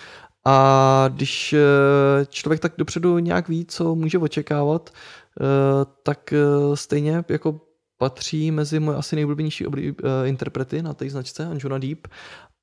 [0.45, 4.91] a když eh, člověk tak dopředu nějak ví, co může očekávat,
[5.41, 5.45] eh,
[6.03, 6.37] tak eh,
[6.77, 7.61] stejně jako
[7.99, 12.09] patří mezi moje asi oblí- eh, interprety na té značce Anjuna Deep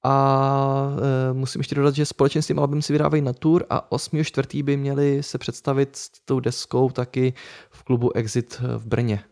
[0.04, 0.96] a
[1.30, 4.64] e, musím ještě dodat, že společně s tím album si vydávají na tour a 8.4.
[4.64, 7.34] by měli se představit s tou deskou taky
[7.70, 9.24] v klubu Exit v Brně.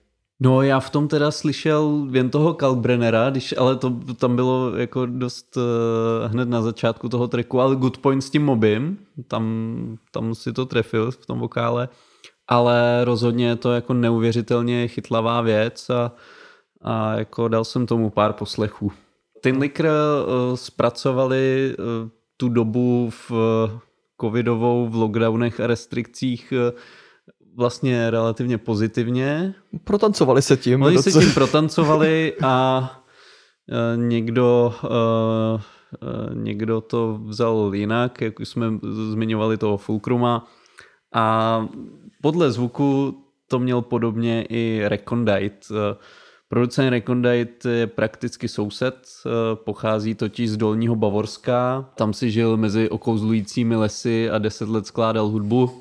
[0.42, 5.06] No já v tom teda slyšel jen toho Kalbrennera, když, ale to tam bylo jako
[5.06, 8.98] dost uh, hned na začátku toho tracku, ale Good Point s tím mobím,
[9.28, 11.90] tam, tam si to trefil v tom vokále,
[12.48, 16.12] ale rozhodně je to jako neuvěřitelně chytlavá věc a,
[16.82, 18.92] a jako dal jsem tomu pár poslechů.
[19.42, 23.38] Tin Liquor uh, zpracovali uh, tu dobu v uh,
[24.22, 26.80] covidovou v lockdownech a restrikcích uh,
[27.60, 29.56] vlastně relativně pozitivně.
[29.84, 30.82] Protancovali se tím.
[30.82, 32.84] Oni se tím protancovali a
[33.72, 35.62] eh, někdo, eh,
[36.04, 38.66] eh, někdo to vzal jinak, jak už jsme
[39.12, 40.48] zmiňovali toho Fulcruma
[41.14, 41.68] a
[42.22, 43.18] podle zvuku
[43.48, 45.68] to měl podobně i Recondite.
[46.50, 48.94] Producent Recondite je prakticky soused,
[49.26, 54.88] eh, pochází totiž z Dolního Bavorska, tam si žil mezi okouzlujícími lesy a deset let
[54.88, 55.72] skládal hudbu.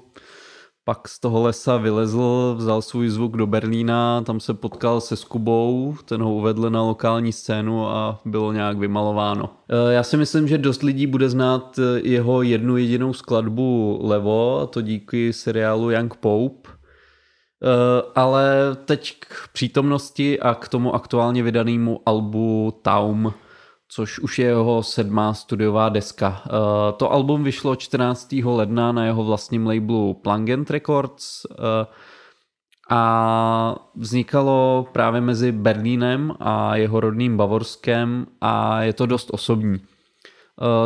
[0.84, 5.94] Pak z toho lesa vylezl, vzal svůj zvuk do Berlína, tam se potkal se Skubou,
[6.04, 9.50] ten ho uvedl na lokální scénu a bylo nějak vymalováno.
[9.70, 14.60] Eh, Já si myslím, že dost lidí bude znát eh, jeho jednu jedinou skladbu Levo,
[14.60, 16.77] a to díky seriálu Young Pope.
[17.62, 23.34] Eh, Ale teď k přítomnosti a k tomu aktuálně vydanému albu Taum,
[23.88, 26.42] což už je jeho sedmá studiová deska.
[26.46, 28.56] Eh, To album vyšlo 14.
[28.56, 31.86] ledna na jeho vlastním labelu Plangent Records eh,
[32.90, 39.78] a vznikalo právě mezi Berlínem a jeho rodným Bavorskem a je to dost osobní.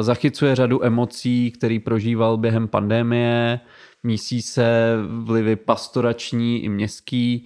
[0.01, 3.61] Zachycuje řadu emocí, který prožíval během pandémie,
[4.03, 7.45] mísí se vlivy pastorační i městský.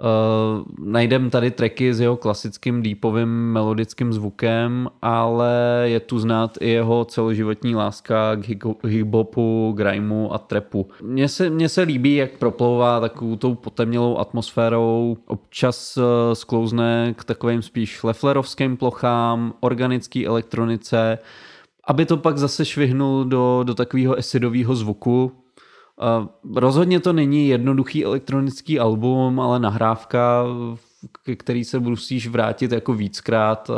[0.00, 6.68] Uh, najdem tady tracky s jeho klasickým deepovým melodickým zvukem, ale je tu znát i
[6.68, 8.48] jeho celoživotní láska k
[8.84, 10.88] hip-hopu, grimeu a trapu.
[11.02, 17.24] Mně se, mně se líbí, jak proplouvá takovou tou potemnělou atmosférou, občas uh, sklouzne k
[17.24, 21.18] takovým spíš leflerovským plochám, organický elektronice,
[21.84, 25.32] aby to pak zase švihnul do, do takového esidového zvuku,
[26.54, 30.44] rozhodně to není jednoduchý elektronický album, ale nahrávka,
[31.24, 33.76] ke který se musíš vrátit jako víckrát, uh,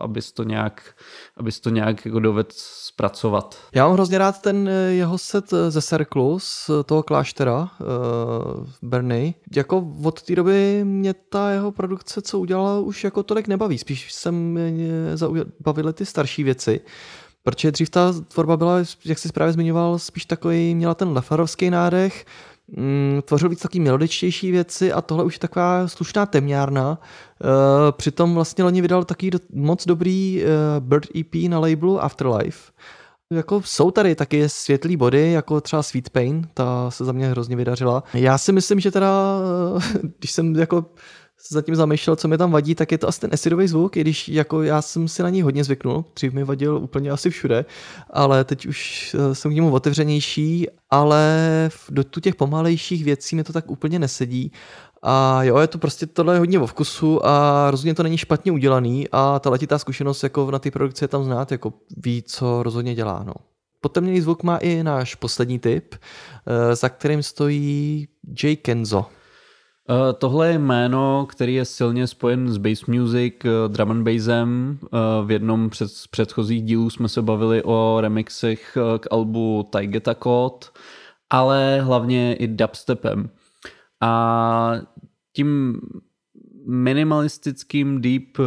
[0.00, 0.94] abys to nějak,
[1.36, 3.58] abys to nějak jako doved zpracovat.
[3.74, 9.34] Já mám hrozně rád ten eh, jeho set ze Circle, z toho kláštera uh, Berny.
[9.56, 13.78] Jako od té doby mě ta jeho produkce, co udělala, už jako tolik nebaví.
[13.78, 14.90] Spíš jsem mě
[15.60, 16.80] bavily ty starší věci.
[17.42, 22.24] Protože dřív ta tvorba byla, jak jsi právě zmiňoval, spíš takový, měla ten lefarovský nádech,
[22.76, 26.98] mm, tvořil víc takový melodičtější věci a tohle už je taková slušná temňárna.
[27.00, 30.46] E, přitom vlastně loni vydal taky moc dobrý e,
[30.80, 32.72] Bird EP na labelu Afterlife.
[33.32, 37.56] Jako jsou tady taky světlý body, jako třeba Sweet Pain, ta se za mě hrozně
[37.56, 38.02] vydařila.
[38.14, 39.38] Já si myslím, že teda,
[40.18, 40.84] když jsem jako
[41.42, 44.00] se zatím zamýšlel, co mi tam vadí, tak je to asi ten acidový zvuk, i
[44.00, 47.64] když jako já jsem si na něj hodně zvyknul, dřív mi vadil úplně asi všude,
[48.10, 53.44] ale teď už eh, jsem k němu otevřenější, ale do tu těch pomalejších věcí mi
[53.44, 54.52] to tak úplně nesedí
[55.02, 58.52] a jo, je to prostě tohle je hodně o vkusu a rozhodně to není špatně
[58.52, 62.62] udělaný a ta letitá zkušenost jako na té produkci je tam znát, jako ví, co
[62.62, 63.22] rozhodně dělá.
[63.26, 63.34] No.
[63.80, 68.08] Potemněný zvuk má i náš poslední tip, eh, za kterým stojí
[68.42, 69.06] Jay Kenzo.
[69.92, 74.78] Uh, tohle je jméno, který je silně spojen s bass music, uh, drum and bassem.
[74.80, 80.14] Uh, v jednom před, z předchozích dílů jsme se bavili o remixech k albu Taigeta
[80.14, 80.66] Code,
[81.30, 83.30] ale hlavně i dubstepem.
[84.00, 84.72] A
[85.32, 85.80] tím
[86.66, 88.38] minimalistickým deep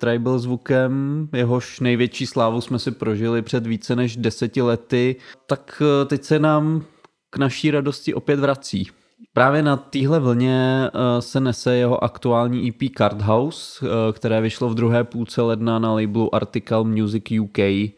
[0.00, 6.24] tribal zvukem, jehož největší slávu jsme si prožili před více než deseti lety, tak teď
[6.24, 6.84] se nám
[7.30, 8.90] k naší radosti opět vrací.
[9.32, 14.68] Právě na téhle vlně eh, se nese jeho aktuální EP Card House, eh, které vyšlo
[14.68, 17.58] v druhé půlce ledna na labelu Article Music UK.
[17.58, 17.94] Eh,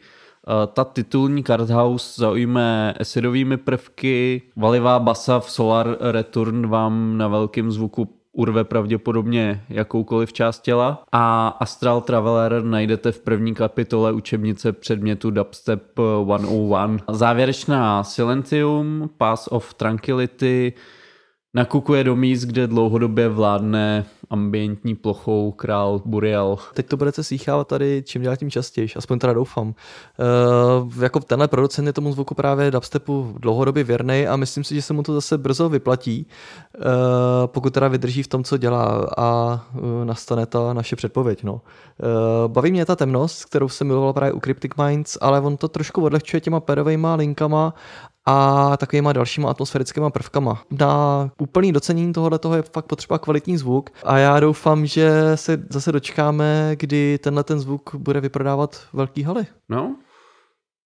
[0.73, 7.71] ta titulní Card House zaujme acidovými prvky, valivá basa v Solar Return vám na velkém
[7.71, 15.31] zvuku urve pravděpodobně jakoukoliv část těla a Astral Traveler najdete v první kapitole učebnice předmětu
[15.31, 15.83] Dubstep
[16.23, 16.97] 101.
[17.11, 20.73] Závěrečná Silentium, Pass of Tranquility,
[21.53, 26.57] nakukuje do míst, kde dlouhodobě vládne ambientní plochou král Burial.
[26.73, 29.67] Teď to budete slychávat tady čím dál tím častěji, aspoň teda doufám.
[29.67, 34.81] Uh, jako tenhle producent je tomu zvuku právě dubstepu dlouhodobě věrný a myslím si, že
[34.81, 36.27] se mu to zase brzo vyplatí,
[36.75, 36.83] uh,
[37.45, 41.43] pokud teda vydrží v tom, co dělá a uh, nastane ta naše předpověď.
[41.43, 41.53] No.
[41.53, 41.59] Uh,
[42.47, 46.03] baví mě ta temnost, kterou jsem miloval právě u Cryptic Minds, ale on to trošku
[46.03, 47.73] odlehčuje těma perovejma linkama
[48.25, 50.63] a takovýma dalšíma atmosférickýma prvkama.
[50.71, 55.65] Na úplný docenění tohohle toho je fakt potřeba kvalitní zvuk a já doufám, že se
[55.69, 59.45] zase dočkáme, kdy tenhle ten zvuk bude vyprodávat velký haly.
[59.69, 59.95] No,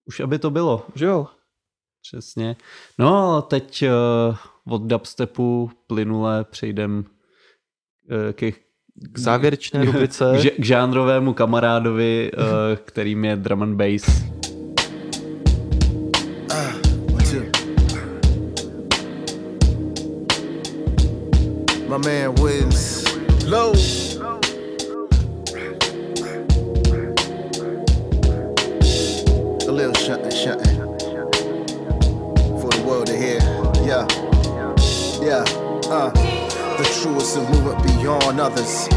[0.06, 0.86] už aby to bylo.
[0.96, 1.28] Že jo?
[2.02, 2.56] Přesně.
[3.00, 8.52] No a teď uh, od dubstepu plynule přejdem uh, ke
[9.12, 10.38] k závěrečné rubrice.
[10.42, 12.44] K, k žánrovému kamarádovi, uh,
[12.86, 14.37] kterým je drum and bass.
[21.88, 23.06] My man Wiz.
[23.46, 23.72] Low.
[29.62, 30.76] A little shutting, shutting.
[32.60, 33.40] For the world to hear.
[33.88, 34.06] Yeah.
[35.24, 35.46] Yeah.
[35.90, 36.12] Uh.
[36.78, 38.88] The truest of movement beyond others.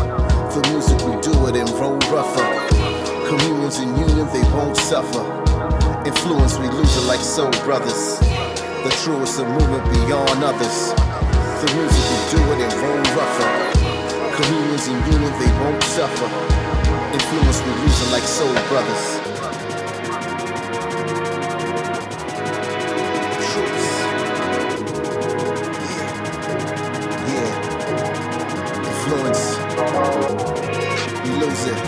[0.53, 2.45] For music, we do it and roll rougher.
[3.29, 5.23] Communions and union, they won't suffer.
[6.05, 8.19] Influence, we lose it like soul brothers.
[8.19, 11.30] The truest of movement beyond others.
[11.61, 13.51] The music we do it and roll rougher.
[14.35, 16.29] Communions in union, they won't suffer.
[17.13, 19.21] Influence, we lose it like soul brothers.
[23.51, 23.89] Truths.
[25.93, 26.13] Yeah.
[27.29, 27.53] Yeah.
[28.89, 29.45] Influence.
[31.25, 31.79] We lose it.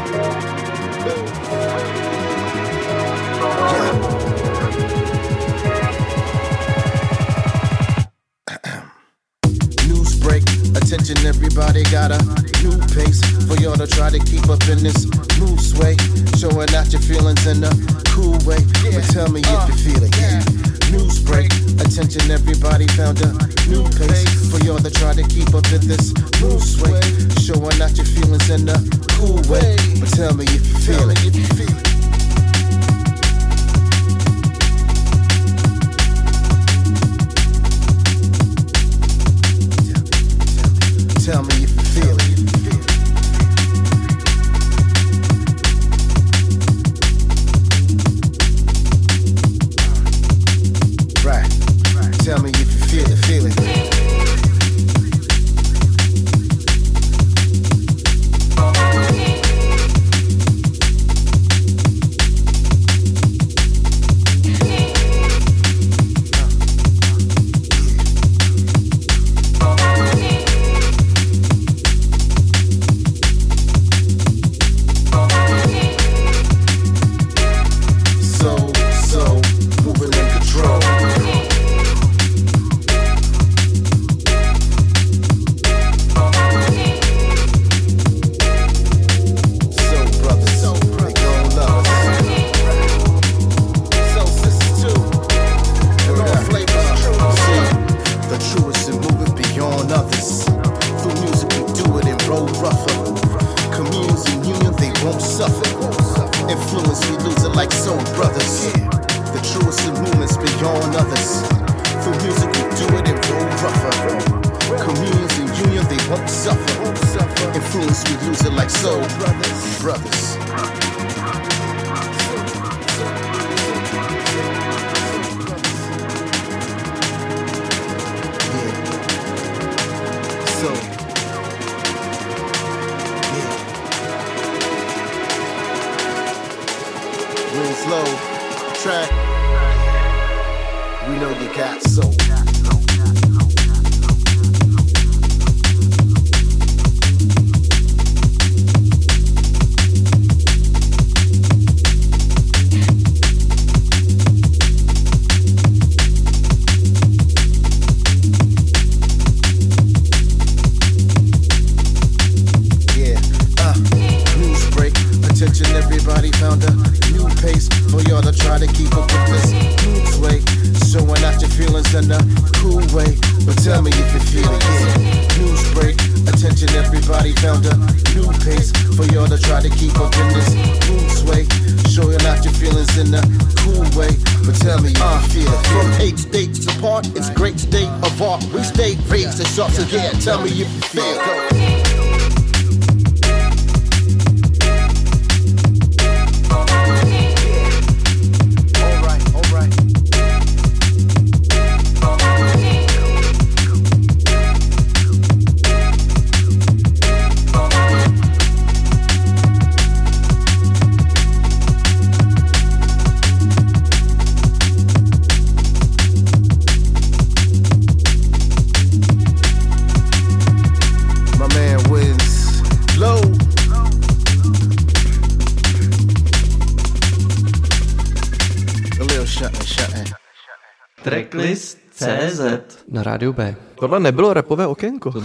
[10.93, 12.21] Attention, everybody got a
[12.61, 15.09] new pace for y'all to try to keep up in this
[15.41, 15.97] new sway.
[16.37, 17.73] Showing out your feelings in a
[18.13, 18.61] cool way.
[18.93, 20.15] But tell me if you feel it.
[20.21, 20.45] Yeah.
[20.93, 21.51] News break.
[21.81, 23.33] Attention, everybody found a
[23.73, 26.13] new pace for y'all to try to keep up in this
[26.43, 27.01] new sway.
[27.41, 28.77] Showing out your feelings in a
[29.17, 29.81] cool way.
[29.97, 31.92] But tell me if you feel it.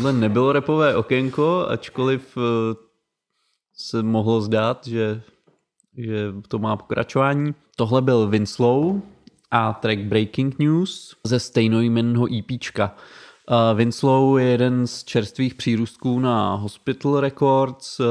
[0.08, 2.76] Tohle nebylo repové okénko, ačkoliv eh,
[3.78, 5.22] se mohlo zdát, že,
[5.98, 7.56] že to má pokračování.
[7.76, 9.02] Tohle byl Winslow
[9.52, 12.96] a track Breaking News ze stejnojmenného EPčka.
[13.52, 18.00] Uh, Winslow je jeden z čerstvých přírůstků na Hospital Records.
[18.00, 18.06] Uh,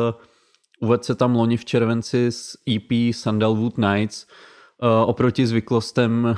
[0.80, 4.26] uvedl se tam loni v červenci s EP Sandalwood Nights.
[5.06, 6.36] Oproti zvyklostem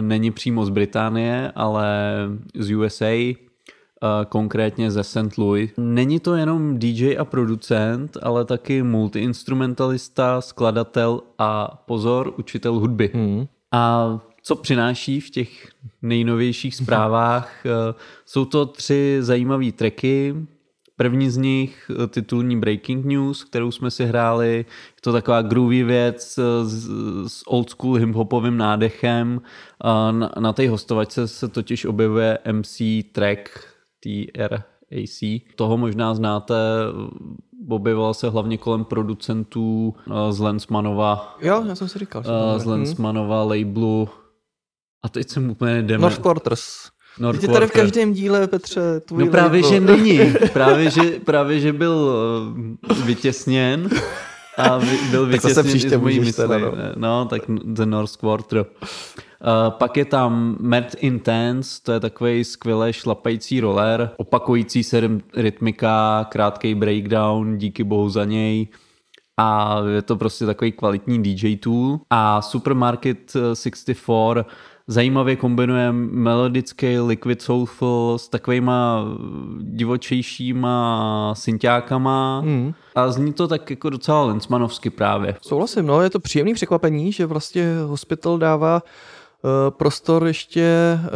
[0.00, 2.14] není přímo z Británie, ale
[2.54, 3.34] z USA,
[4.28, 5.38] konkrétně ze St.
[5.38, 5.70] Louis.
[5.76, 13.10] Není to jenom DJ a producent, ale taky multiinstrumentalista, skladatel a pozor, učitel hudby.
[13.14, 13.46] Hmm.
[13.72, 15.68] A co přináší v těch
[16.02, 17.52] nejnovějších zprávách?
[17.66, 17.94] Eh,
[18.26, 20.34] Jsou to tři zajímavé tracky.
[20.96, 24.56] První z nich eh, titulní Breaking News, kterou jsme si hráli.
[24.56, 26.88] Je to taková groovy věc eh, s,
[27.26, 29.40] s old school hip-hopovým nádechem.
[30.10, 32.80] Na, na té hostovačce se totiž objevuje MC
[33.12, 33.69] track
[34.00, 35.20] TRAC.
[35.56, 36.54] Toho možná znáte,
[37.68, 42.22] objevoval se hlavně kolem producentů eh, z Lensmanova Jo, já jsem si říkal.
[42.22, 42.58] bude.
[42.58, 42.64] z.
[42.66, 44.08] Lensmanova labelu
[45.04, 46.02] a teď jsem úplně jdeme.
[46.02, 46.64] North Quarters.
[47.18, 49.70] North tady v každém díle, Petře, tvůj No právě, label.
[49.72, 50.18] že není.
[50.52, 52.14] Právě, že, právě, že byl
[52.90, 53.88] eh, vytěsněn
[54.58, 54.78] a
[55.10, 56.70] byl Tak zase vytěsněn příště z mojí můžeš teda, mysli.
[56.76, 56.92] no.
[56.96, 58.66] No, tak The North Quarter.
[59.40, 66.26] Uh, pak je tam Mad Intense, to je takový skvěle šlapající roller, opakující se rytmika,
[66.30, 68.68] krátký breakdown, díky bohu za něj.
[69.36, 71.98] A je to prostě takový kvalitní DJ tool.
[72.10, 74.44] A Supermarket eh, 64
[74.86, 79.04] zajímavě kombinuje melodický liquid soulful s takovýma
[79.60, 82.74] divočejšíma synťákama Hmm.
[82.94, 85.36] a zní to tak jako docela Lensmanovsky právě.
[85.42, 88.82] Souhlasím, no, je to příjemný překvapení, že vlastně Hospital dává
[89.70, 91.08] prostor ještě uh,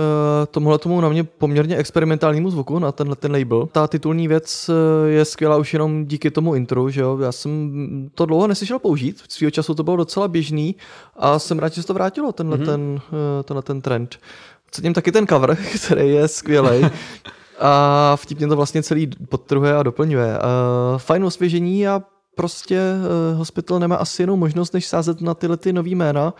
[0.50, 3.68] tomuhle tomu na mě poměrně experimentálnímu zvuku na tenhle ten label.
[3.72, 7.18] Ta titulní věc uh, je skvělá už jenom díky tomu intru, že jo.
[7.18, 10.76] Já jsem to dlouho neslyšel použít, svýho času to bylo docela běžný
[11.16, 12.64] a jsem rád, že se to vrátilo, tenhle, mm-hmm.
[12.64, 13.00] ten,
[13.44, 14.18] tenhle ten trend.
[14.70, 16.86] Cením taky ten cover, který je skvělý.
[17.60, 20.26] A vtipně to vlastně celý podtrhuje a doplňuje.
[20.26, 22.02] Uh, fajn osvěžení a
[22.34, 22.80] prostě
[23.32, 26.34] uh, Hospital nemá asi jinou možnost, než sázet na tyhle ty nový jména,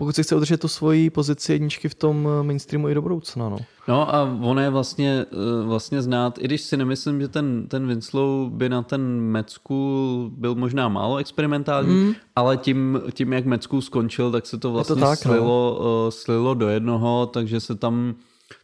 [0.00, 3.48] pokud si chce udržet tu svoji pozici jedničky v tom eh, mainstreamu i do budoucna.
[3.48, 3.56] No.
[3.88, 7.86] No a on je vlastně, eh, vlastně znát, i když si nemyslím, že ten, ten
[7.86, 12.12] Winslow by na ten Mecku byl možná málo experimentální, mm.
[12.36, 15.32] ale tím, tím, jak Mecku skončil, tak se to vlastně tak, no.
[15.32, 18.14] slilo, eh, slilo do jednoho, takže se tam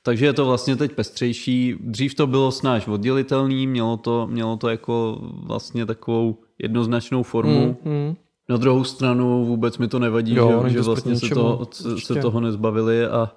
[0.03, 1.75] takže je to vlastně teď pestřejší.
[1.81, 7.77] Dřív to bylo snáš oddělitelný, mělo to, mělo to jako vlastně takovou jednoznačnou formu.
[7.85, 8.17] Mm, mm.
[8.49, 11.61] Na druhou stranu vůbec mi to nevadí, Jo, že, že vlastně se, to,
[11.99, 13.33] se toho nezbavili a,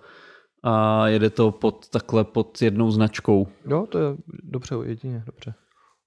[0.63, 3.47] a jede to pod takhle pod jednou značkou.
[3.67, 4.05] Jo, to je
[4.43, 5.53] dobře, jedině, dobře.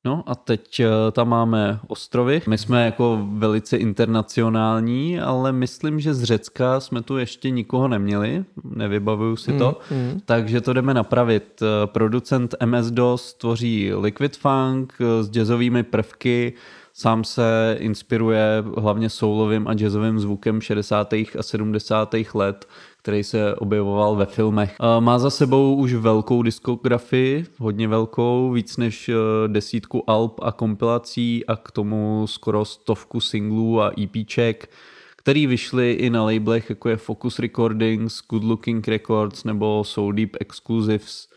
[0.04, 2.42] No a teď eh, tam máme ostrovy.
[2.48, 8.44] My jsme jako velice internacionální, ale myslím, že z Řecka jsme tu ještě nikoho neměli,
[8.64, 10.20] nevybavuju si to, Mm, mm.
[10.24, 11.62] takže to jdeme napravit.
[11.62, 16.52] Eh, Producent MS-DOS tvoří Liquid Funk eh, s jazzovými prvky,
[16.92, 21.12] sám se inspiruje hlavně soulovým a jazzovým zvukem 60.
[21.12, 22.14] a 70.
[22.34, 22.68] let,
[23.02, 24.76] který se objevoval ve filmech.
[24.80, 29.14] Eh, Má za sebou už velkou diskografii, hodně velkou, víc než eh,
[29.48, 34.70] desítku alb a kompilací a k tomu skoro stovku singlů a EPček,
[35.16, 40.36] který vyšly i na labelech jako je Focus Recordings, Good Looking Records nebo Soul Deep
[40.40, 41.28] Exclusives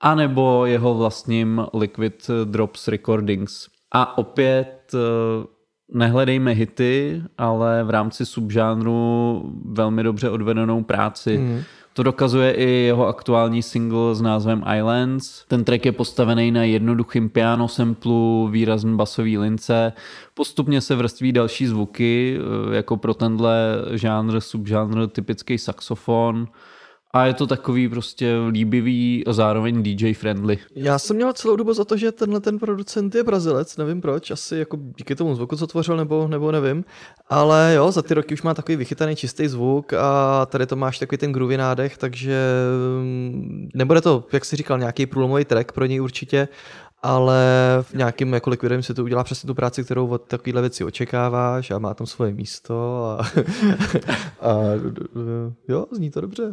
[0.00, 3.71] a nebo jeho vlastním Liquid Drops Recordings.
[3.92, 4.98] A opět eh,
[5.94, 11.38] nehledejme hity, ale v rámci subžánru velmi dobře odvedenou práci.
[11.38, 11.62] Mm.
[11.94, 15.44] To dokazuje i jeho aktuální single s názvem Islands.
[15.48, 19.92] Ten track je postavený na jednoduchým piano samplu, výrazný basový lince.
[20.34, 26.48] Postupně se vrství další zvuky, eh, jako pro tenhle žánr, subžánr typický saxofon.
[27.14, 30.58] A je to takový prostě líbivý a zároveň DJ friendly.
[30.74, 34.30] Já jsem měl celou dobu za to, že tenhle ten producent je Brazilec, nevím proč,
[34.30, 36.84] asi jako díky tomu zvuku, co tvořil, nebo, nebo nevím.
[37.28, 40.98] Ale jo, za ty roky už má takový vychytaný čistý zvuk a tady to máš
[40.98, 42.38] takový ten groovy nádech, takže
[43.02, 46.48] mm, nebude to, jak jsi říkal, nějaký průlomový track pro něj určitě,
[47.02, 47.38] ale
[47.82, 51.70] v nějakým jako likvidem se to udělá přesně tu práci, kterou od takovéhle věci očekáváš
[51.70, 53.26] a má tam svoje místo a,
[54.40, 54.54] a
[55.68, 56.52] jo, zní to dobře.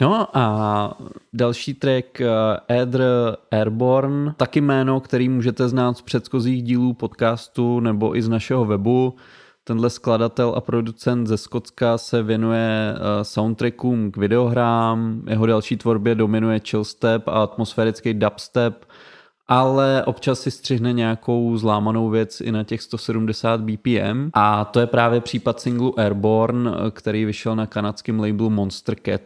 [0.00, 0.98] No a
[1.32, 2.28] další track eh,
[2.68, 3.04] Edr
[3.50, 9.14] Airborne, taky jméno, který můžete znát z předchozích dílů podcastu nebo i z našeho webu.
[9.64, 16.14] Tenhle skladatel a producent ze Skotska se věnuje eh, soundtrackům k videohrám, jeho další tvorbě
[16.14, 18.84] dominuje chillstep a atmosférický dubstep,
[19.52, 24.86] ale občas si střihne nějakou zlámanou věc i na těch 170 BPM a to je
[24.86, 29.20] právě případ singlu Airborne, který vyšel na kanadském labelu Monster Cat.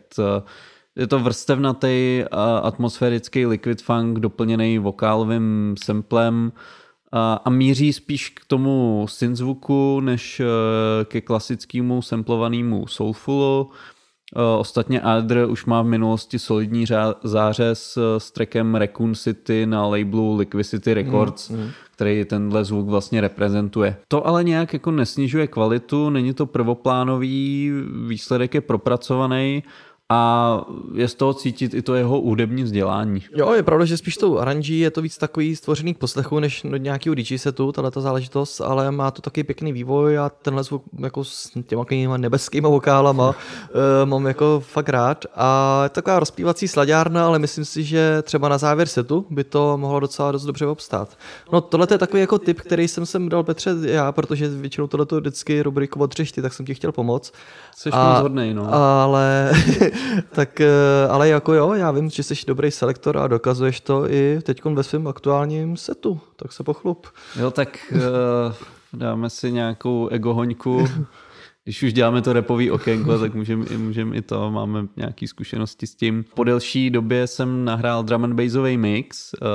[0.97, 2.25] Je to vrstevnatý
[2.63, 6.53] atmosférický liquid funk doplněný vokálovým samplem
[7.13, 13.71] a, míří spíš k tomu synthzvuku, než eh, ke klasickému samplovanému soulfulu.
[14.37, 19.87] Eh, Ostatně Adr už má v minulosti solidní řá- zářez s trackem Raccoon City na
[19.87, 21.71] labelu Liquidity Records, mm, mm.
[21.97, 23.97] který tenhle zvuk vlastně reprezentuje.
[24.09, 27.73] To ale nějak jako nesnižuje kvalitu, není to prvoplánový,
[28.07, 29.63] výsledek je propracovaný
[30.13, 30.61] a
[30.95, 33.23] je z toho cítit i to jeho hudební vzdělání.
[33.37, 36.63] Jo, je pravda, že spíš tou aranží je to víc takový stvořený k poslechu, než
[36.65, 40.65] do nějakého DJ setu, tahle ta záležitost, ale má to taky pěkný vývoj a tenhle
[40.65, 43.35] zvuk jako s těma nebeskýma vokálama uh,
[44.05, 48.49] mám jako fakt rád a je to taková rozpívací sladárna, ale myslím si, že třeba
[48.49, 51.19] na závěr setu by to mohlo docela dost dobře obstát.
[51.53, 55.07] No tohle je takový jako tip, který jsem sem dal Petře já, protože většinou tohle
[55.21, 57.33] vždycky rubriku odřešti, tak jsem ti chtěl pomoct.
[57.77, 58.75] Jsi moc hodnej, no.
[58.75, 59.53] Ale
[60.31, 60.69] tak eh,
[61.11, 64.83] ale jako jo, já vím, že jsi dobrý selektor a dokazuješ to i teď ve
[64.83, 67.07] svém aktuálním setu, tak se pochlup.
[67.41, 68.55] Jo, tak uh,
[68.93, 70.87] dáme si nějakou egohoňku.
[71.65, 75.87] Když už děláme to repový okénko, tak můžeme i, můžem i to, máme nějaké zkušenosti
[75.87, 76.25] s tím.
[76.35, 79.49] Po delší době jsem nahrál drum and bassový mix uh,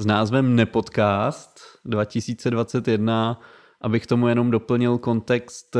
[0.00, 3.40] s názvem Nepodcast 2021,
[3.80, 5.76] abych tomu jenom doplnil kontext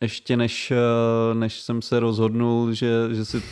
[0.00, 3.42] ještě než, uh, než jsem se rozhodnul, že, že si,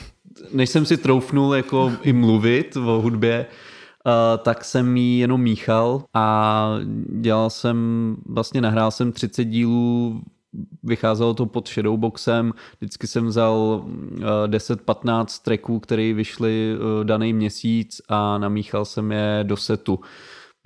[0.52, 3.46] než jsem si troufnul jako i mluvit o hudbě,
[4.06, 6.68] Uh, tak jsem ji jenom míchal a
[7.20, 10.20] dělal jsem, vlastně nahrál jsem 30 dílů
[10.82, 13.84] vycházelo to pod Shadowboxem, vždycky jsem vzal
[14.46, 20.00] 10-15 tracků, které vyšly daný měsíc a namíchal jsem je do setu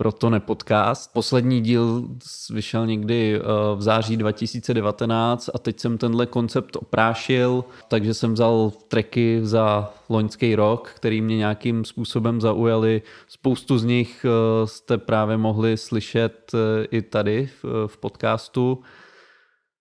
[0.01, 1.13] proto nepodcast.
[1.13, 2.09] Poslední díl
[2.51, 3.41] vyšel někdy
[3.77, 10.55] v září 2019 a teď jsem tenhle koncept oprášil, takže jsem vzal tracky za loňský
[10.55, 13.03] rok, který mě nějakým způsobem zaujali.
[13.29, 14.27] Spoustu z nich
[14.65, 16.53] jste právě mohli slyšet
[16.91, 17.51] i tady
[17.87, 18.79] v podcastu.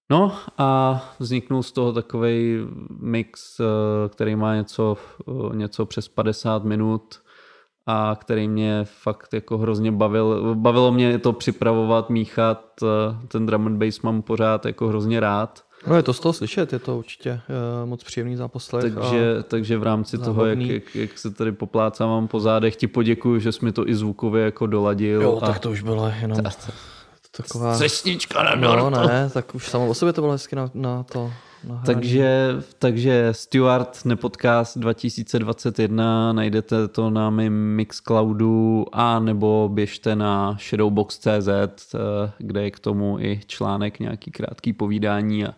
[0.09, 2.57] No a vzniknul z toho takový
[2.99, 3.61] mix,
[4.09, 4.97] který má něco,
[5.53, 7.19] něco přes 50 minut
[7.87, 10.55] a který mě fakt jako hrozně bavil.
[10.55, 12.63] Bavilo mě to připravovat, míchat,
[13.27, 15.63] ten drum and bass mám pořád jako hrozně rád.
[15.87, 17.31] No je to z toho slyšet, je to určitě
[17.81, 18.93] uh, moc příjemný záposlech.
[18.93, 23.39] Takže, takže v rámci toho, jak, jak, jak se tady poplácávám po zádech, ti poděkuju,
[23.39, 25.21] že jsi mi to i zvukově jako doladil.
[25.21, 25.45] Jo, a...
[25.45, 26.37] tak to už bylo jenom...
[27.37, 27.73] Taková...
[27.73, 29.07] Střesnička na No dortu.
[29.07, 31.31] ne, tak už samo o sobě to bylo hezky na, na to.
[31.63, 40.57] Na takže, takže Stuart Nepodcast 2021, najdete to na mém Mixcloudu a nebo běžte na
[40.69, 41.95] shadowbox.cz,
[42.37, 45.53] kde je k tomu i článek, nějaký krátký povídání a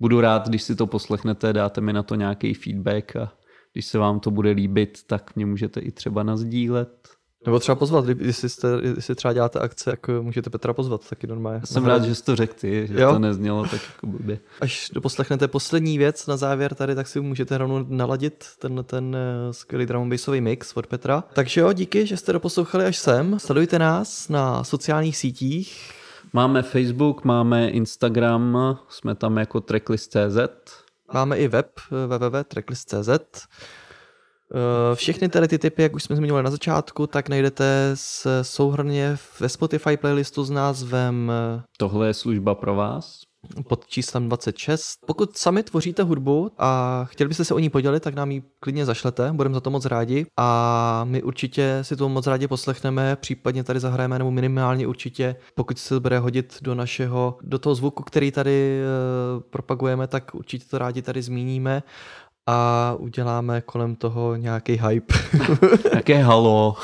[0.00, 3.32] budu rád, když si to poslechnete, dáte mi na to nějaký feedback a
[3.72, 7.08] když se vám to bude líbit, tak mě můžete i třeba nazdílet.
[7.46, 11.60] Nebo třeba pozvat, jestli, jste, jestli třeba děláte akce, jak můžete Petra pozvat, taky normálně.
[11.64, 13.12] Jsem rád, že jsi to řekl ty, že jo?
[13.12, 14.38] to neznělo tak jako blbě.
[14.60, 19.16] Až doposlechnete poslední věc na závěr tady, tak si můžete rovnou naladit ten, ten
[19.50, 21.24] skvělý drum bassový mix od Petra.
[21.32, 23.38] Takže jo, díky, že jste doposlouchali až sem.
[23.38, 25.92] Sledujte nás na sociálních sítích.
[26.32, 30.38] Máme Facebook, máme Instagram, jsme tam jako tracklist.cz.
[31.12, 33.46] Máme i web www.tracklist.cz.
[34.94, 37.94] Všechny tady ty typy, jak už jsme zmiňovali na začátku, tak najdete
[38.42, 41.32] souhrně ve Spotify playlistu s názvem
[41.78, 43.28] Tohle je služba pro vás?
[43.68, 44.98] pod číslem 26.
[45.06, 48.86] Pokud sami tvoříte hudbu a chtěli byste se o ní podělit, tak nám ji klidně
[48.86, 50.26] zašlete, budeme za to moc rádi.
[50.36, 55.78] A my určitě si to moc rádi poslechneme, případně tady zahrajeme, nebo minimálně určitě, pokud
[55.78, 58.80] se to bude hodit do našeho, do toho zvuku, který tady
[59.36, 61.82] uh, propagujeme, tak určitě to rádi tady zmíníme
[62.48, 65.14] a uděláme kolem toho nějaký hype.
[65.94, 66.76] Jaké halo.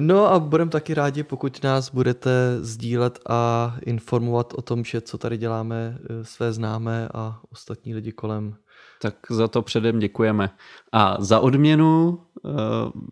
[0.00, 5.18] No a budeme taky rádi, pokud nás budete sdílet a informovat o tom, že co
[5.18, 8.54] tady děláme své známé a ostatní lidi kolem.
[9.02, 10.50] Tak za to předem děkujeme.
[10.92, 12.52] A za odměnu uh,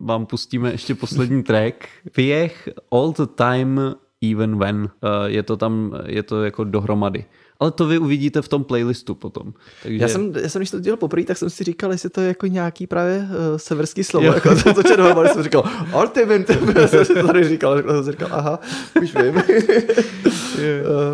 [0.00, 1.74] vám pustíme ještě poslední track.
[2.16, 3.94] Věch All the Time
[4.32, 4.76] Even When.
[4.82, 4.90] Uh,
[5.26, 7.24] je to tam, je to jako dohromady.
[7.60, 9.52] Ale to vy uvidíte v tom playlistu potom.
[9.82, 9.98] Takže...
[9.98, 12.28] Já, jsem, já jsem, když to dělal poprvé, tak jsem si říkal, jestli to je
[12.28, 14.26] jako nějaký právě uh, severský slovo.
[14.26, 14.32] Jo.
[14.32, 15.64] Jako to, to červalo, jsem říkal,
[16.80, 18.60] já jsem si to tady říkal, jsem si říkal, aha,
[19.02, 19.34] už vím.
[19.34, 19.42] uh,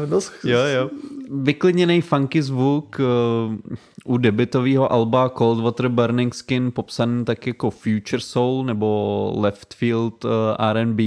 [0.09, 0.91] no, jo, jo.
[1.31, 3.57] Vyklidněný funky zvuk uh,
[4.05, 10.25] u debitového alba Cold Water Burning Skin popsaný tak jako Future Soul nebo Left Field
[10.25, 11.03] uh, R&B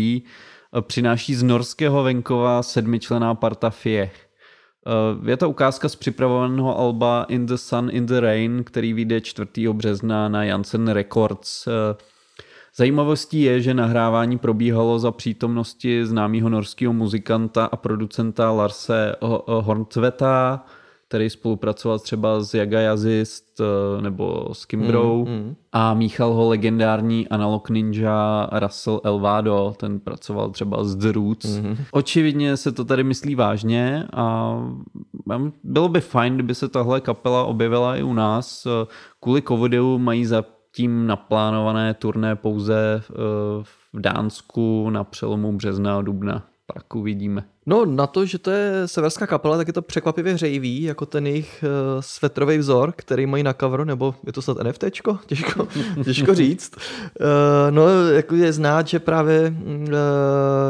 [0.81, 4.26] přináší z norského venkova sedmičlená parta Fiech.
[5.25, 9.49] Je to ukázka z připravovaného alba In the Sun, In the Rain, který vyjde 4.
[9.73, 11.67] března na Janssen Records.
[12.75, 19.15] Zajímavostí je, že nahrávání probíhalo za přítomnosti známého norského muzikanta a producenta Larse
[19.47, 20.65] Horntveta,
[21.07, 23.61] který spolupracoval třeba s Jaga Jazist
[24.01, 25.55] nebo s Kimbrou mm, mm.
[25.71, 31.59] a míchal ho legendární analog ninja Russell Elvado, ten pracoval třeba s The Roots.
[31.59, 31.77] Mm.
[31.91, 34.57] Očividně se to tady myslí vážně a
[35.63, 38.67] bylo by fajn, kdyby se tahle kapela objevila i u nás.
[39.19, 40.43] Kvůli covidu mají za
[40.75, 43.01] tím naplánované turné pouze
[43.93, 46.43] v Dánsku na přelomu března a dubna.
[46.73, 47.43] Tak uvidíme.
[47.65, 51.27] No na to, že to je severská kapela, tak je to překvapivě hřejivý, jako ten
[51.27, 55.19] jejich uh, svetrový vzor, který mají na coveru, nebo je to snad NFTčko?
[55.25, 55.67] Těžko,
[56.03, 56.75] těžko říct.
[56.75, 57.25] Uh,
[57.69, 59.95] no jako je znát, že právě uh,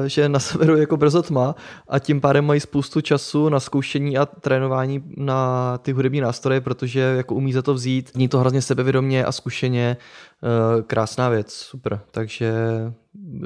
[0.05, 1.55] že na severu je jako brzo tma
[1.87, 6.99] a tím pádem mají spoustu času na zkoušení a trénování na ty hudební nástroje, protože
[6.99, 9.97] jako umí za to vzít, ní to hrozně sebevědomě a zkušeně,
[10.41, 11.99] uh, krásná věc, super.
[12.11, 12.53] Takže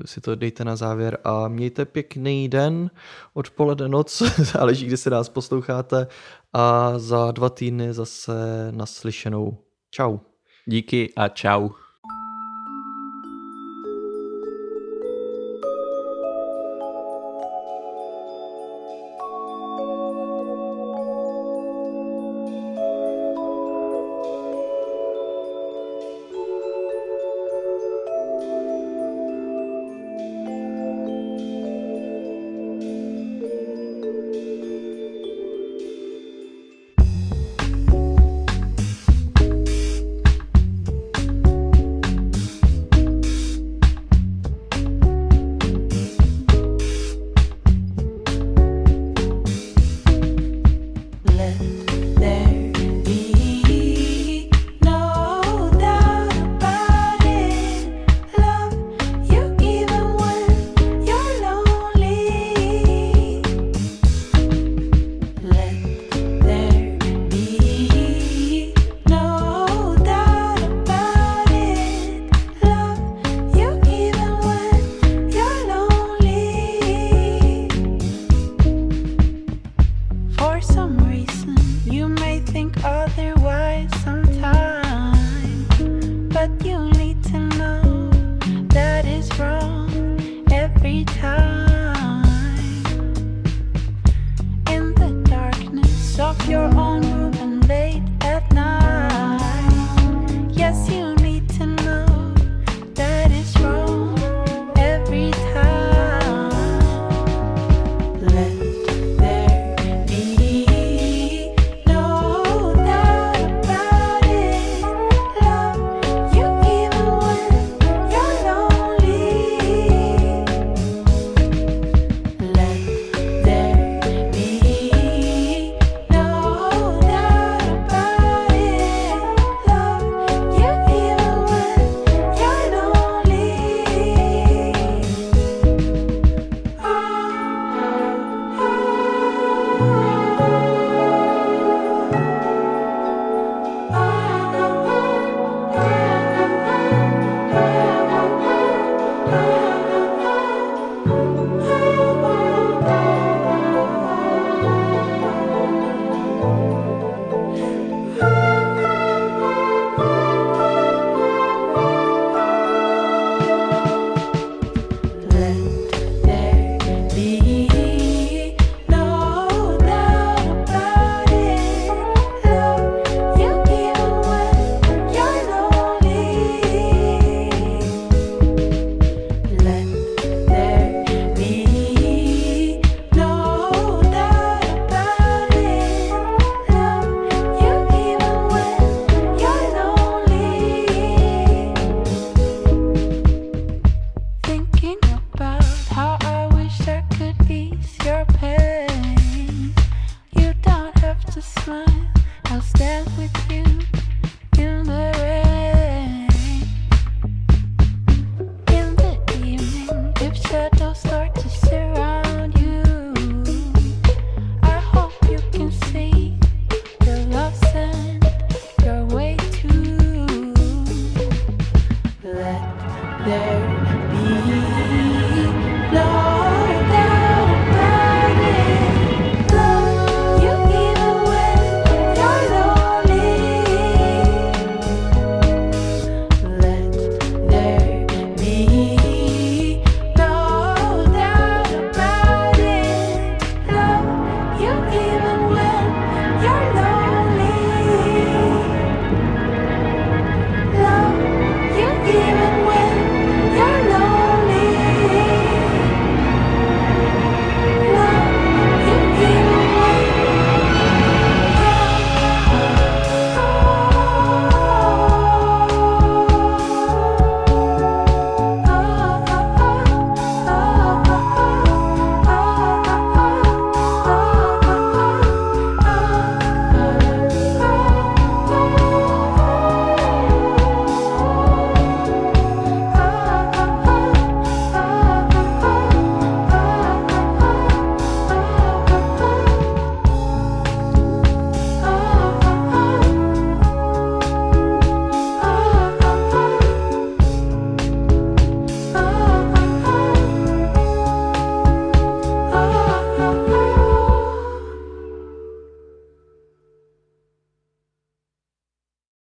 [0.05, 2.91] si to dejte na závěr a mějte pěkný den,
[3.33, 6.07] odpoledne, noc, záleží, kdy se nás posloucháte
[6.53, 8.31] a za dva týdny zase
[8.71, 9.57] naslyšenou.
[9.91, 10.17] Čau.
[10.65, 11.69] Díky a čau.